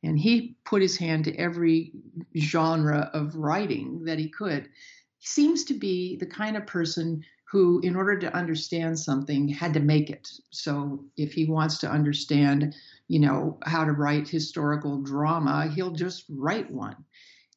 And 0.02 0.18
he 0.18 0.56
put 0.64 0.82
his 0.82 0.96
hand 0.96 1.24
to 1.24 1.36
every 1.36 1.92
genre 2.36 3.10
of 3.12 3.36
writing 3.36 4.04
that 4.04 4.18
he 4.18 4.28
could. 4.28 4.68
He 5.18 5.26
seems 5.26 5.64
to 5.64 5.74
be 5.74 6.16
the 6.16 6.26
kind 6.26 6.56
of 6.56 6.66
person 6.66 7.22
who, 7.50 7.80
in 7.80 7.96
order 7.96 8.18
to 8.18 8.34
understand 8.34 8.98
something, 8.98 9.48
had 9.48 9.74
to 9.74 9.80
make 9.80 10.08
it. 10.08 10.28
So 10.50 11.04
if 11.16 11.32
he 11.32 11.46
wants 11.46 11.78
to 11.78 11.90
understand 11.90 12.74
you 13.10 13.18
know, 13.18 13.58
how 13.64 13.84
to 13.84 13.90
write 13.90 14.28
historical 14.28 15.02
drama, 15.02 15.68
he'll 15.74 15.90
just 15.90 16.26
write 16.30 16.70
one. 16.70 16.94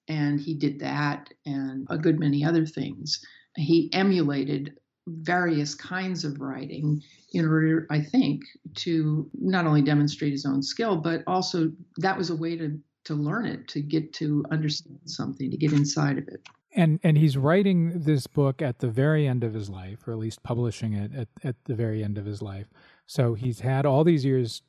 And 0.08 0.40
he 0.40 0.56
did 0.56 0.80
that 0.80 1.32
and 1.46 1.86
a 1.92 1.98
good 2.00 2.20
many 2.20 2.44
other 2.44 2.66
things. 2.66 3.24
He 3.56 3.88
emulated 3.94 4.74
various 5.06 5.76
kinds 5.76 6.26
of 6.26 6.42
writing 6.42 7.04
in 7.34 7.48
order, 7.48 7.86
I 7.92 8.02
think, 8.02 8.42
to 8.78 9.30
not 9.36 9.68
only 9.68 9.84
demonstrate 9.84 10.32
his 10.32 10.44
own 10.44 10.64
skill, 10.64 10.98
but 10.98 11.22
also 11.28 11.72
that 11.98 12.18
was 12.18 12.32
a 12.32 12.36
way 12.36 12.58
to 12.58 12.80
to 13.06 13.14
learn 13.14 13.46
it, 13.46 13.68
to 13.68 13.82
get 13.82 14.14
to 14.14 14.46
understand 14.50 15.02
something, 15.06 15.52
to 15.52 15.58
get 15.58 15.74
inside 15.74 16.18
of 16.18 16.28
it. 16.30 16.42
And 16.74 17.00
and 17.04 17.16
he's 17.16 17.38
writing 17.38 18.00
this 18.00 18.26
book 18.26 18.64
at 18.64 18.80
the 18.80 18.88
very 18.88 19.28
end 19.28 19.44
of 19.44 19.54
his 19.54 19.70
life, 19.70 20.08
or 20.08 20.14
at 20.14 20.18
least 20.18 20.42
publishing 20.42 20.94
it 20.94 21.14
at, 21.14 21.28
at 21.44 21.56
the 21.66 21.76
very 21.76 22.04
end 22.04 22.18
of 22.18 22.26
his 22.26 22.42
life. 22.42 22.72
So 23.06 23.36
he's 23.36 23.60
had 23.60 23.86
all 23.86 24.04
these 24.04 24.26
years 24.26 24.64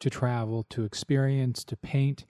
to 0.00 0.10
travel, 0.10 0.64
to 0.70 0.84
experience, 0.84 1.64
to 1.64 1.76
paint, 1.76 2.26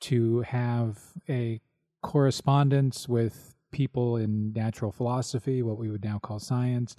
to 0.00 0.40
have 0.42 0.98
a 1.28 1.60
correspondence 2.02 3.08
with 3.08 3.54
people 3.70 4.16
in 4.16 4.52
natural 4.52 4.92
philosophy, 4.92 5.62
what 5.62 5.78
we 5.78 5.90
would 5.90 6.04
now 6.04 6.18
call 6.18 6.38
science, 6.38 6.96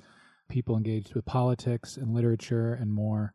people 0.50 0.76
engaged 0.76 1.14
with 1.14 1.26
politics 1.26 1.98
and 1.98 2.14
literature 2.14 2.74
and 2.74 2.92
more. 2.92 3.34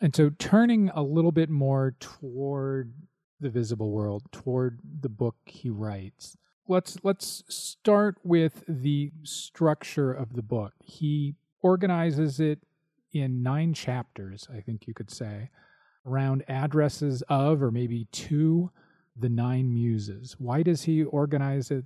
And 0.00 0.14
so 0.14 0.30
turning 0.38 0.90
a 0.90 1.02
little 1.02 1.32
bit 1.32 1.48
more 1.48 1.94
toward 1.98 2.92
the 3.40 3.50
visible 3.50 3.90
world, 3.90 4.22
toward 4.32 4.80
the 5.00 5.08
book 5.08 5.36
he 5.44 5.70
writes. 5.70 6.36
Let's 6.68 6.98
let's 7.02 7.44
start 7.48 8.16
with 8.24 8.64
the 8.66 9.12
structure 9.22 10.12
of 10.12 10.34
the 10.34 10.42
book. 10.42 10.72
He 10.80 11.36
organizes 11.60 12.40
it 12.40 12.60
in 13.12 13.42
9 13.42 13.72
chapters, 13.72 14.48
I 14.52 14.60
think 14.60 14.86
you 14.86 14.94
could 14.94 15.10
say, 15.10 15.50
around 16.06 16.44
addresses 16.48 17.22
of 17.28 17.62
or 17.62 17.70
maybe 17.70 18.06
to 18.12 18.70
the 19.18 19.28
nine 19.28 19.72
muses. 19.72 20.36
Why 20.38 20.62
does 20.62 20.82
he 20.82 21.04
organize 21.04 21.70
it 21.70 21.84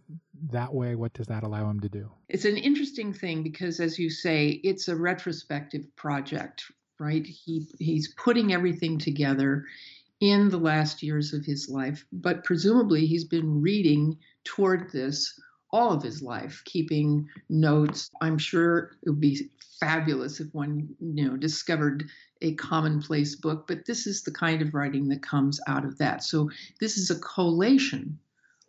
that 0.50 0.74
way? 0.74 0.94
What 0.94 1.12
does 1.12 1.28
that 1.28 1.44
allow 1.44 1.70
him 1.70 1.80
to 1.80 1.88
do? 1.88 2.10
It's 2.28 2.44
an 2.44 2.56
interesting 2.56 3.12
thing 3.12 3.42
because, 3.42 3.80
as 3.80 3.98
you 3.98 4.10
say, 4.10 4.60
it's 4.64 4.88
a 4.88 4.96
retrospective 4.96 5.84
project, 5.96 6.64
right? 6.98 7.24
He 7.24 7.66
he's 7.78 8.14
putting 8.14 8.52
everything 8.52 8.98
together 8.98 9.64
in 10.20 10.50
the 10.50 10.58
last 10.58 11.02
years 11.02 11.32
of 11.32 11.44
his 11.44 11.68
life, 11.68 12.04
but 12.12 12.44
presumably 12.44 13.06
he's 13.06 13.24
been 13.24 13.62
reading 13.62 14.18
toward 14.44 14.90
this 14.92 15.38
all 15.72 15.92
of 15.92 16.02
his 16.02 16.22
life, 16.22 16.62
keeping 16.64 17.28
notes. 17.48 18.10
I'm 18.20 18.38
sure 18.38 18.92
it 19.02 19.10
would 19.10 19.20
be 19.20 19.50
fabulous 19.78 20.40
if 20.40 20.52
one, 20.52 20.88
you 21.00 21.28
know, 21.28 21.36
discovered 21.36 22.04
a 22.42 22.54
commonplace 22.54 23.36
book, 23.36 23.66
but 23.66 23.86
this 23.86 24.06
is 24.06 24.22
the 24.22 24.32
kind 24.32 24.62
of 24.62 24.74
writing 24.74 25.08
that 25.08 25.22
comes 25.22 25.60
out 25.66 25.84
of 25.84 25.98
that. 25.98 26.24
So 26.24 26.50
this 26.80 26.96
is 26.96 27.10
a 27.10 27.20
collation 27.20 28.18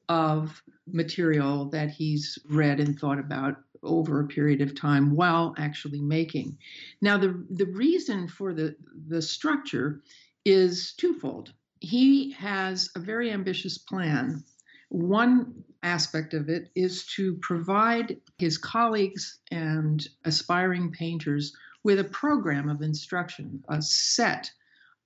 of 0.10 0.62
material 0.92 1.70
that 1.70 1.90
he's 1.90 2.38
read 2.50 2.80
and 2.80 3.00
thought 3.00 3.20
about 3.20 3.56
over 3.84 4.20
a 4.20 4.28
period 4.28 4.62
of 4.62 4.76
time 4.76 5.16
while 5.16 5.56
actually 5.58 6.02
making. 6.02 6.58
Now 7.02 7.18
the 7.18 7.44
the 7.50 7.66
reason 7.66 8.28
for 8.28 8.54
the 8.54 8.76
the 9.08 9.22
structure 9.22 10.02
is 10.46 10.94
twofold. 10.98 11.54
He 11.80 12.32
has 12.34 12.90
a 12.96 13.00
very 13.00 13.32
ambitious 13.32 13.78
plan. 13.78 14.44
One 14.90 15.64
aspect 15.84 16.34
of 16.34 16.50
it 16.50 16.72
is 16.76 17.06
to 17.08 17.36
provide 17.38 18.18
his 18.38 18.58
colleagues 18.58 19.40
and 19.52 20.08
aspiring 20.26 20.92
painters 20.92 21.54
with 21.84 22.00
a 22.00 22.06
program 22.06 22.70
of 22.70 22.82
instruction, 22.82 23.64
a 23.70 23.82
set 23.82 24.52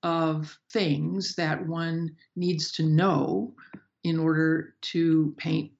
of 0.03 0.57
things 0.71 1.35
that 1.35 1.65
one 1.65 2.15
needs 2.35 2.71
to 2.73 2.83
know 2.83 3.53
in 4.03 4.19
order 4.19 4.75
to 4.81 5.33
paint 5.37 5.71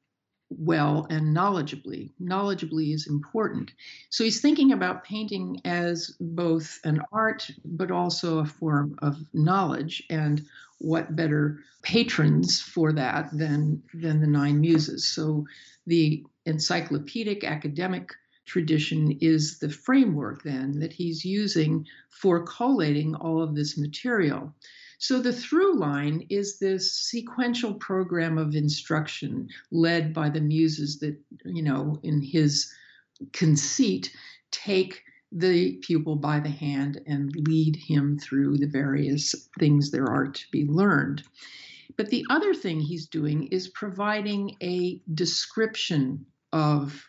well 0.58 1.08
and 1.10 1.36
knowledgeably. 1.36 2.12
Knowledgeably 2.22 2.94
is 2.94 3.08
important. 3.08 3.72
So 4.10 4.24
he's 4.24 4.42
thinking 4.42 4.72
about 4.72 5.04
painting 5.04 5.62
as 5.66 6.16
both 6.20 6.80
an 6.84 7.02
art, 7.12 7.50
but 7.64 7.92
also 7.92 8.40
a 8.40 8.46
form 8.46 8.98
of 9.02 9.18
knowledge. 9.34 10.04
And 10.10 10.46
what 10.80 11.16
better 11.16 11.60
patrons 11.82 12.62
for 12.62 12.94
that 12.94 13.30
than, 13.32 13.82
than 13.94 14.22
the 14.22 14.28
Nine 14.28 14.60
Muses? 14.62 15.08
So 15.08 15.46
the 15.88 16.24
encyclopedic 16.46 17.44
academic 17.44 18.12
tradition 18.46 19.18
is 19.22 19.60
the 19.60 19.70
framework 19.70 20.44
then 20.44 20.80
that 20.80 20.94
he's 20.94 21.26
using 21.26 21.86
for 22.10 22.44
collating 22.44 23.16
all 23.16 23.42
of 23.42 23.56
this 23.56 23.78
material. 23.78 24.54
So 25.00 25.20
the 25.20 25.34
through 25.34 25.78
line 25.78 26.26
is 26.30 26.60
this 26.60 26.94
sequential 26.94 27.74
program 27.76 28.38
of 28.38 28.56
instruction 28.56 29.50
led 29.72 30.14
by 30.14 30.30
the 30.30 30.42
muses 30.42 31.00
that, 31.00 31.18
you 31.46 31.62
know, 31.62 32.00
in 32.04 32.22
his 32.22 32.72
conceit, 33.34 34.12
take 34.52 35.02
the 35.32 35.78
pupil 35.82 36.16
by 36.16 36.40
the 36.40 36.50
hand 36.50 37.02
and 37.08 37.36
lead 37.48 37.76
him 37.76 38.18
through 38.18 38.58
the 38.58 38.68
various 38.68 39.36
things 39.60 39.92
there 39.92 40.08
are 40.08 40.28
to 40.28 40.46
be 40.52 40.66
learned. 40.66 41.24
But 41.98 42.10
the 42.10 42.26
other 42.30 42.54
thing 42.54 42.80
he's 42.80 43.08
doing 43.08 43.48
is 43.48 43.68
providing 43.70 44.56
a 44.62 45.02
description 45.14 46.26
of 46.52 47.06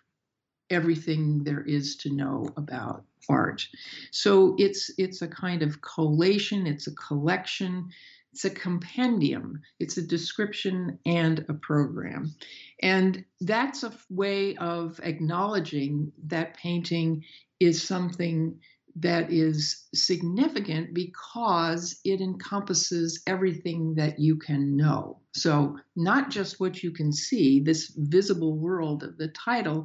everything 0.71 1.45
there 1.45 1.63
is 1.63 1.97
to 1.97 2.11
know 2.11 2.49
about 2.57 3.05
art. 3.29 3.67
So 4.11 4.55
it's 4.59 4.91
it's 4.99 5.23
a 5.23 5.29
kind 5.29 5.63
of 5.63 5.81
collation, 5.81 6.67
it's 6.67 6.87
a 6.87 6.95
collection, 6.95 7.89
it's 8.33 8.45
a 8.45 8.51
compendium, 8.51 9.61
it's 9.81 9.97
a 9.97 10.03
description 10.03 10.99
and 11.07 11.45
a 11.49 11.55
program. 11.55 12.35
And 12.83 13.25
that's 13.41 13.83
a 13.83 13.93
way 14.11 14.57
of 14.57 15.01
acknowledging 15.03 16.13
that 16.27 16.57
painting 16.57 17.25
is 17.61 17.83
something 17.83 18.59
that 18.99 19.31
is 19.31 19.87
significant 19.95 20.95
because 20.95 22.01
it 22.05 22.21
encompasses 22.21 23.23
everything 23.27 23.95
that 23.95 24.19
you 24.19 24.37
can 24.37 24.75
know. 24.77 25.21
So, 25.35 25.79
not 25.97 26.31
just 26.31 26.61
what 26.61 26.83
you 26.83 26.91
can 26.91 27.13
see, 27.13 27.61
this 27.61 27.93
visible 27.97 28.57
world 28.57 29.03
of 29.03 29.19
the 29.19 29.29
title 29.29 29.85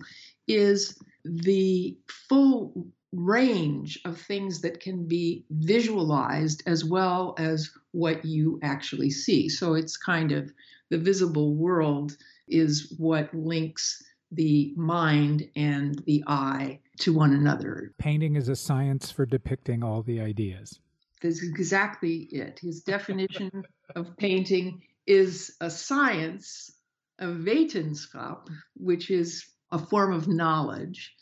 is 0.56 0.98
the 1.24 1.98
full 2.08 2.88
range 3.14 4.00
of 4.06 4.20
things 4.20 4.62
that 4.62 4.80
can 4.80 5.06
be 5.06 5.46
visualized 5.50 6.64
as 6.66 6.86
well 6.86 7.36
as 7.38 7.70
what 7.92 8.24
you 8.24 8.60
actually 8.64 9.10
see. 9.10 9.50
So 9.50 9.74
it's 9.74 9.98
kind 9.98 10.32
of 10.32 10.52
the 10.90 10.98
visible 10.98 11.56
world 11.56 12.16
is 12.48 12.94
what 12.98 13.34
links 13.34 14.02
the 14.32 14.74
mind 14.78 15.50
and 15.56 16.02
the 16.06 16.24
eye 16.28 16.80
to 17.00 17.14
one 17.14 17.34
another. 17.34 17.94
Painting 17.98 18.36
is 18.36 18.48
a 18.48 18.56
science 18.56 19.12
for 19.12 19.26
depicting 19.26 19.84
all 19.84 20.02
the 20.04 20.22
ideas. 20.22 20.80
That's 21.22 21.44
exactly 21.44 22.28
it. 22.32 22.60
His 22.60 22.82
definition 22.82 23.52
of 23.96 24.16
painting 24.18 24.82
is 25.06 25.56
a 25.60 25.70
science, 25.70 26.72
a 27.20 27.26
wetenschap, 27.26 28.48
which 28.76 29.12
is 29.12 29.46
a 29.72 29.80
form 29.80 30.14
of 30.14 30.28
knowledge 30.28 31.14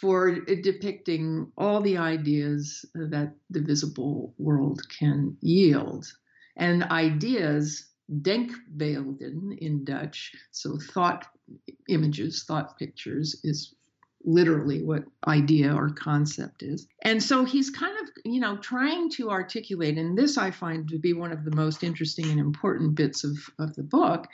for 0.00 0.40
depicting 0.40 1.52
all 1.56 1.80
the 1.80 1.98
ideas 1.98 2.84
that 2.94 3.34
the 3.50 3.60
visible 3.60 4.34
world 4.38 4.80
can 4.98 5.36
yield. 5.40 6.06
And 6.56 6.84
ideas, 6.84 7.88
denkbeelden 8.10 9.58
in 9.58 9.84
Dutch, 9.84 10.32
so 10.50 10.76
thought 10.92 11.26
images, 11.88 12.44
thought 12.44 12.78
pictures, 12.78 13.40
is 13.44 13.74
literally 14.24 14.82
what 14.82 15.04
idea 15.26 15.74
or 15.74 15.90
concept 15.90 16.62
is. 16.62 16.86
And 17.02 17.22
so 17.22 17.44
he's 17.44 17.70
kind 17.70 17.96
of, 18.01 18.01
you 18.24 18.40
know, 18.40 18.56
trying 18.58 19.10
to 19.10 19.30
articulate, 19.30 19.98
and 19.98 20.16
this 20.16 20.38
I 20.38 20.50
find 20.50 20.88
to 20.88 20.98
be 20.98 21.12
one 21.12 21.32
of 21.32 21.44
the 21.44 21.54
most 21.54 21.82
interesting 21.82 22.30
and 22.30 22.40
important 22.40 22.94
bits 22.94 23.24
of, 23.24 23.36
of 23.58 23.74
the 23.74 23.82
book, 23.82 24.28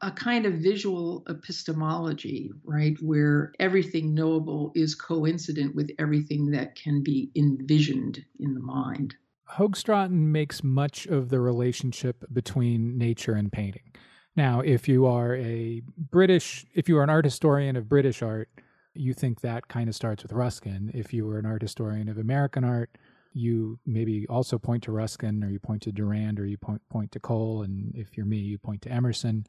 a 0.00 0.10
kind 0.10 0.46
of 0.46 0.54
visual 0.54 1.24
epistemology, 1.28 2.50
right, 2.64 2.96
where 3.00 3.52
everything 3.58 4.14
knowable 4.14 4.72
is 4.74 4.94
coincident 4.94 5.74
with 5.74 5.90
everything 5.98 6.50
that 6.52 6.74
can 6.74 7.02
be 7.02 7.30
envisioned 7.36 8.24
in 8.38 8.54
the 8.54 8.60
mind. 8.60 9.16
Hoogstraten 9.50 10.10
makes 10.10 10.64
much 10.64 11.06
of 11.06 11.28
the 11.28 11.40
relationship 11.40 12.24
between 12.32 12.96
nature 12.96 13.34
and 13.34 13.52
painting. 13.52 13.92
Now, 14.34 14.60
if 14.60 14.88
you 14.88 15.04
are 15.06 15.36
a 15.36 15.82
British, 15.96 16.64
if 16.74 16.88
you 16.88 16.96
are 16.98 17.02
an 17.02 17.10
art 17.10 17.26
historian 17.26 17.76
of 17.76 17.88
British 17.88 18.22
art, 18.22 18.48
you 18.94 19.12
think 19.12 19.40
that 19.40 19.68
kind 19.68 19.88
of 19.88 19.94
starts 19.94 20.22
with 20.22 20.32
Ruskin. 20.32 20.90
If 20.94 21.12
you 21.12 21.26
were 21.26 21.38
an 21.38 21.46
art 21.46 21.62
historian 21.62 22.08
of 22.08 22.18
American 22.18 22.64
art, 22.64 22.96
you 23.32 23.78
maybe 23.86 24.26
also 24.28 24.58
point 24.58 24.82
to 24.84 24.92
Ruskin 24.92 25.42
or 25.42 25.48
you 25.48 25.58
point 25.58 25.82
to 25.82 25.92
Durand 25.92 26.38
or 26.38 26.46
you 26.46 26.58
point, 26.58 26.82
point 26.90 27.12
to 27.12 27.20
Cole. 27.20 27.62
And 27.62 27.94
if 27.94 28.16
you're 28.16 28.26
me, 28.26 28.38
you 28.38 28.58
point 28.58 28.82
to 28.82 28.92
Emerson. 28.92 29.46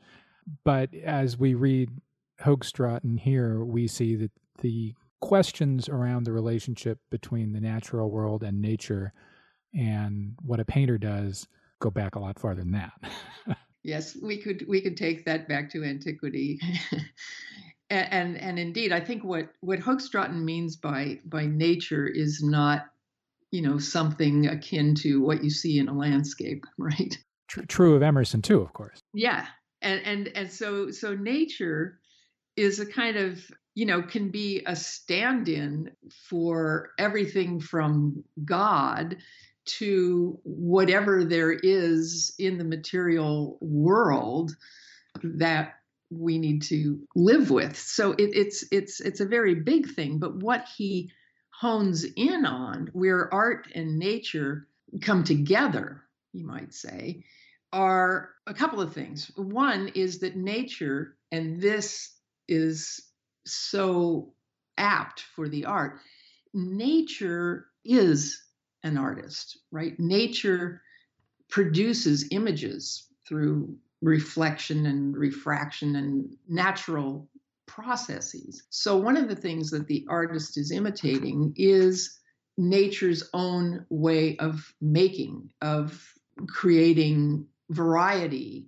But 0.64 0.94
as 0.94 1.38
we 1.38 1.54
read 1.54 1.90
Hoogstraten 2.42 3.20
here, 3.20 3.64
we 3.64 3.88
see 3.88 4.16
that 4.16 4.32
the 4.62 4.94
questions 5.22 5.88
around 5.88 6.26
the 6.26 6.32
relationship 6.34 7.00
between 7.10 7.54
the 7.54 7.62
natural 7.62 8.12
world 8.12 8.44
and 8.44 8.62
nature 8.62 9.14
and 9.74 10.36
what 10.42 10.60
a 10.60 10.66
painter 10.66 10.98
does 10.98 11.48
go 11.80 11.90
back 11.90 12.16
a 12.16 12.20
lot 12.20 12.40
farther 12.40 12.62
than 12.62 12.72
that. 12.72 12.94
yes, 13.84 14.18
we 14.22 14.38
could 14.38 14.66
we 14.68 14.82
could 14.82 14.98
take 14.98 15.26
that 15.26 15.48
back 15.48 15.72
to 15.72 15.84
antiquity. 15.84 16.60
and, 17.90 18.08
and, 18.12 18.38
and 18.38 18.60
indeed, 18.60 18.92
I 18.92 19.00
think 19.00 19.24
what 19.24 19.50
what 19.62 19.80
Hoogstraten 19.80 20.44
means 20.44 20.76
by 20.76 21.20
by 21.26 21.46
nature 21.46 22.08
is 22.08 22.44
not, 22.44 22.88
you 23.54 23.62
know, 23.62 23.78
something 23.78 24.48
akin 24.48 24.96
to 24.96 25.22
what 25.22 25.44
you 25.44 25.52
see 25.52 25.78
in 25.78 25.88
a 25.88 25.94
landscape, 25.94 26.66
right? 26.80 27.16
True 27.48 27.96
of 27.96 28.02
Emerson 28.02 28.42
too, 28.42 28.60
of 28.60 28.74
course. 28.74 29.00
Yeah, 29.14 29.46
and 29.80 30.02
and 30.04 30.28
and 30.30 30.52
so 30.52 30.90
so 30.90 31.14
nature 31.14 32.00
is 32.58 32.80
a 32.80 32.86
kind 32.86 33.16
of 33.16 33.40
you 33.76 33.86
know 33.86 34.02
can 34.02 34.32
be 34.32 34.64
a 34.66 34.76
stand-in 34.76 35.92
for 36.30 36.90
everything 36.98 37.60
from 37.60 38.24
God 38.44 39.18
to 39.66 40.40
whatever 40.44 41.24
there 41.24 41.52
is 41.52 42.34
in 42.40 42.58
the 42.58 42.64
material 42.64 43.60
world 43.62 44.56
that 45.24 45.76
we 46.10 46.40
need 46.40 46.64
to 46.64 47.00
live 47.16 47.52
with. 47.52 47.78
So 47.78 48.14
it, 48.14 48.32
it's 48.34 48.66
it's 48.72 49.00
it's 49.00 49.20
a 49.20 49.28
very 49.28 49.54
big 49.54 49.92
thing. 49.92 50.18
But 50.18 50.38
what 50.38 50.66
he 50.76 51.12
hones 51.64 52.04
in 52.18 52.46
on, 52.46 52.90
where 52.92 53.34
art 53.34 53.70
and 53.74 53.98
nature 53.98 54.68
come 55.00 55.24
together, 55.24 56.04
you 56.34 56.46
might 56.46 56.74
say, 56.74 57.24
are 57.72 58.32
a 58.46 58.54
couple 58.54 58.82
of 58.82 58.94
things. 58.94 59.32
One 59.38 59.88
is 59.96 60.20
that 60.20 60.36
nature, 60.36 61.16
and 61.32 61.62
this 61.62 62.18
is 62.50 63.02
so 63.46 64.34
apt 64.78 65.22
for 65.22 65.48
the 65.48 65.64
art, 65.64 66.00
nature 66.54 67.68
is 67.86 68.44
an 68.84 68.98
artist, 68.98 69.58
right? 69.72 69.98
Nature 69.98 70.82
produces 71.50 72.28
images 72.32 73.08
through 73.26 73.74
reflection 74.02 74.86
and 74.86 75.16
refraction 75.16 75.96
and 75.96 76.36
natural 76.50 77.30
processes. 77.66 78.64
So, 78.70 78.98
one 78.98 79.18
of 79.18 79.28
the 79.28 79.36
things 79.36 79.72
that 79.72 79.88
the 79.88 80.06
artist 80.10 80.58
is 80.58 80.72
imitating 80.72 81.54
is 81.56 82.20
nature's 82.58 83.30
own 83.34 83.86
way 83.90 84.38
of 84.38 84.74
making, 84.82 85.50
of 85.62 86.14
creating 86.48 87.48
variety, 87.70 88.68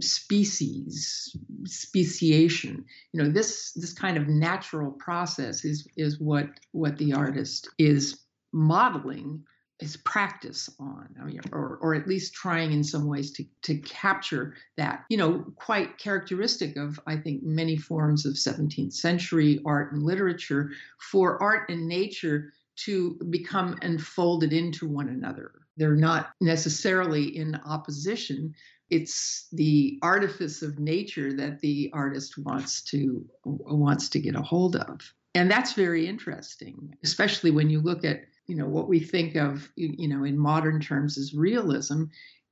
species, 0.00 1.36
speciation. 1.64 2.84
You 3.12 3.22
know, 3.22 3.30
this 3.30 3.72
this 3.72 3.92
kind 3.92 4.16
of 4.16 4.28
natural 4.28 4.92
process 4.92 5.64
is 5.64 5.88
is 5.96 6.20
what 6.20 6.48
what 6.72 6.98
the 6.98 7.12
artist 7.12 7.68
is 7.78 8.20
modeling 8.52 9.44
his 9.84 9.98
practice 9.98 10.70
on, 10.80 11.14
I 11.20 11.24
mean, 11.24 11.40
or, 11.52 11.76
or 11.82 11.94
at 11.94 12.08
least 12.08 12.32
trying 12.32 12.72
in 12.72 12.82
some 12.82 13.06
ways 13.06 13.32
to, 13.32 13.44
to 13.64 13.76
capture 13.76 14.54
that, 14.78 15.04
you 15.10 15.18
know, 15.18 15.44
quite 15.56 15.98
characteristic 15.98 16.78
of, 16.78 16.98
I 17.06 17.18
think, 17.18 17.42
many 17.42 17.76
forms 17.76 18.24
of 18.24 18.32
17th 18.32 18.94
century 18.94 19.60
art 19.66 19.92
and 19.92 20.02
literature 20.02 20.70
for 21.10 21.42
art 21.42 21.68
and 21.68 21.86
nature 21.86 22.54
to 22.76 23.18
become 23.28 23.76
enfolded 23.82 24.54
into 24.54 24.88
one 24.88 25.10
another. 25.10 25.52
They're 25.76 25.94
not 25.94 26.30
necessarily 26.40 27.36
in 27.36 27.60
opposition. 27.66 28.54
It's 28.88 29.48
the 29.52 29.98
artifice 30.00 30.62
of 30.62 30.78
nature 30.78 31.34
that 31.34 31.60
the 31.60 31.90
artist 31.92 32.38
wants 32.38 32.80
to 32.84 33.28
wants 33.44 34.08
to 34.10 34.18
get 34.18 34.34
a 34.34 34.40
hold 34.40 34.76
of. 34.76 35.12
And 35.34 35.50
that's 35.50 35.74
very 35.74 36.06
interesting, 36.06 36.96
especially 37.02 37.50
when 37.50 37.68
you 37.68 37.82
look 37.82 38.02
at 38.04 38.22
you 38.46 38.56
know 38.56 38.66
what 38.66 38.88
we 38.88 39.00
think 39.00 39.36
of 39.36 39.68
you 39.76 40.08
know 40.08 40.24
in 40.24 40.38
modern 40.38 40.80
terms 40.80 41.18
as 41.18 41.34
realism 41.34 42.04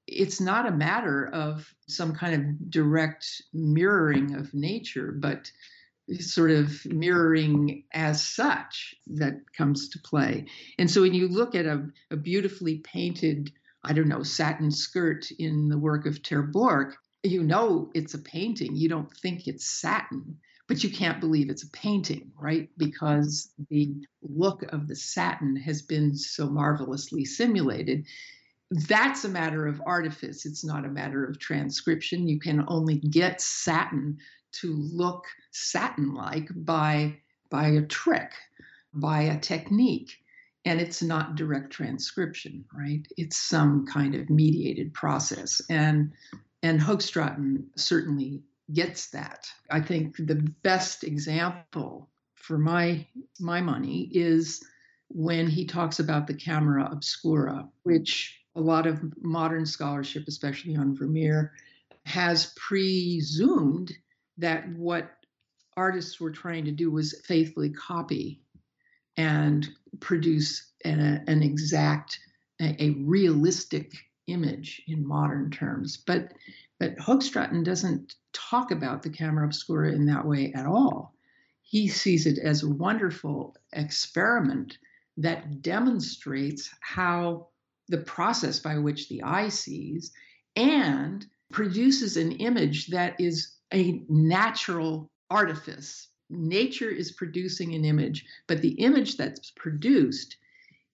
it's 0.07 0.41
not 0.41 0.67
a 0.67 0.73
matter 0.73 1.29
of 1.33 1.73
some 1.89 2.15
kind 2.15 2.35
of 2.35 2.71
direct 2.71 3.43
mirroring 3.53 4.35
of 4.35 4.53
nature 4.53 5.13
but 5.13 5.51
sort 6.19 6.51
of 6.51 6.85
mirroring 6.87 7.85
as 7.93 8.27
such 8.27 8.95
that 9.07 9.35
comes 9.57 9.89
to 9.91 10.01
play. 10.01 10.45
And 10.77 10.91
so 10.91 11.03
when 11.03 11.15
you 11.15 11.29
look 11.29 11.55
at 11.55 11.65
a, 11.65 11.87
a 12.11 12.17
beautifully 12.17 12.79
painted 12.79 13.53
i 13.85 13.93
don't 13.93 14.09
know 14.09 14.23
satin 14.23 14.71
skirt 14.71 15.31
in 15.39 15.69
the 15.69 15.79
work 15.79 16.07
of 16.07 16.23
ter 16.23 16.43
you 17.23 17.43
know 17.43 17.91
it's 17.95 18.15
a 18.15 18.19
painting. 18.19 18.77
You 18.77 18.89
don't 18.89 19.15
think 19.19 19.47
it's 19.47 19.67
satin 19.67 20.39
but 20.73 20.83
you 20.83 20.89
can't 20.89 21.21
believe 21.21 21.51
it's 21.51 21.65
a 21.65 21.71
painting, 21.73 22.33
right? 22.41 22.71
Because 22.79 23.53
the 23.69 23.95
look 24.23 24.63
of 24.73 24.89
the 24.89 24.97
satin 24.97 25.55
has 25.55 25.83
been 25.83 26.17
so 26.17 26.49
marvelously 26.49 27.27
simulated. 27.27 28.07
That's 28.71 29.27
a 29.27 29.29
matter 29.29 29.67
of 29.67 29.83
artifice. 29.85 30.47
It's 30.47 30.65
not 30.65 30.87
a 30.87 30.89
matter 30.89 31.27
of 31.27 31.39
transcription. 31.39 32.27
You 32.27 32.41
can 32.41 32.65
only 32.69 32.95
get 33.01 33.43
satin 33.43 34.17
to 34.53 34.75
look 34.75 35.27
satin 35.51 36.15
like 36.15 36.49
by, 36.55 37.19
by 37.51 37.67
a 37.67 37.83
trick, 37.83 38.31
by 38.95 39.25
a 39.25 39.39
technique. 39.39 40.17
And 40.65 40.81
it's 40.81 41.03
not 41.03 41.35
direct 41.35 41.71
transcription, 41.71 42.65
right? 42.73 43.07
It's 43.19 43.37
some 43.37 43.85
kind 43.85 44.15
of 44.15 44.31
mediated 44.31 44.95
process. 44.95 45.61
And 45.69 46.13
and 46.63 46.81
Hoogstraten 46.81 47.65
certainly 47.75 48.41
gets 48.73 49.11
that. 49.11 49.51
I 49.71 49.81
think 49.81 50.17
the 50.17 50.51
best 50.63 51.05
example 51.05 52.09
for 52.35 52.59
my 52.59 53.07
my 53.41 53.61
money 53.61 54.09
is 54.13 54.63
when 55.09 55.47
he 55.49 55.67
talks 55.67 56.01
about 56.01 56.27
the 56.27 56.35
camera 56.35 56.89
obscura, 56.91 57.69
which 57.83 58.39
a 58.55 58.61
lot 58.61 58.87
of 58.87 59.01
modern 59.23 59.67
scholarship, 59.67 60.25
especially 60.27 60.77
on 60.77 60.97
Vermeer, 60.97 61.53
has 62.05 62.53
presumed 62.57 63.93
that 64.39 64.69
what 64.71 65.11
artists 65.77 66.21
were 66.21 66.31
trying 66.31 66.65
to 66.65 66.73
do 66.73 66.91
was 66.91 67.21
faithfully 67.25 67.71
copy 67.71 68.43
and 69.17 69.69
produce 70.01 70.73
an, 70.85 71.25
an 71.27 71.43
exact, 71.43 72.19
a, 72.61 72.83
a 72.83 72.91
realistic 72.91 73.93
image 74.27 74.83
in 74.87 75.07
modern 75.07 75.51
terms. 75.51 75.97
But 75.97 76.33
but 76.83 76.97
Hoogstraten 76.97 77.63
doesn't 77.63 78.17
talk 78.33 78.73
about 78.73 79.05
the 79.05 79.11
camera 79.11 79.47
obscura 79.47 79.93
in 79.93 80.07
that 80.07 80.27
way 80.27 80.53
at 80.53 80.67
all. 80.67 81.15
He 81.63 81.87
sees 81.87 82.27
it 82.27 82.41
as 82.41 82.65
a 82.65 82.69
wonderful 82.69 83.55
experiment 83.73 84.79
that 85.17 85.63
demonstrates 85.63 86.75
how 86.81 87.51
the 87.87 87.99
process 87.99 88.59
by 88.59 88.79
which 88.79 89.09
the 89.09 89.23
eye 89.23 89.49
sees 89.49 90.11
and 90.57 91.25
produces 91.53 92.17
an 92.17 92.33
image 92.33 92.89
that 92.89 93.15
is 93.21 93.59
a 93.73 94.03
natural 94.09 95.09
artifice. 95.31 96.09
Nature 96.31 96.91
is 96.91 97.13
producing 97.13 97.77
an 97.77 97.85
image, 97.85 98.27
but 98.49 98.61
the 98.61 98.73
image 98.81 99.17
that's 99.17 99.53
produced 99.53 100.37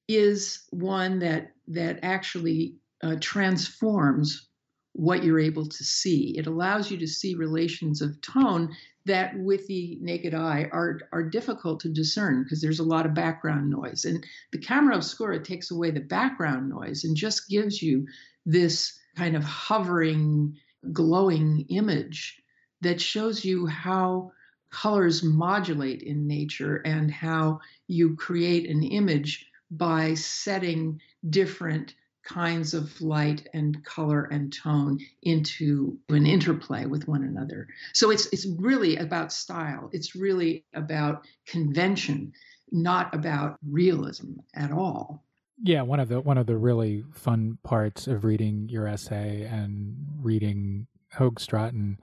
is 0.06 0.64
one 0.68 1.18
that 1.20 1.54
that 1.66 2.00
actually 2.02 2.74
uh, 3.02 3.16
transforms 3.20 4.47
what 4.92 5.22
you're 5.22 5.38
able 5.38 5.66
to 5.66 5.84
see. 5.84 6.34
It 6.36 6.46
allows 6.46 6.90
you 6.90 6.98
to 6.98 7.06
see 7.06 7.34
relations 7.34 8.02
of 8.02 8.20
tone 8.20 8.74
that 9.06 9.38
with 9.38 9.66
the 9.66 9.98
naked 10.00 10.34
eye 10.34 10.68
are, 10.72 11.00
are 11.12 11.22
difficult 11.22 11.80
to 11.80 11.88
discern 11.88 12.42
because 12.42 12.60
there's 12.60 12.80
a 12.80 12.84
lot 12.84 13.06
of 13.06 13.14
background 13.14 13.70
noise. 13.70 14.04
And 14.04 14.24
the 14.52 14.58
camera 14.58 14.96
obscura 14.96 15.42
takes 15.42 15.70
away 15.70 15.90
the 15.90 16.00
background 16.00 16.68
noise 16.68 17.04
and 17.04 17.16
just 17.16 17.48
gives 17.48 17.82
you 17.82 18.06
this 18.44 18.98
kind 19.16 19.36
of 19.36 19.44
hovering, 19.44 20.56
glowing 20.92 21.64
image 21.68 22.42
that 22.80 23.00
shows 23.00 23.44
you 23.44 23.66
how 23.66 24.32
colors 24.70 25.22
modulate 25.22 26.02
in 26.02 26.26
nature 26.26 26.76
and 26.84 27.10
how 27.10 27.60
you 27.86 28.14
create 28.16 28.68
an 28.68 28.82
image 28.82 29.46
by 29.70 30.14
setting 30.14 31.00
different 31.28 31.94
kinds 32.28 32.74
of 32.74 33.00
light 33.00 33.48
and 33.54 33.82
color 33.84 34.24
and 34.24 34.52
tone 34.52 34.98
into 35.22 35.98
an 36.10 36.26
interplay 36.26 36.84
with 36.84 37.08
one 37.08 37.22
another. 37.22 37.66
So 37.94 38.10
it's 38.10 38.26
it's 38.26 38.46
really 38.58 38.96
about 38.96 39.32
style. 39.32 39.88
It's 39.92 40.14
really 40.14 40.64
about 40.74 41.26
convention, 41.46 42.32
not 42.70 43.14
about 43.14 43.58
realism 43.66 44.34
at 44.54 44.70
all. 44.70 45.24
Yeah, 45.62 45.82
one 45.82 46.00
of 46.00 46.08
the 46.08 46.20
one 46.20 46.38
of 46.38 46.46
the 46.46 46.56
really 46.56 47.04
fun 47.12 47.58
parts 47.62 48.06
of 48.06 48.24
reading 48.24 48.68
your 48.68 48.86
essay 48.86 49.42
and 49.42 49.96
reading 50.20 50.86
Hoogstraten 51.16 51.96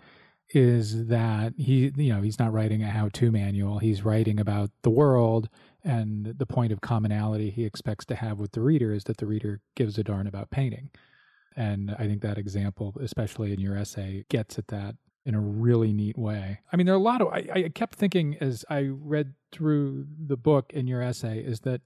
is 0.49 1.07
that 1.07 1.53
he 1.57 1.91
you 1.95 2.13
know 2.13 2.21
he's 2.21 2.39
not 2.39 2.53
writing 2.53 2.83
a 2.83 2.87
how-to 2.87 3.31
manual 3.31 3.79
he's 3.79 4.05
writing 4.05 4.39
about 4.39 4.69
the 4.83 4.91
world 4.91 5.49
and 5.85 6.33
the 6.37 6.45
point 6.47 6.71
of 6.73 6.81
commonality 6.81 7.51
he 7.51 7.63
expects 7.63 8.05
to 8.05 8.15
have 8.15 8.39
with 8.39 8.51
the 8.53 8.61
reader 8.61 8.91
is 8.91 9.03
that 9.05 9.17
the 9.17 9.27
reader 9.27 9.61
gives 9.75 9.97
a 9.97 10.03
darn 10.03 10.27
about 10.27 10.49
painting. 10.49 10.89
And 11.55 11.95
i 11.97 12.05
think 12.07 12.21
that 12.21 12.37
example 12.37 12.93
especially 13.01 13.53
in 13.53 13.61
your 13.61 13.77
essay 13.77 14.25
gets 14.29 14.59
at 14.59 14.67
that 14.67 14.95
in 15.25 15.33
a 15.33 15.39
really 15.39 15.93
neat 15.93 16.17
way. 16.17 16.59
I 16.71 16.75
mean 16.75 16.85
there 16.85 16.95
are 16.95 16.97
a 16.97 17.01
lot 17.01 17.21
of 17.21 17.27
i, 17.29 17.47
I 17.53 17.69
kept 17.73 17.95
thinking 17.95 18.35
as 18.41 18.65
i 18.69 18.89
read 18.91 19.35
through 19.51 20.07
the 20.27 20.37
book 20.37 20.71
in 20.73 20.87
your 20.87 21.01
essay 21.01 21.39
is 21.39 21.61
that 21.61 21.81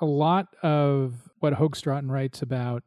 a 0.00 0.06
lot 0.06 0.54
of 0.62 1.30
what 1.40 1.54
hoogstraten 1.54 2.10
writes 2.10 2.42
about 2.42 2.82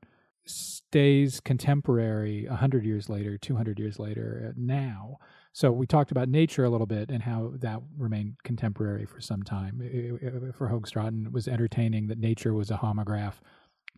stays 0.45 1.39
contemporary 1.39 2.47
100 2.47 2.85
years 2.85 3.09
later 3.09 3.37
200 3.37 3.79
years 3.79 3.99
later 3.99 4.49
uh, 4.49 4.53
now 4.55 5.17
so 5.59 5.73
we 5.73 5.85
talked 5.85 6.11
about 6.11 6.29
nature 6.29 6.63
a 6.63 6.69
little 6.69 6.87
bit 6.87 7.11
and 7.11 7.21
how 7.21 7.51
that 7.55 7.81
remained 7.97 8.37
contemporary 8.45 9.05
for 9.05 9.19
some 9.19 9.43
time. 9.43 10.53
For 10.57 10.69
hoogstraten 10.69 11.25
it 11.25 11.33
was 11.33 11.49
entertaining 11.49 12.07
that 12.07 12.17
nature 12.17 12.53
was 12.53 12.71
a 12.71 12.77
homograph 12.77 13.33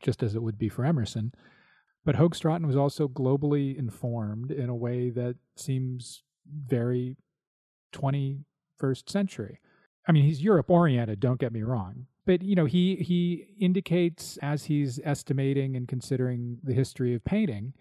just 0.01 0.23
as 0.23 0.33
it 0.33 0.41
would 0.41 0.57
be 0.57 0.69
for 0.69 0.83
emerson. 0.83 1.35
But 2.03 2.15
hoogstraten 2.15 2.65
was 2.65 2.75
also 2.75 3.07
globally 3.07 3.77
informed 3.77 4.49
in 4.49 4.69
a 4.69 4.75
way 4.75 5.11
that 5.11 5.35
seems 5.55 6.23
very 6.51 7.15
21st 7.93 9.07
century. 9.07 9.59
I 10.07 10.13
mean 10.13 10.23
he's 10.23 10.41
europe 10.41 10.71
oriented 10.71 11.19
don't 11.19 11.39
get 11.39 11.53
me 11.53 11.61
wrong 11.61 12.07
but 12.25 12.41
you 12.41 12.55
know 12.55 12.65
he 12.65 12.95
he 12.95 13.45
indicates 13.59 14.39
as 14.41 14.63
he's 14.63 14.99
estimating 15.03 15.75
and 15.75 15.87
considering 15.87 16.57
the 16.63 16.73
history 16.73 17.13
of 17.13 17.23
painting 17.23 17.73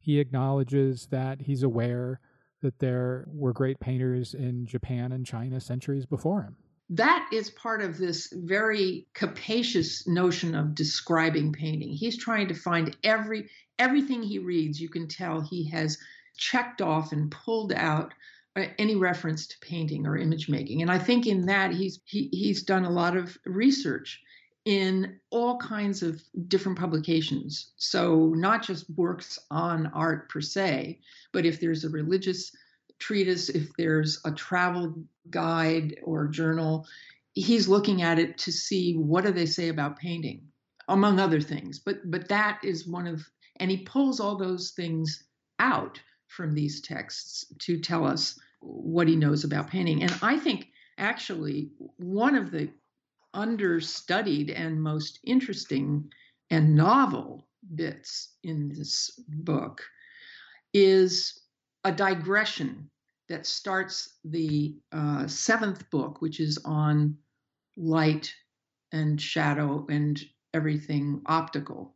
he 0.00 0.18
acknowledges 0.18 1.06
that 1.12 1.42
he's 1.42 1.62
aware 1.62 2.20
that 2.62 2.78
there 2.78 3.26
were 3.32 3.52
great 3.52 3.80
painters 3.80 4.34
in 4.34 4.66
Japan 4.66 5.12
and 5.12 5.24
China 5.24 5.60
centuries 5.60 6.06
before 6.06 6.42
him. 6.42 6.56
That 6.90 7.28
is 7.32 7.50
part 7.50 7.82
of 7.82 7.98
this 7.98 8.32
very 8.32 9.06
capacious 9.12 10.06
notion 10.06 10.54
of 10.54 10.74
describing 10.74 11.52
painting. 11.52 11.90
He's 11.90 12.16
trying 12.16 12.48
to 12.48 12.54
find 12.54 12.96
every 13.04 13.50
everything 13.78 14.22
he 14.22 14.38
reads, 14.38 14.80
you 14.80 14.88
can 14.88 15.06
tell 15.06 15.40
he 15.40 15.68
has 15.70 15.98
checked 16.36 16.80
off 16.80 17.12
and 17.12 17.30
pulled 17.30 17.72
out 17.72 18.12
uh, 18.56 18.64
any 18.78 18.96
reference 18.96 19.46
to 19.46 19.58
painting 19.60 20.06
or 20.06 20.16
image 20.16 20.48
making. 20.48 20.82
And 20.82 20.90
I 20.90 20.98
think 20.98 21.26
in 21.26 21.46
that 21.46 21.72
he's 21.72 22.00
he, 22.06 22.28
he's 22.32 22.62
done 22.62 22.84
a 22.84 22.90
lot 22.90 23.16
of 23.16 23.36
research 23.44 24.20
in 24.68 25.18
all 25.30 25.56
kinds 25.56 26.02
of 26.02 26.22
different 26.46 26.78
publications. 26.78 27.72
So 27.76 28.34
not 28.36 28.62
just 28.62 28.84
works 28.98 29.38
on 29.50 29.86
art 29.94 30.28
per 30.28 30.42
se, 30.42 31.00
but 31.32 31.46
if 31.46 31.58
there's 31.58 31.84
a 31.84 31.88
religious 31.88 32.54
treatise, 32.98 33.48
if 33.48 33.70
there's 33.78 34.20
a 34.26 34.30
travel 34.30 34.94
guide 35.30 35.96
or 36.02 36.28
journal, 36.28 36.86
he's 37.32 37.66
looking 37.66 38.02
at 38.02 38.18
it 38.18 38.36
to 38.36 38.52
see 38.52 38.92
what 38.92 39.24
do 39.24 39.32
they 39.32 39.46
say 39.46 39.68
about 39.68 39.98
painting, 39.98 40.42
among 40.88 41.18
other 41.18 41.40
things. 41.40 41.78
But 41.78 42.10
but 42.10 42.28
that 42.28 42.60
is 42.62 42.86
one 42.86 43.06
of 43.06 43.26
and 43.56 43.70
he 43.70 43.78
pulls 43.78 44.20
all 44.20 44.36
those 44.36 44.72
things 44.72 45.24
out 45.60 45.98
from 46.26 46.52
these 46.52 46.82
texts 46.82 47.46
to 47.60 47.80
tell 47.80 48.04
us 48.04 48.38
what 48.60 49.08
he 49.08 49.16
knows 49.16 49.44
about 49.44 49.70
painting. 49.70 50.02
And 50.02 50.14
I 50.20 50.36
think 50.36 50.66
actually 50.98 51.70
one 51.96 52.34
of 52.34 52.50
the 52.50 52.68
understudied 53.38 54.50
and 54.50 54.82
most 54.82 55.20
interesting 55.24 56.10
and 56.50 56.74
novel 56.74 57.46
bits 57.74 58.34
in 58.42 58.68
this 58.68 59.10
book 59.28 59.80
is 60.74 61.40
a 61.84 61.92
digression 61.92 62.90
that 63.28 63.46
starts 63.46 64.18
the 64.24 64.76
uh, 64.90 65.26
seventh 65.28 65.88
book, 65.90 66.20
which 66.20 66.40
is 66.40 66.58
on 66.64 67.16
light 67.76 68.34
and 68.92 69.20
shadow 69.20 69.86
and 69.88 70.20
everything 70.52 71.22
optical. 71.26 71.94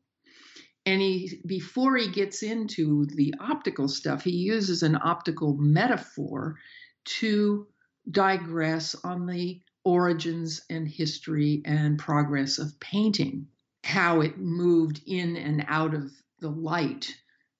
And 0.86 1.00
he, 1.00 1.40
before 1.46 1.96
he 1.96 2.08
gets 2.08 2.42
into 2.42 3.06
the 3.06 3.34
optical 3.40 3.88
stuff, 3.88 4.22
he 4.22 4.30
uses 4.30 4.82
an 4.82 4.96
optical 5.02 5.56
metaphor 5.56 6.56
to 7.04 7.66
digress 8.10 8.94
on 9.04 9.26
the 9.26 9.60
origins 9.84 10.62
and 10.70 10.86
history 10.88 11.62
and 11.64 11.98
progress 11.98 12.58
of 12.58 12.78
painting, 12.80 13.46
how 13.84 14.20
it 14.20 14.38
moved 14.38 15.02
in 15.06 15.36
and 15.36 15.64
out 15.68 15.94
of 15.94 16.10
the 16.40 16.50
light 16.50 17.14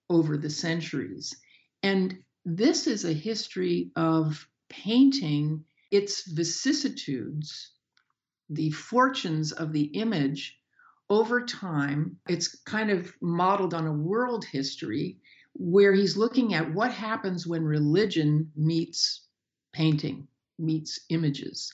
over 0.09 0.37
the 0.37 0.49
centuries. 0.49 1.35
And 1.81 2.23
this 2.45 2.87
is 2.87 3.05
a 3.05 3.13
history 3.13 3.91
of 3.95 4.47
painting 4.69 5.65
its 5.91 6.27
vicissitudes, 6.27 7.71
the 8.49 8.71
fortunes 8.71 9.51
of 9.51 9.73
the 9.73 9.83
image 9.83 10.57
over 11.09 11.45
time. 11.45 12.17
It's 12.27 12.59
kind 12.63 12.89
of 12.89 13.13
modeled 13.21 13.73
on 13.73 13.87
a 13.87 13.93
world 13.93 14.45
history 14.45 15.19
where 15.53 15.93
he's 15.93 16.17
looking 16.17 16.53
at 16.53 16.73
what 16.73 16.91
happens 16.91 17.45
when 17.45 17.63
religion 17.63 18.51
meets 18.55 19.27
painting, 19.71 20.27
meets 20.57 20.99
images. 21.09 21.71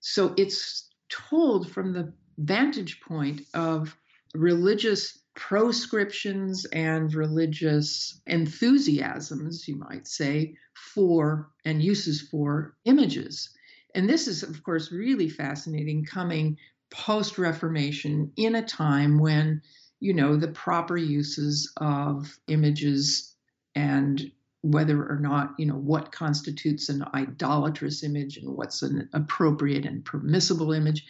So 0.00 0.34
it's 0.36 0.88
told 1.08 1.70
from 1.70 1.92
the 1.92 2.12
vantage 2.38 3.00
point 3.00 3.42
of 3.54 3.96
religious 4.34 5.18
proscriptions 5.34 6.64
and 6.66 7.14
religious 7.14 8.20
enthusiasms, 8.26 9.66
you 9.68 9.76
might 9.76 10.06
say, 10.06 10.54
for 10.94 11.50
and 11.64 11.82
uses 11.82 12.22
for 12.22 12.76
images. 12.84 13.50
And 13.94 14.08
this 14.08 14.28
is, 14.28 14.42
of 14.42 14.62
course, 14.62 14.92
really 14.92 15.28
fascinating 15.28 16.04
coming 16.04 16.58
post 16.90 17.38
Reformation 17.38 18.32
in 18.36 18.54
a 18.54 18.66
time 18.66 19.18
when, 19.18 19.62
you 20.00 20.14
know, 20.14 20.36
the 20.36 20.48
proper 20.48 20.96
uses 20.96 21.72
of 21.76 22.38
images 22.48 23.34
and 23.74 24.30
whether 24.62 25.04
or 25.08 25.18
not, 25.20 25.54
you 25.58 25.66
know, 25.66 25.76
what 25.76 26.12
constitutes 26.12 26.88
an 26.88 27.04
idolatrous 27.14 28.02
image 28.02 28.36
and 28.36 28.56
what's 28.56 28.82
an 28.82 29.08
appropriate 29.12 29.86
and 29.86 30.04
permissible 30.04 30.72
image. 30.72 31.04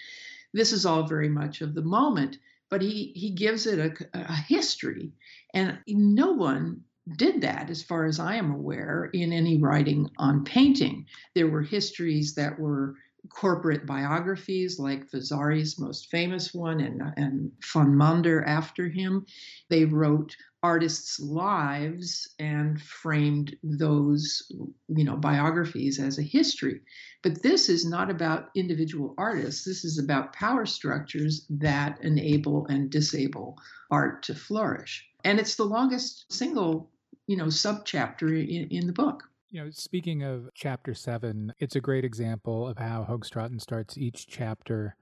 This 0.53 0.73
is 0.73 0.87
all 0.87 1.05
very 1.07 1.29
much 1.29 1.61
of 1.61 1.75
the 1.75 1.83
moment 1.83 2.39
but 2.71 2.83
he 2.83 3.13
he 3.15 3.31
gives 3.31 3.67
it 3.67 3.79
a, 3.79 4.19
a 4.19 4.35
history, 4.35 5.13
and 5.55 5.79
no 5.87 6.33
one 6.33 6.83
did 7.17 7.41
that, 7.41 7.71
as 7.71 7.83
far 7.83 8.05
as 8.05 8.21
I 8.21 8.37
am 8.37 8.51
aware, 8.51 9.09
in 9.15 9.33
any 9.33 9.59
writing 9.59 10.11
on 10.19 10.45
painting. 10.45 11.07
There 11.35 11.49
were 11.49 11.63
histories 11.63 12.35
that 12.35 12.59
were 12.59 12.97
corporate 13.31 13.87
biographies, 13.87 14.79
like 14.79 15.11
Vasari's 15.11 15.79
most 15.79 16.11
famous 16.11 16.53
one, 16.53 16.81
and, 16.81 17.03
and 17.17 17.53
von 17.73 17.97
Mander 17.97 18.45
after 18.45 18.89
him. 18.89 19.25
They 19.71 19.87
wrote 19.87 20.37
artists' 20.63 21.21
lives 21.21 22.35
and 22.39 22.81
framed 22.81 23.57
those, 23.63 24.51
you 24.89 25.05
know, 25.05 25.17
biographies 25.17 26.01
as 26.01 26.19
a 26.19 26.23
history. 26.23 26.81
But 27.23 27.43
this 27.43 27.69
is 27.69 27.89
not 27.89 28.11
about 28.11 28.51
individual 28.57 29.15
artists. 29.19 29.65
This 29.65 29.85
is 29.85 29.99
about 29.99 30.33
power 30.33 30.67
structures 30.67 31.47
that 31.51 32.03
enable 32.03 32.67
and 32.67 32.91
disable 32.91 33.57
art 33.91 34.23
to 34.25 34.35
flourish. 34.35 35.07
And 35.25 35.39
it's 35.39 35.57
the 35.57 35.65
longest 35.65 36.33
single, 36.33 36.91
you 37.27 37.37
know, 37.37 37.47
subchapter 37.47 38.29
in, 38.29 38.69
in 38.69 38.87
the 38.87 38.93
book. 38.93 39.25
You 39.51 39.65
know, 39.65 39.71
speaking 39.71 40.23
of 40.23 40.51
chapter 40.55 40.93
seven, 40.93 41.55
it's 41.59 41.77
a 41.77 41.81
great 41.81 42.05
example 42.05 42.69
of 42.69 42.79
how 42.79 43.07
Hoogstraten 43.09 43.61
starts 43.61 43.97
each 43.97 44.27
chapter 44.27 44.95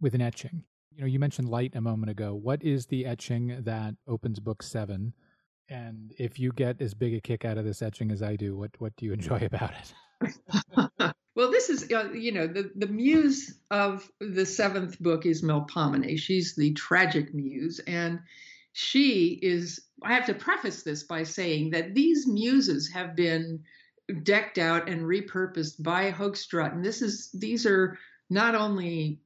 with 0.00 0.14
an 0.14 0.20
etching. 0.20 0.64
You 1.00 1.06
know, 1.06 1.12
you 1.12 1.18
mentioned 1.18 1.48
light 1.48 1.74
a 1.74 1.80
moment 1.80 2.10
ago. 2.10 2.34
What 2.34 2.62
is 2.62 2.84
the 2.84 3.06
etching 3.06 3.62
that 3.64 3.94
opens 4.06 4.38
book 4.38 4.62
seven? 4.62 5.14
And 5.70 6.12
if 6.18 6.38
you 6.38 6.52
get 6.52 6.82
as 6.82 6.92
big 6.92 7.14
a 7.14 7.22
kick 7.22 7.46
out 7.46 7.56
of 7.56 7.64
this 7.64 7.80
etching 7.80 8.10
as 8.10 8.22
I 8.22 8.36
do, 8.36 8.54
what 8.54 8.72
what 8.80 8.94
do 8.96 9.06
you 9.06 9.12
enjoy 9.14 9.38
about 9.50 9.72
it? 10.20 10.34
well, 11.34 11.50
this 11.50 11.70
is 11.70 11.90
uh, 11.90 12.10
you 12.12 12.32
know 12.32 12.46
the 12.46 12.70
the 12.76 12.86
muse 12.86 13.60
of 13.70 14.10
the 14.20 14.44
seventh 14.44 15.00
book 15.00 15.24
is 15.24 15.40
Melpomene. 15.40 16.18
She's 16.18 16.54
the 16.54 16.74
tragic 16.74 17.32
muse, 17.32 17.80
and 17.86 18.20
she 18.74 19.38
is. 19.40 19.80
I 20.02 20.12
have 20.12 20.26
to 20.26 20.34
preface 20.34 20.82
this 20.82 21.04
by 21.04 21.22
saying 21.22 21.70
that 21.70 21.94
these 21.94 22.26
muses 22.26 22.90
have 22.92 23.16
been 23.16 23.64
decked 24.22 24.58
out 24.58 24.86
and 24.86 25.00
repurposed 25.04 25.82
by 25.82 26.12
Hoogstraten. 26.12 26.84
This 26.84 27.00
is 27.00 27.30
these 27.32 27.64
are 27.64 27.98
not 28.28 28.54
only 28.54 29.22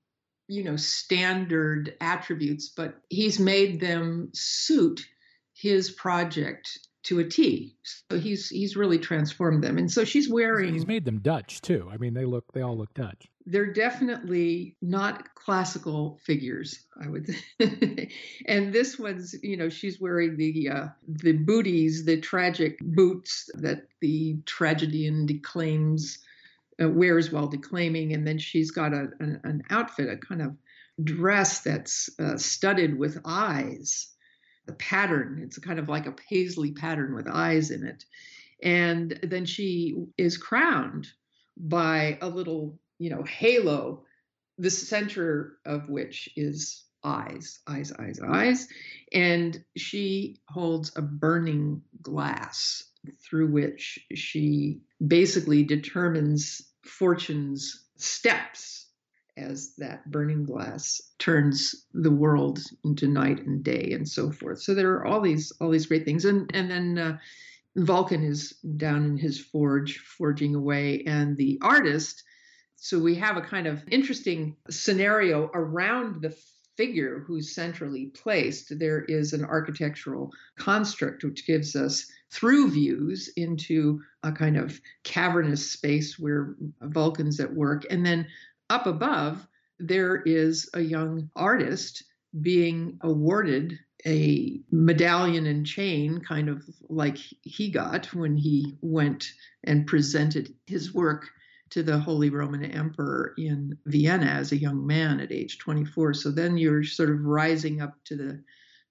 you 0.48 0.64
know 0.64 0.76
standard 0.76 1.94
attributes, 2.00 2.68
but 2.68 2.94
he's 3.08 3.38
made 3.38 3.80
them 3.80 4.30
suit 4.32 5.06
his 5.54 5.90
project 5.90 6.78
to 7.04 7.18
a 7.18 7.24
T. 7.24 7.76
So 8.10 8.18
he's 8.18 8.48
he's 8.48 8.76
really 8.76 8.98
transformed 8.98 9.62
them. 9.62 9.78
And 9.78 9.90
so 9.90 10.04
she's 10.04 10.28
wearing 10.28 10.72
He's 10.72 10.86
made 10.86 11.04
them 11.04 11.20
Dutch 11.20 11.60
too. 11.60 11.88
I 11.92 11.96
mean 11.98 12.14
they 12.14 12.24
look 12.24 12.44
they 12.52 12.62
all 12.62 12.76
look 12.76 12.92
Dutch. 12.94 13.26
They're 13.46 13.72
definitely 13.72 14.76
not 14.80 15.34
classical 15.34 16.18
figures, 16.24 16.86
I 17.02 17.08
would 17.08 17.28
say 17.28 18.08
and 18.46 18.72
this 18.72 18.98
one's, 18.98 19.34
you 19.42 19.58
know, 19.58 19.68
she's 19.68 20.00
wearing 20.00 20.38
the 20.38 20.70
uh, 20.70 20.86
the 21.06 21.32
booties, 21.32 22.06
the 22.06 22.20
tragic 22.20 22.78
boots 22.80 23.50
that 23.54 23.82
the 24.00 24.38
tragedian 24.46 25.26
declaims 25.26 26.18
uh, 26.82 26.88
wears 26.88 27.30
while 27.30 27.46
declaiming 27.46 28.12
and 28.12 28.26
then 28.26 28.38
she's 28.38 28.70
got 28.70 28.92
a, 28.92 29.08
an, 29.20 29.40
an 29.44 29.62
outfit, 29.70 30.08
a 30.08 30.16
kind 30.16 30.42
of 30.42 30.56
dress 31.02 31.60
that's 31.60 32.08
uh, 32.20 32.36
studded 32.36 32.98
with 32.98 33.20
eyes 33.24 34.14
the 34.66 34.72
pattern. 34.74 35.40
It's 35.42 35.58
kind 35.58 35.78
of 35.78 35.88
like 35.88 36.06
a 36.06 36.12
paisley 36.12 36.72
pattern 36.72 37.14
with 37.14 37.28
eyes 37.28 37.70
in 37.70 37.86
it. 37.86 38.04
And 38.62 39.18
then 39.22 39.44
she 39.44 39.94
is 40.16 40.38
crowned 40.38 41.06
by 41.56 42.18
a 42.20 42.28
little, 42.28 42.78
you 42.98 43.10
know, 43.10 43.22
halo, 43.24 44.04
the 44.58 44.70
center 44.70 45.58
of 45.66 45.88
which 45.88 46.30
is 46.36 46.84
eyes, 47.02 47.60
eyes, 47.66 47.92
eyes, 47.98 48.20
eyes. 48.26 48.68
And 49.12 49.62
she 49.76 50.38
holds 50.48 50.92
a 50.96 51.02
burning 51.02 51.82
glass 52.00 52.84
through 53.22 53.48
which 53.48 53.98
she 54.14 54.80
basically 55.06 55.62
determines 55.64 56.62
fortune's 56.82 57.84
steps 57.96 58.86
as 59.36 59.74
that 59.78 60.08
burning 60.10 60.44
glass 60.44 61.00
turns 61.18 61.86
the 61.92 62.10
world 62.10 62.60
into 62.84 63.08
night 63.08 63.44
and 63.44 63.64
day 63.64 63.90
and 63.92 64.08
so 64.08 64.30
forth. 64.30 64.60
So 64.60 64.74
there 64.74 64.92
are 64.92 65.06
all 65.06 65.20
these 65.20 65.52
all 65.60 65.70
these 65.70 65.86
great 65.86 66.04
things, 66.04 66.24
and 66.24 66.50
and 66.54 66.70
then 66.70 66.98
uh, 66.98 67.18
Vulcan 67.76 68.22
is 68.22 68.52
down 68.76 69.04
in 69.04 69.18
his 69.18 69.40
forge 69.40 69.98
forging 69.98 70.54
away, 70.54 71.02
and 71.06 71.36
the 71.36 71.58
artist. 71.62 72.22
So 72.76 72.98
we 72.98 73.14
have 73.16 73.36
a 73.36 73.42
kind 73.42 73.66
of 73.66 73.82
interesting 73.90 74.56
scenario 74.68 75.50
around 75.54 76.22
the 76.22 76.36
figure 76.76 77.24
who's 77.26 77.54
centrally 77.54 78.06
placed. 78.06 78.78
There 78.78 79.04
is 79.04 79.32
an 79.32 79.44
architectural 79.44 80.32
construct 80.58 81.24
which 81.24 81.46
gives 81.46 81.76
us 81.76 82.06
through 82.30 82.70
views 82.70 83.28
into 83.36 84.00
a 84.22 84.32
kind 84.32 84.56
of 84.56 84.80
cavernous 85.04 85.70
space 85.70 86.18
where 86.18 86.56
Vulcan's 86.80 87.40
at 87.40 87.54
work. 87.54 87.84
And 87.90 88.04
then 88.04 88.26
up 88.70 88.86
above, 88.86 89.46
there 89.78 90.22
is 90.22 90.68
a 90.74 90.80
young 90.80 91.30
artist 91.36 92.04
being 92.40 92.98
awarded 93.02 93.78
a 94.06 94.60
medallion 94.70 95.46
and 95.46 95.66
chain, 95.66 96.20
kind 96.20 96.48
of 96.48 96.62
like 96.88 97.16
he 97.42 97.70
got 97.70 98.12
when 98.14 98.36
he 98.36 98.76
went 98.82 99.32
and 99.62 99.86
presented 99.86 100.54
his 100.66 100.92
work 100.92 101.30
to 101.70 101.82
the 101.82 101.98
Holy 101.98 102.30
Roman 102.30 102.64
Emperor 102.64 103.32
in 103.38 103.78
Vienna 103.86 104.26
as 104.26 104.52
a 104.52 104.58
young 104.58 104.86
man 104.86 105.20
at 105.20 105.32
age 105.32 105.58
24. 105.58 106.14
So 106.14 106.30
then 106.30 106.58
you're 106.58 106.84
sort 106.84 107.10
of 107.10 107.24
rising 107.24 107.80
up 107.80 107.94
to 108.04 108.16
the 108.16 108.44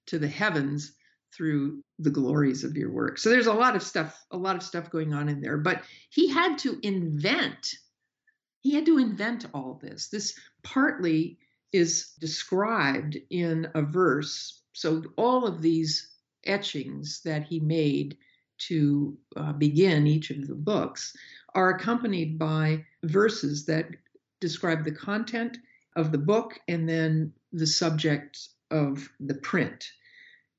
to 0.06 0.18
the 0.18 0.28
heavens 0.28 0.92
through 1.36 1.82
the 1.98 2.10
glories 2.10 2.64
of 2.64 2.76
your 2.76 2.90
work. 2.90 3.18
So 3.18 3.30
there's 3.30 3.46
a 3.46 3.52
lot 3.52 3.76
of 3.76 3.82
stuff, 3.82 4.18
a 4.30 4.36
lot 4.36 4.56
of 4.56 4.62
stuff 4.62 4.90
going 4.90 5.12
on 5.12 5.28
in 5.28 5.40
there. 5.40 5.56
But 5.56 5.82
he 6.10 6.28
had 6.28 6.58
to 6.58 6.78
invent, 6.82 7.74
he 8.60 8.74
had 8.74 8.86
to 8.86 8.98
invent 8.98 9.46
all 9.52 9.80
this. 9.82 10.08
This 10.08 10.38
partly 10.62 11.38
is 11.72 12.12
described 12.20 13.18
in 13.30 13.68
a 13.74 13.82
verse. 13.82 14.62
So 14.72 15.02
all 15.16 15.46
of 15.46 15.60
these 15.60 16.10
etchings 16.44 17.20
that 17.24 17.44
he 17.44 17.60
made 17.60 18.16
to 18.68 19.16
uh, 19.36 19.52
begin 19.52 20.06
each 20.06 20.30
of 20.30 20.46
the 20.46 20.54
books 20.54 21.16
are 21.54 21.70
accompanied 21.70 22.38
by 22.38 22.84
verses 23.02 23.66
that 23.66 23.88
describe 24.40 24.84
the 24.84 24.92
content 24.92 25.58
of 25.96 26.12
the 26.12 26.18
book 26.18 26.58
and 26.68 26.88
then 26.88 27.32
the 27.52 27.66
subject 27.66 28.38
of 28.70 29.08
the 29.20 29.34
print. 29.34 29.84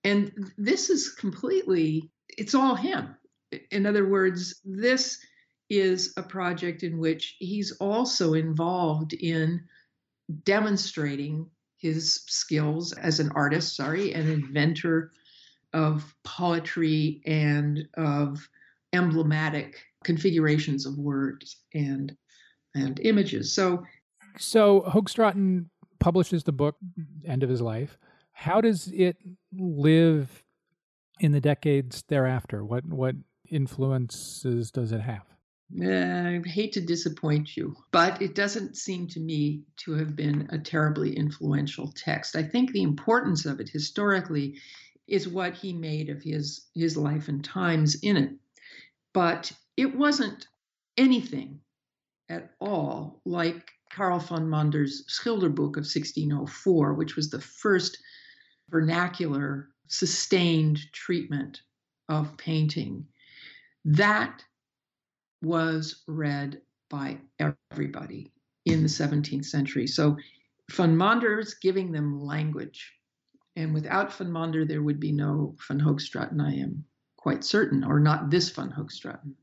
And 0.06 0.54
this 0.58 0.90
is 0.92 1.10
completely, 1.10 2.12
it's 2.38 2.54
all 2.54 2.76
him. 2.76 3.16
In 3.72 3.88
other 3.88 4.08
words, 4.08 4.62
this 4.64 5.18
is 5.70 6.14
a 6.16 6.22
project 6.22 6.84
in 6.84 7.00
which 7.00 7.36
he's 7.40 7.72
also 7.82 8.36
involved 8.36 9.14
in 9.14 9.64
demonstrating 10.44 11.50
his 11.78 12.22
skills 12.28 12.94
as 12.94 13.20
an 13.20 13.32
artist, 13.36 13.76
sorry, 13.76 14.14
an 14.14 14.30
inventor 14.30 15.12
of 15.74 16.16
poetry 16.24 17.22
and 17.26 17.88
of 17.98 18.48
emblematic 18.94 19.84
configurations 20.04 20.86
of 20.86 20.98
words 20.98 21.58
and 21.74 22.16
and 22.76 23.00
images. 23.00 23.54
So 23.54 23.84
so 24.38 24.82
Hoogstraten 24.82 25.66
publishes 26.00 26.44
the 26.44 26.52
book 26.52 26.76
end 27.26 27.42
of 27.42 27.50
his 27.50 27.62
life. 27.62 27.98
How 28.36 28.62
does 28.62 28.92
it 28.94 29.18
live 29.58 30.44
in 31.20 31.32
the 31.32 31.42
decades 31.42 32.04
thereafter? 32.10 32.64
What 32.64 32.86
what 32.86 33.16
influences 33.50 34.72
does 34.72 34.92
it 34.92 35.02
have? 35.02 35.24
I 35.82 36.42
hate 36.46 36.74
to 36.74 36.82
disappoint 36.82 37.58
you, 37.58 37.76
but 37.92 38.22
it 38.22 38.36
doesn't 38.36 38.78
seem 38.78 39.08
to 39.08 39.20
me 39.20 39.64
to 39.78 39.94
have 39.94 40.16
been 40.16 40.48
a 40.52 40.60
terribly 40.60 41.16
influential 41.18 41.92
text. 41.94 42.36
I 42.36 42.44
think 42.44 42.72
the 42.72 42.84
importance 42.84 43.46
of 43.46 43.60
it 43.60 43.70
historically 43.70 44.60
is 45.08 45.28
what 45.28 45.56
he 45.56 45.74
made 45.74 46.10
of 46.10 46.22
his 46.22 46.68
his 46.76 46.98
life 46.98 47.30
and 47.30 47.44
times 47.44 47.96
in 48.04 48.18
it. 48.18 48.32
But 49.14 49.52
it 49.78 49.96
wasn't 49.96 50.48
anything 50.98 51.62
at 52.30 52.52
all 52.60 53.22
like 53.26 53.72
Carl 53.92 54.20
von 54.20 54.50
Mander's 54.50 55.06
Schilderboek 55.08 55.78
of 55.78 55.86
1604, 55.88 56.94
which 56.94 57.16
was 57.16 57.30
the 57.30 57.42
first 57.42 57.98
vernacular, 58.76 59.70
sustained 59.88 60.78
treatment 60.92 61.62
of 62.10 62.36
painting. 62.36 63.08
That 63.86 64.44
was 65.42 66.04
read 66.10 66.62
by 66.90 67.20
everybody 67.40 68.34
in 68.66 68.82
the 68.82 68.90
17th 68.90 69.46
century. 69.46 69.88
So 69.88 70.18
von 70.72 70.98
Mander 70.98 71.40
is 71.40 71.54
giving 71.54 71.94
them 71.94 72.20
language. 72.20 72.92
And 73.56 73.74
without 73.74 74.12
von 74.12 74.30
Mander, 74.30 74.66
there 74.66 74.84
would 74.84 75.00
be 75.00 75.14
no 75.14 75.56
von 75.66 75.80
Hoogstraten, 75.80 76.42
I 76.42 76.56
am 76.56 76.84
quite 77.16 77.46
certain, 77.46 77.82
or 77.82 78.02
not 78.02 78.30
this 78.30 78.50
von 78.50 78.72
Hoogstraten. 78.72 79.36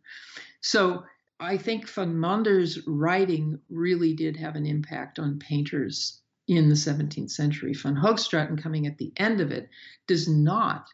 So 0.61 1.05
I 1.41 1.57
think 1.57 1.89
von 1.89 2.21
Mander's 2.21 2.87
writing 2.87 3.59
really 3.71 4.13
did 4.13 4.37
have 4.37 4.57
an 4.57 4.67
impact 4.67 5.19
on 5.19 5.39
painters 5.39 6.22
in 6.49 6.69
the 6.69 6.75
17th 6.75 7.31
century. 7.31 7.73
Von 7.75 7.97
Hoogstraten 7.97 8.61
coming 8.61 8.87
at 8.87 8.99
the 8.99 9.13
end 9.17 9.41
of 9.41 9.51
it 9.51 9.69
does 10.07 10.29
not 10.29 10.87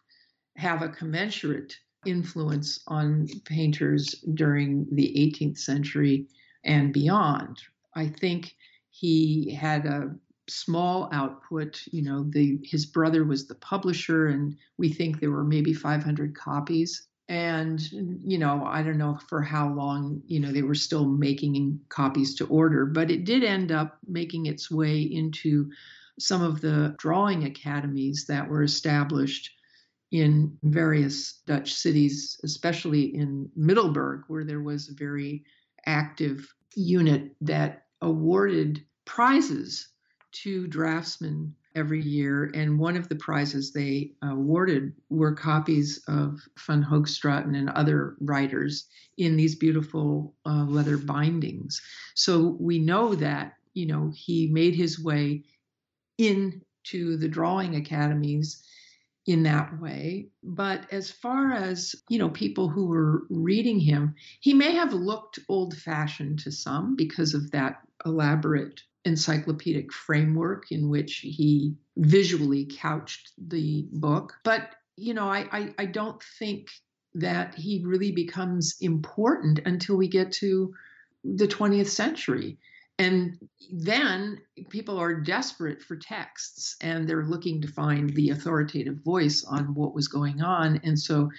have 0.56 0.82
a 0.82 0.88
commensurate 0.88 1.76
influence 2.06 2.80
on 2.86 3.26
painters 3.44 4.14
during 4.34 4.86
the 4.92 5.12
18th 5.16 5.58
century 5.58 6.26
and 6.64 6.92
beyond. 6.92 7.58
I 7.94 8.08
think 8.08 8.54
he 8.90 9.52
had 9.52 9.86
a 9.86 10.14
small 10.48 11.08
output. 11.12 11.82
You 11.90 12.02
know, 12.02 12.24
the 12.28 12.58
his 12.62 12.86
brother 12.86 13.24
was 13.24 13.46
the 13.46 13.54
publisher, 13.56 14.28
and 14.28 14.56
we 14.76 14.88
think 14.88 15.18
there 15.18 15.30
were 15.30 15.44
maybe 15.44 15.72
500 15.72 16.36
copies. 16.36 17.07
And 17.28 17.80
you 18.24 18.38
know, 18.38 18.64
I 18.64 18.82
don't 18.82 18.98
know 18.98 19.18
for 19.28 19.42
how 19.42 19.72
long. 19.72 20.22
You 20.26 20.40
know, 20.40 20.50
they 20.50 20.62
were 20.62 20.74
still 20.74 21.06
making 21.06 21.80
copies 21.88 22.34
to 22.36 22.46
order, 22.46 22.86
but 22.86 23.10
it 23.10 23.24
did 23.24 23.44
end 23.44 23.70
up 23.70 23.98
making 24.06 24.46
its 24.46 24.70
way 24.70 25.00
into 25.02 25.70
some 26.18 26.42
of 26.42 26.60
the 26.60 26.94
drawing 26.98 27.44
academies 27.44 28.24
that 28.28 28.48
were 28.48 28.62
established 28.62 29.50
in 30.10 30.56
various 30.62 31.40
Dutch 31.46 31.74
cities, 31.74 32.40
especially 32.42 33.14
in 33.14 33.50
Middelburg, 33.54 34.24
where 34.28 34.44
there 34.44 34.62
was 34.62 34.88
a 34.88 34.94
very 34.94 35.44
active 35.86 36.52
unit 36.74 37.34
that 37.42 37.84
awarded 38.00 38.84
prizes 39.04 39.88
to 40.32 40.66
draftsmen 40.66 41.54
every 41.78 42.02
year. 42.02 42.50
And 42.54 42.78
one 42.78 42.96
of 42.96 43.08
the 43.08 43.16
prizes 43.16 43.72
they 43.72 44.12
awarded 44.22 44.92
were 45.08 45.34
copies 45.34 46.02
of 46.08 46.40
Van 46.66 46.82
Hoogstraten 46.82 47.56
and 47.56 47.70
other 47.70 48.16
writers 48.20 48.86
in 49.16 49.36
these 49.36 49.54
beautiful 49.54 50.34
uh, 50.44 50.64
leather 50.64 50.98
bindings. 50.98 51.80
So 52.14 52.56
we 52.60 52.78
know 52.78 53.14
that, 53.14 53.54
you 53.72 53.86
know, 53.86 54.12
he 54.14 54.48
made 54.48 54.74
his 54.74 55.02
way 55.02 55.44
into 56.18 57.16
the 57.16 57.28
drawing 57.28 57.76
academies 57.76 58.64
in 59.26 59.42
that 59.42 59.78
way. 59.80 60.28
But 60.42 60.90
as 60.92 61.10
far 61.10 61.52
as, 61.52 61.94
you 62.08 62.18
know, 62.18 62.30
people 62.30 62.68
who 62.68 62.86
were 62.86 63.24
reading 63.28 63.78
him, 63.78 64.14
he 64.40 64.54
may 64.54 64.72
have 64.72 64.92
looked 64.92 65.38
old 65.48 65.76
fashioned 65.76 66.40
to 66.40 66.50
some 66.50 66.96
because 66.96 67.34
of 67.34 67.50
that 67.50 67.80
elaborate 68.06 68.80
encyclopedic 69.08 69.92
framework 69.92 70.70
in 70.70 70.88
which 70.88 71.16
he 71.16 71.74
visually 71.96 72.66
couched 72.70 73.32
the 73.36 73.86
book. 73.90 74.34
But, 74.44 74.70
you 74.96 75.14
know, 75.14 75.28
I, 75.28 75.46
I, 75.50 75.74
I 75.78 75.84
don't 75.86 76.22
think 76.38 76.68
that 77.14 77.54
he 77.54 77.82
really 77.84 78.12
becomes 78.12 78.76
important 78.80 79.60
until 79.64 79.96
we 79.96 80.08
get 80.08 80.32
to 80.32 80.74
the 81.24 81.48
20th 81.48 81.88
century. 81.88 82.58
And 82.98 83.38
then 83.72 84.40
people 84.70 84.98
are 84.98 85.14
desperate 85.14 85.82
for 85.82 85.96
texts 85.96 86.76
and 86.80 87.08
they're 87.08 87.24
looking 87.24 87.62
to 87.62 87.68
find 87.68 88.10
the 88.10 88.30
authoritative 88.30 88.96
voice 89.04 89.44
on 89.44 89.74
what 89.74 89.94
was 89.94 90.08
going 90.08 90.42
on. 90.42 90.80
And 90.82 90.98
so 90.98 91.30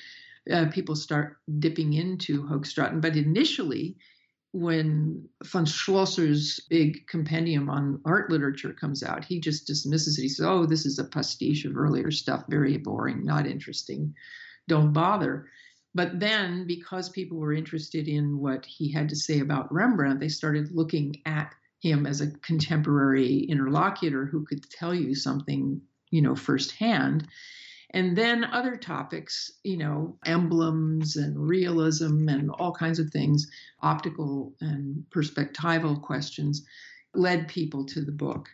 uh, 0.52 0.66
people 0.72 0.96
start 0.96 1.38
dipping 1.60 1.94
into 1.94 2.44
Hoogstraten. 2.44 3.02
But 3.02 3.18
initially, 3.18 3.98
when 4.52 5.30
von 5.44 5.66
Schlosser's 5.66 6.60
big 6.70 7.08
compendium 7.08 7.70
on 7.70 8.02
art 8.06 8.32
literature 8.32 8.74
comes 8.74 9.04
out, 9.04 9.24
he 9.24 9.40
just 9.40 9.68
dismisses 9.68 10.18
it. 10.18 10.24
He 10.24 10.30
says, 10.30 10.46
Oh, 10.46 10.66
this 10.66 10.86
is 10.86 10.98
a 10.98 11.04
pastiche 11.04 11.66
of 11.66 11.78
earlier 11.78 12.10
stuff, 12.12 12.46
very 12.50 12.78
boring, 12.78 13.24
not 13.24 13.46
interesting, 13.46 14.16
don't 14.68 14.94
bother. 14.94 15.48
But 15.94 16.20
then, 16.20 16.66
because 16.68 17.10
people 17.10 17.38
were 17.38 17.54
interested 17.54 18.08
in 18.08 18.40
what 18.40 18.66
he 18.66 18.92
had 18.92 19.10
to 19.10 19.16
say 19.16 19.40
about 19.40 19.74
Rembrandt, 19.74 20.20
they 20.20 20.30
started 20.30 20.72
looking 20.72 21.22
at 21.26 21.54
him 21.82 22.06
as 22.06 22.22
a 22.22 22.32
contemporary 22.40 23.40
interlocutor 23.40 24.26
who 24.26 24.46
could 24.46 24.70
tell 24.70 24.94
you 24.94 25.16
something, 25.16 25.82
you 26.12 26.22
know, 26.22 26.36
firsthand. 26.36 27.28
And 27.92 28.16
then 28.16 28.44
other 28.44 28.78
topics, 28.78 29.52
you 29.64 29.78
know, 29.78 30.18
emblems 30.26 31.16
and 31.16 31.38
realism 31.38 32.30
and 32.30 32.52
all 32.52 32.72
kinds 32.72 33.00
of 33.00 33.10
things, 33.10 33.50
optical 33.82 34.54
and 34.62 35.04
perspectival 35.10 36.00
questions, 36.02 36.66
led 37.16 37.48
people 37.48 37.86
to 37.88 38.02
the 38.02 38.12
book. 38.12 38.50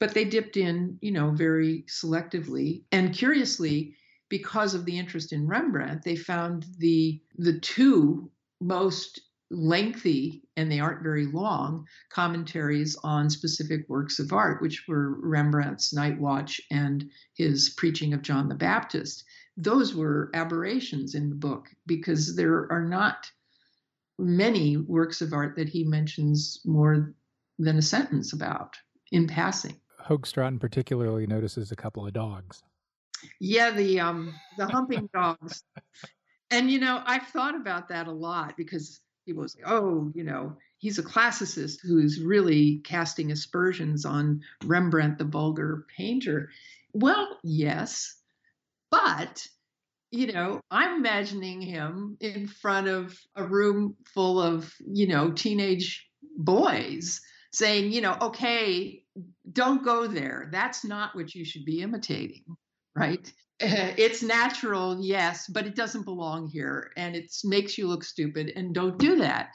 But 0.00 0.14
they 0.14 0.24
dipped 0.24 0.56
in, 0.56 0.98
you 1.00 1.12
know, 1.12 1.30
very 1.30 1.84
selectively. 1.88 2.82
And 2.90 3.14
curiously, 3.14 3.94
because 4.28 4.74
of 4.74 4.84
the 4.86 4.98
interest 4.98 5.32
in 5.32 5.46
Rembrandt, 5.46 6.02
they 6.02 6.16
found 6.16 6.66
the 6.78 7.20
the 7.36 7.58
two 7.60 8.30
most 8.60 9.20
lengthy 9.50 10.42
and 10.56 10.70
they 10.70 10.78
aren't 10.78 11.02
very 11.02 11.26
long 11.26 11.84
commentaries 12.10 12.96
on 13.02 13.28
specific 13.28 13.88
works 13.88 14.18
of 14.20 14.32
art 14.32 14.62
which 14.62 14.84
were 14.86 15.16
rembrandt's 15.20 15.92
night 15.92 16.18
watch 16.20 16.60
and 16.70 17.10
his 17.34 17.70
preaching 17.70 18.14
of 18.14 18.22
john 18.22 18.48
the 18.48 18.54
baptist 18.54 19.24
those 19.56 19.94
were 19.94 20.30
aberrations 20.34 21.14
in 21.14 21.28
the 21.28 21.34
book 21.34 21.68
because 21.86 22.36
there 22.36 22.70
are 22.70 22.84
not 22.84 23.30
many 24.18 24.76
works 24.76 25.20
of 25.20 25.32
art 25.32 25.56
that 25.56 25.68
he 25.68 25.84
mentions 25.84 26.60
more 26.64 27.14
than 27.58 27.78
a 27.78 27.82
sentence 27.82 28.32
about 28.32 28.76
in 29.12 29.26
passing. 29.26 29.76
Hoogstraten 30.06 30.60
particularly 30.60 31.26
notices 31.26 31.72
a 31.72 31.76
couple 31.76 32.06
of 32.06 32.12
dogs. 32.12 32.62
Yeah, 33.38 33.70
the 33.70 34.00
um 34.00 34.34
the 34.56 34.66
humping 34.66 35.08
dogs. 35.12 35.62
And 36.52 36.68
you 36.68 36.80
know, 36.80 37.00
I've 37.06 37.28
thought 37.28 37.54
about 37.54 37.90
that 37.90 38.08
a 38.08 38.12
lot 38.12 38.56
because 38.56 38.98
people 39.30 39.48
say, 39.48 39.60
"Oh, 39.64 40.10
you 40.14 40.24
know, 40.24 40.56
he's 40.78 40.98
a 40.98 41.02
classicist 41.02 41.80
who's 41.82 42.20
really 42.20 42.80
casting 42.84 43.30
aspersions 43.30 44.04
on 44.04 44.42
Rembrandt, 44.64 45.18
the 45.18 45.24
vulgar 45.24 45.86
painter." 45.96 46.50
Well, 46.92 47.38
yes, 47.44 48.16
but 48.90 49.46
you 50.10 50.32
know, 50.32 50.60
I'm 50.72 50.96
imagining 50.96 51.60
him 51.60 52.16
in 52.20 52.48
front 52.48 52.88
of 52.88 53.16
a 53.36 53.44
room 53.44 53.96
full 54.12 54.40
of, 54.40 54.74
you 54.84 55.06
know, 55.06 55.30
teenage 55.30 56.08
boys 56.36 57.20
saying, 57.52 57.92
you 57.92 58.00
know, 58.00 58.16
okay, 58.20 59.04
don't 59.52 59.84
go 59.84 60.08
there. 60.08 60.48
That's 60.50 60.84
not 60.84 61.14
what 61.14 61.32
you 61.32 61.44
should 61.44 61.64
be 61.64 61.80
imitating, 61.82 62.44
right? 62.96 63.32
It's 63.98 64.22
natural, 64.22 64.98
yes, 65.00 65.46
but 65.46 65.66
it 65.66 65.76
doesn't 65.76 66.04
belong 66.04 66.48
here 66.48 66.92
and 66.96 67.14
it 67.14 67.30
makes 67.44 67.76
you 67.76 67.86
look 67.86 68.04
stupid 68.04 68.52
and 68.56 68.74
don't 68.74 68.98
do 68.98 69.16
that. 69.16 69.50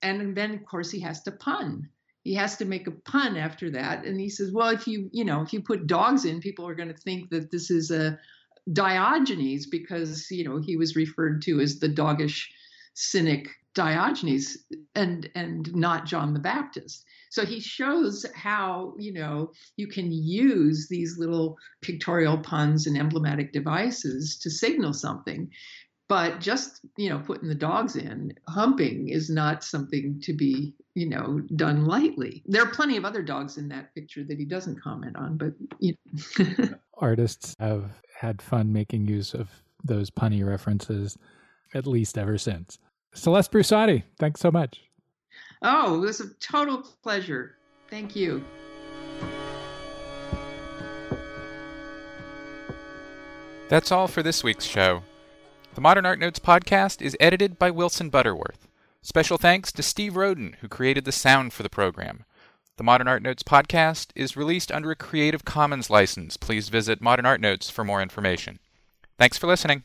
And 0.00 0.34
then, 0.34 0.54
of 0.54 0.64
course, 0.64 0.90
he 0.90 1.00
has 1.00 1.22
to 1.24 1.32
pun. 1.32 1.88
He 2.22 2.34
has 2.34 2.56
to 2.56 2.64
make 2.64 2.86
a 2.86 2.90
pun 2.90 3.36
after 3.36 3.70
that. 3.70 4.06
And 4.06 4.18
he 4.18 4.30
says, 4.30 4.50
well, 4.50 4.68
if 4.68 4.86
you, 4.86 5.10
you 5.12 5.24
know, 5.24 5.42
if 5.42 5.52
you 5.52 5.60
put 5.60 5.86
dogs 5.86 6.24
in, 6.24 6.40
people 6.40 6.66
are 6.66 6.74
going 6.74 6.88
to 6.88 6.96
think 6.96 7.28
that 7.30 7.50
this 7.50 7.70
is 7.70 7.90
a, 7.90 8.18
Diogenes 8.72 9.66
because 9.66 10.30
you 10.30 10.44
know 10.44 10.58
he 10.58 10.76
was 10.76 10.96
referred 10.96 11.42
to 11.42 11.60
as 11.60 11.78
the 11.78 11.88
doggish 11.88 12.50
cynic 12.94 13.48
Diogenes 13.74 14.56
and 14.94 15.28
and 15.34 15.74
not 15.74 16.06
John 16.06 16.32
the 16.32 16.40
Baptist. 16.40 17.04
So 17.30 17.44
he 17.44 17.60
shows 17.60 18.24
how 18.34 18.94
you 18.98 19.12
know 19.12 19.52
you 19.76 19.88
can 19.88 20.10
use 20.12 20.88
these 20.88 21.18
little 21.18 21.58
pictorial 21.82 22.38
puns 22.38 22.86
and 22.86 22.96
emblematic 22.96 23.52
devices 23.52 24.38
to 24.38 24.50
signal 24.50 24.92
something. 24.92 25.50
But 26.08 26.40
just 26.40 26.80
you 26.96 27.10
know 27.10 27.18
putting 27.18 27.48
the 27.48 27.54
dogs 27.54 27.96
in 27.96 28.32
humping 28.48 29.08
is 29.08 29.28
not 29.28 29.64
something 29.64 30.20
to 30.22 30.32
be 30.32 30.74
you 30.94 31.08
know 31.08 31.40
done 31.56 31.86
lightly. 31.86 32.42
There 32.46 32.62
are 32.62 32.70
plenty 32.70 32.96
of 32.96 33.04
other 33.04 33.22
dogs 33.22 33.58
in 33.58 33.68
that 33.68 33.94
picture 33.94 34.22
that 34.24 34.38
he 34.38 34.44
doesn't 34.44 34.80
comment 34.80 35.16
on, 35.16 35.36
but 35.36 35.54
you 35.80 35.94
know. 36.38 36.74
artists 36.98 37.56
have 37.58 37.90
had 38.16 38.40
fun 38.40 38.72
making 38.72 39.08
use 39.08 39.34
of 39.34 39.50
those 39.82 40.10
punny 40.10 40.46
references 40.46 41.18
at 41.74 41.86
least 41.86 42.16
ever 42.16 42.38
since. 42.38 42.78
Celeste 43.14 43.52
Brusati, 43.52 44.02
thanks 44.18 44.40
so 44.40 44.50
much. 44.50 44.82
Oh, 45.62 45.96
it 45.96 46.06
was 46.06 46.20
a 46.20 46.28
total 46.40 46.82
pleasure. 47.02 47.56
Thank 47.88 48.14
you. 48.14 48.44
That's 53.68 53.90
all 53.90 54.08
for 54.08 54.22
this 54.22 54.44
week's 54.44 54.66
show. 54.66 55.02
The 55.74 55.80
Modern 55.80 56.06
Art 56.06 56.18
Notes 56.18 56.38
podcast 56.38 57.00
is 57.00 57.16
edited 57.18 57.58
by 57.58 57.70
Wilson 57.70 58.10
Butterworth. 58.10 58.68
Special 59.02 59.38
thanks 59.38 59.72
to 59.72 59.82
Steve 59.82 60.16
Roden, 60.16 60.56
who 60.60 60.68
created 60.68 61.04
the 61.04 61.12
sound 61.12 61.52
for 61.52 61.62
the 61.62 61.70
program. 61.70 62.24
The 62.76 62.84
Modern 62.84 63.08
Art 63.08 63.22
Notes 63.22 63.42
podcast 63.42 64.08
is 64.14 64.36
released 64.36 64.70
under 64.70 64.90
a 64.90 64.96
Creative 64.96 65.44
Commons 65.44 65.88
license. 65.88 66.36
Please 66.36 66.68
visit 66.68 67.00
Modern 67.00 67.26
Art 67.26 67.40
Notes 67.40 67.70
for 67.70 67.84
more 67.84 68.02
information. 68.02 68.58
Thanks 69.18 69.38
for 69.38 69.46
listening. 69.46 69.84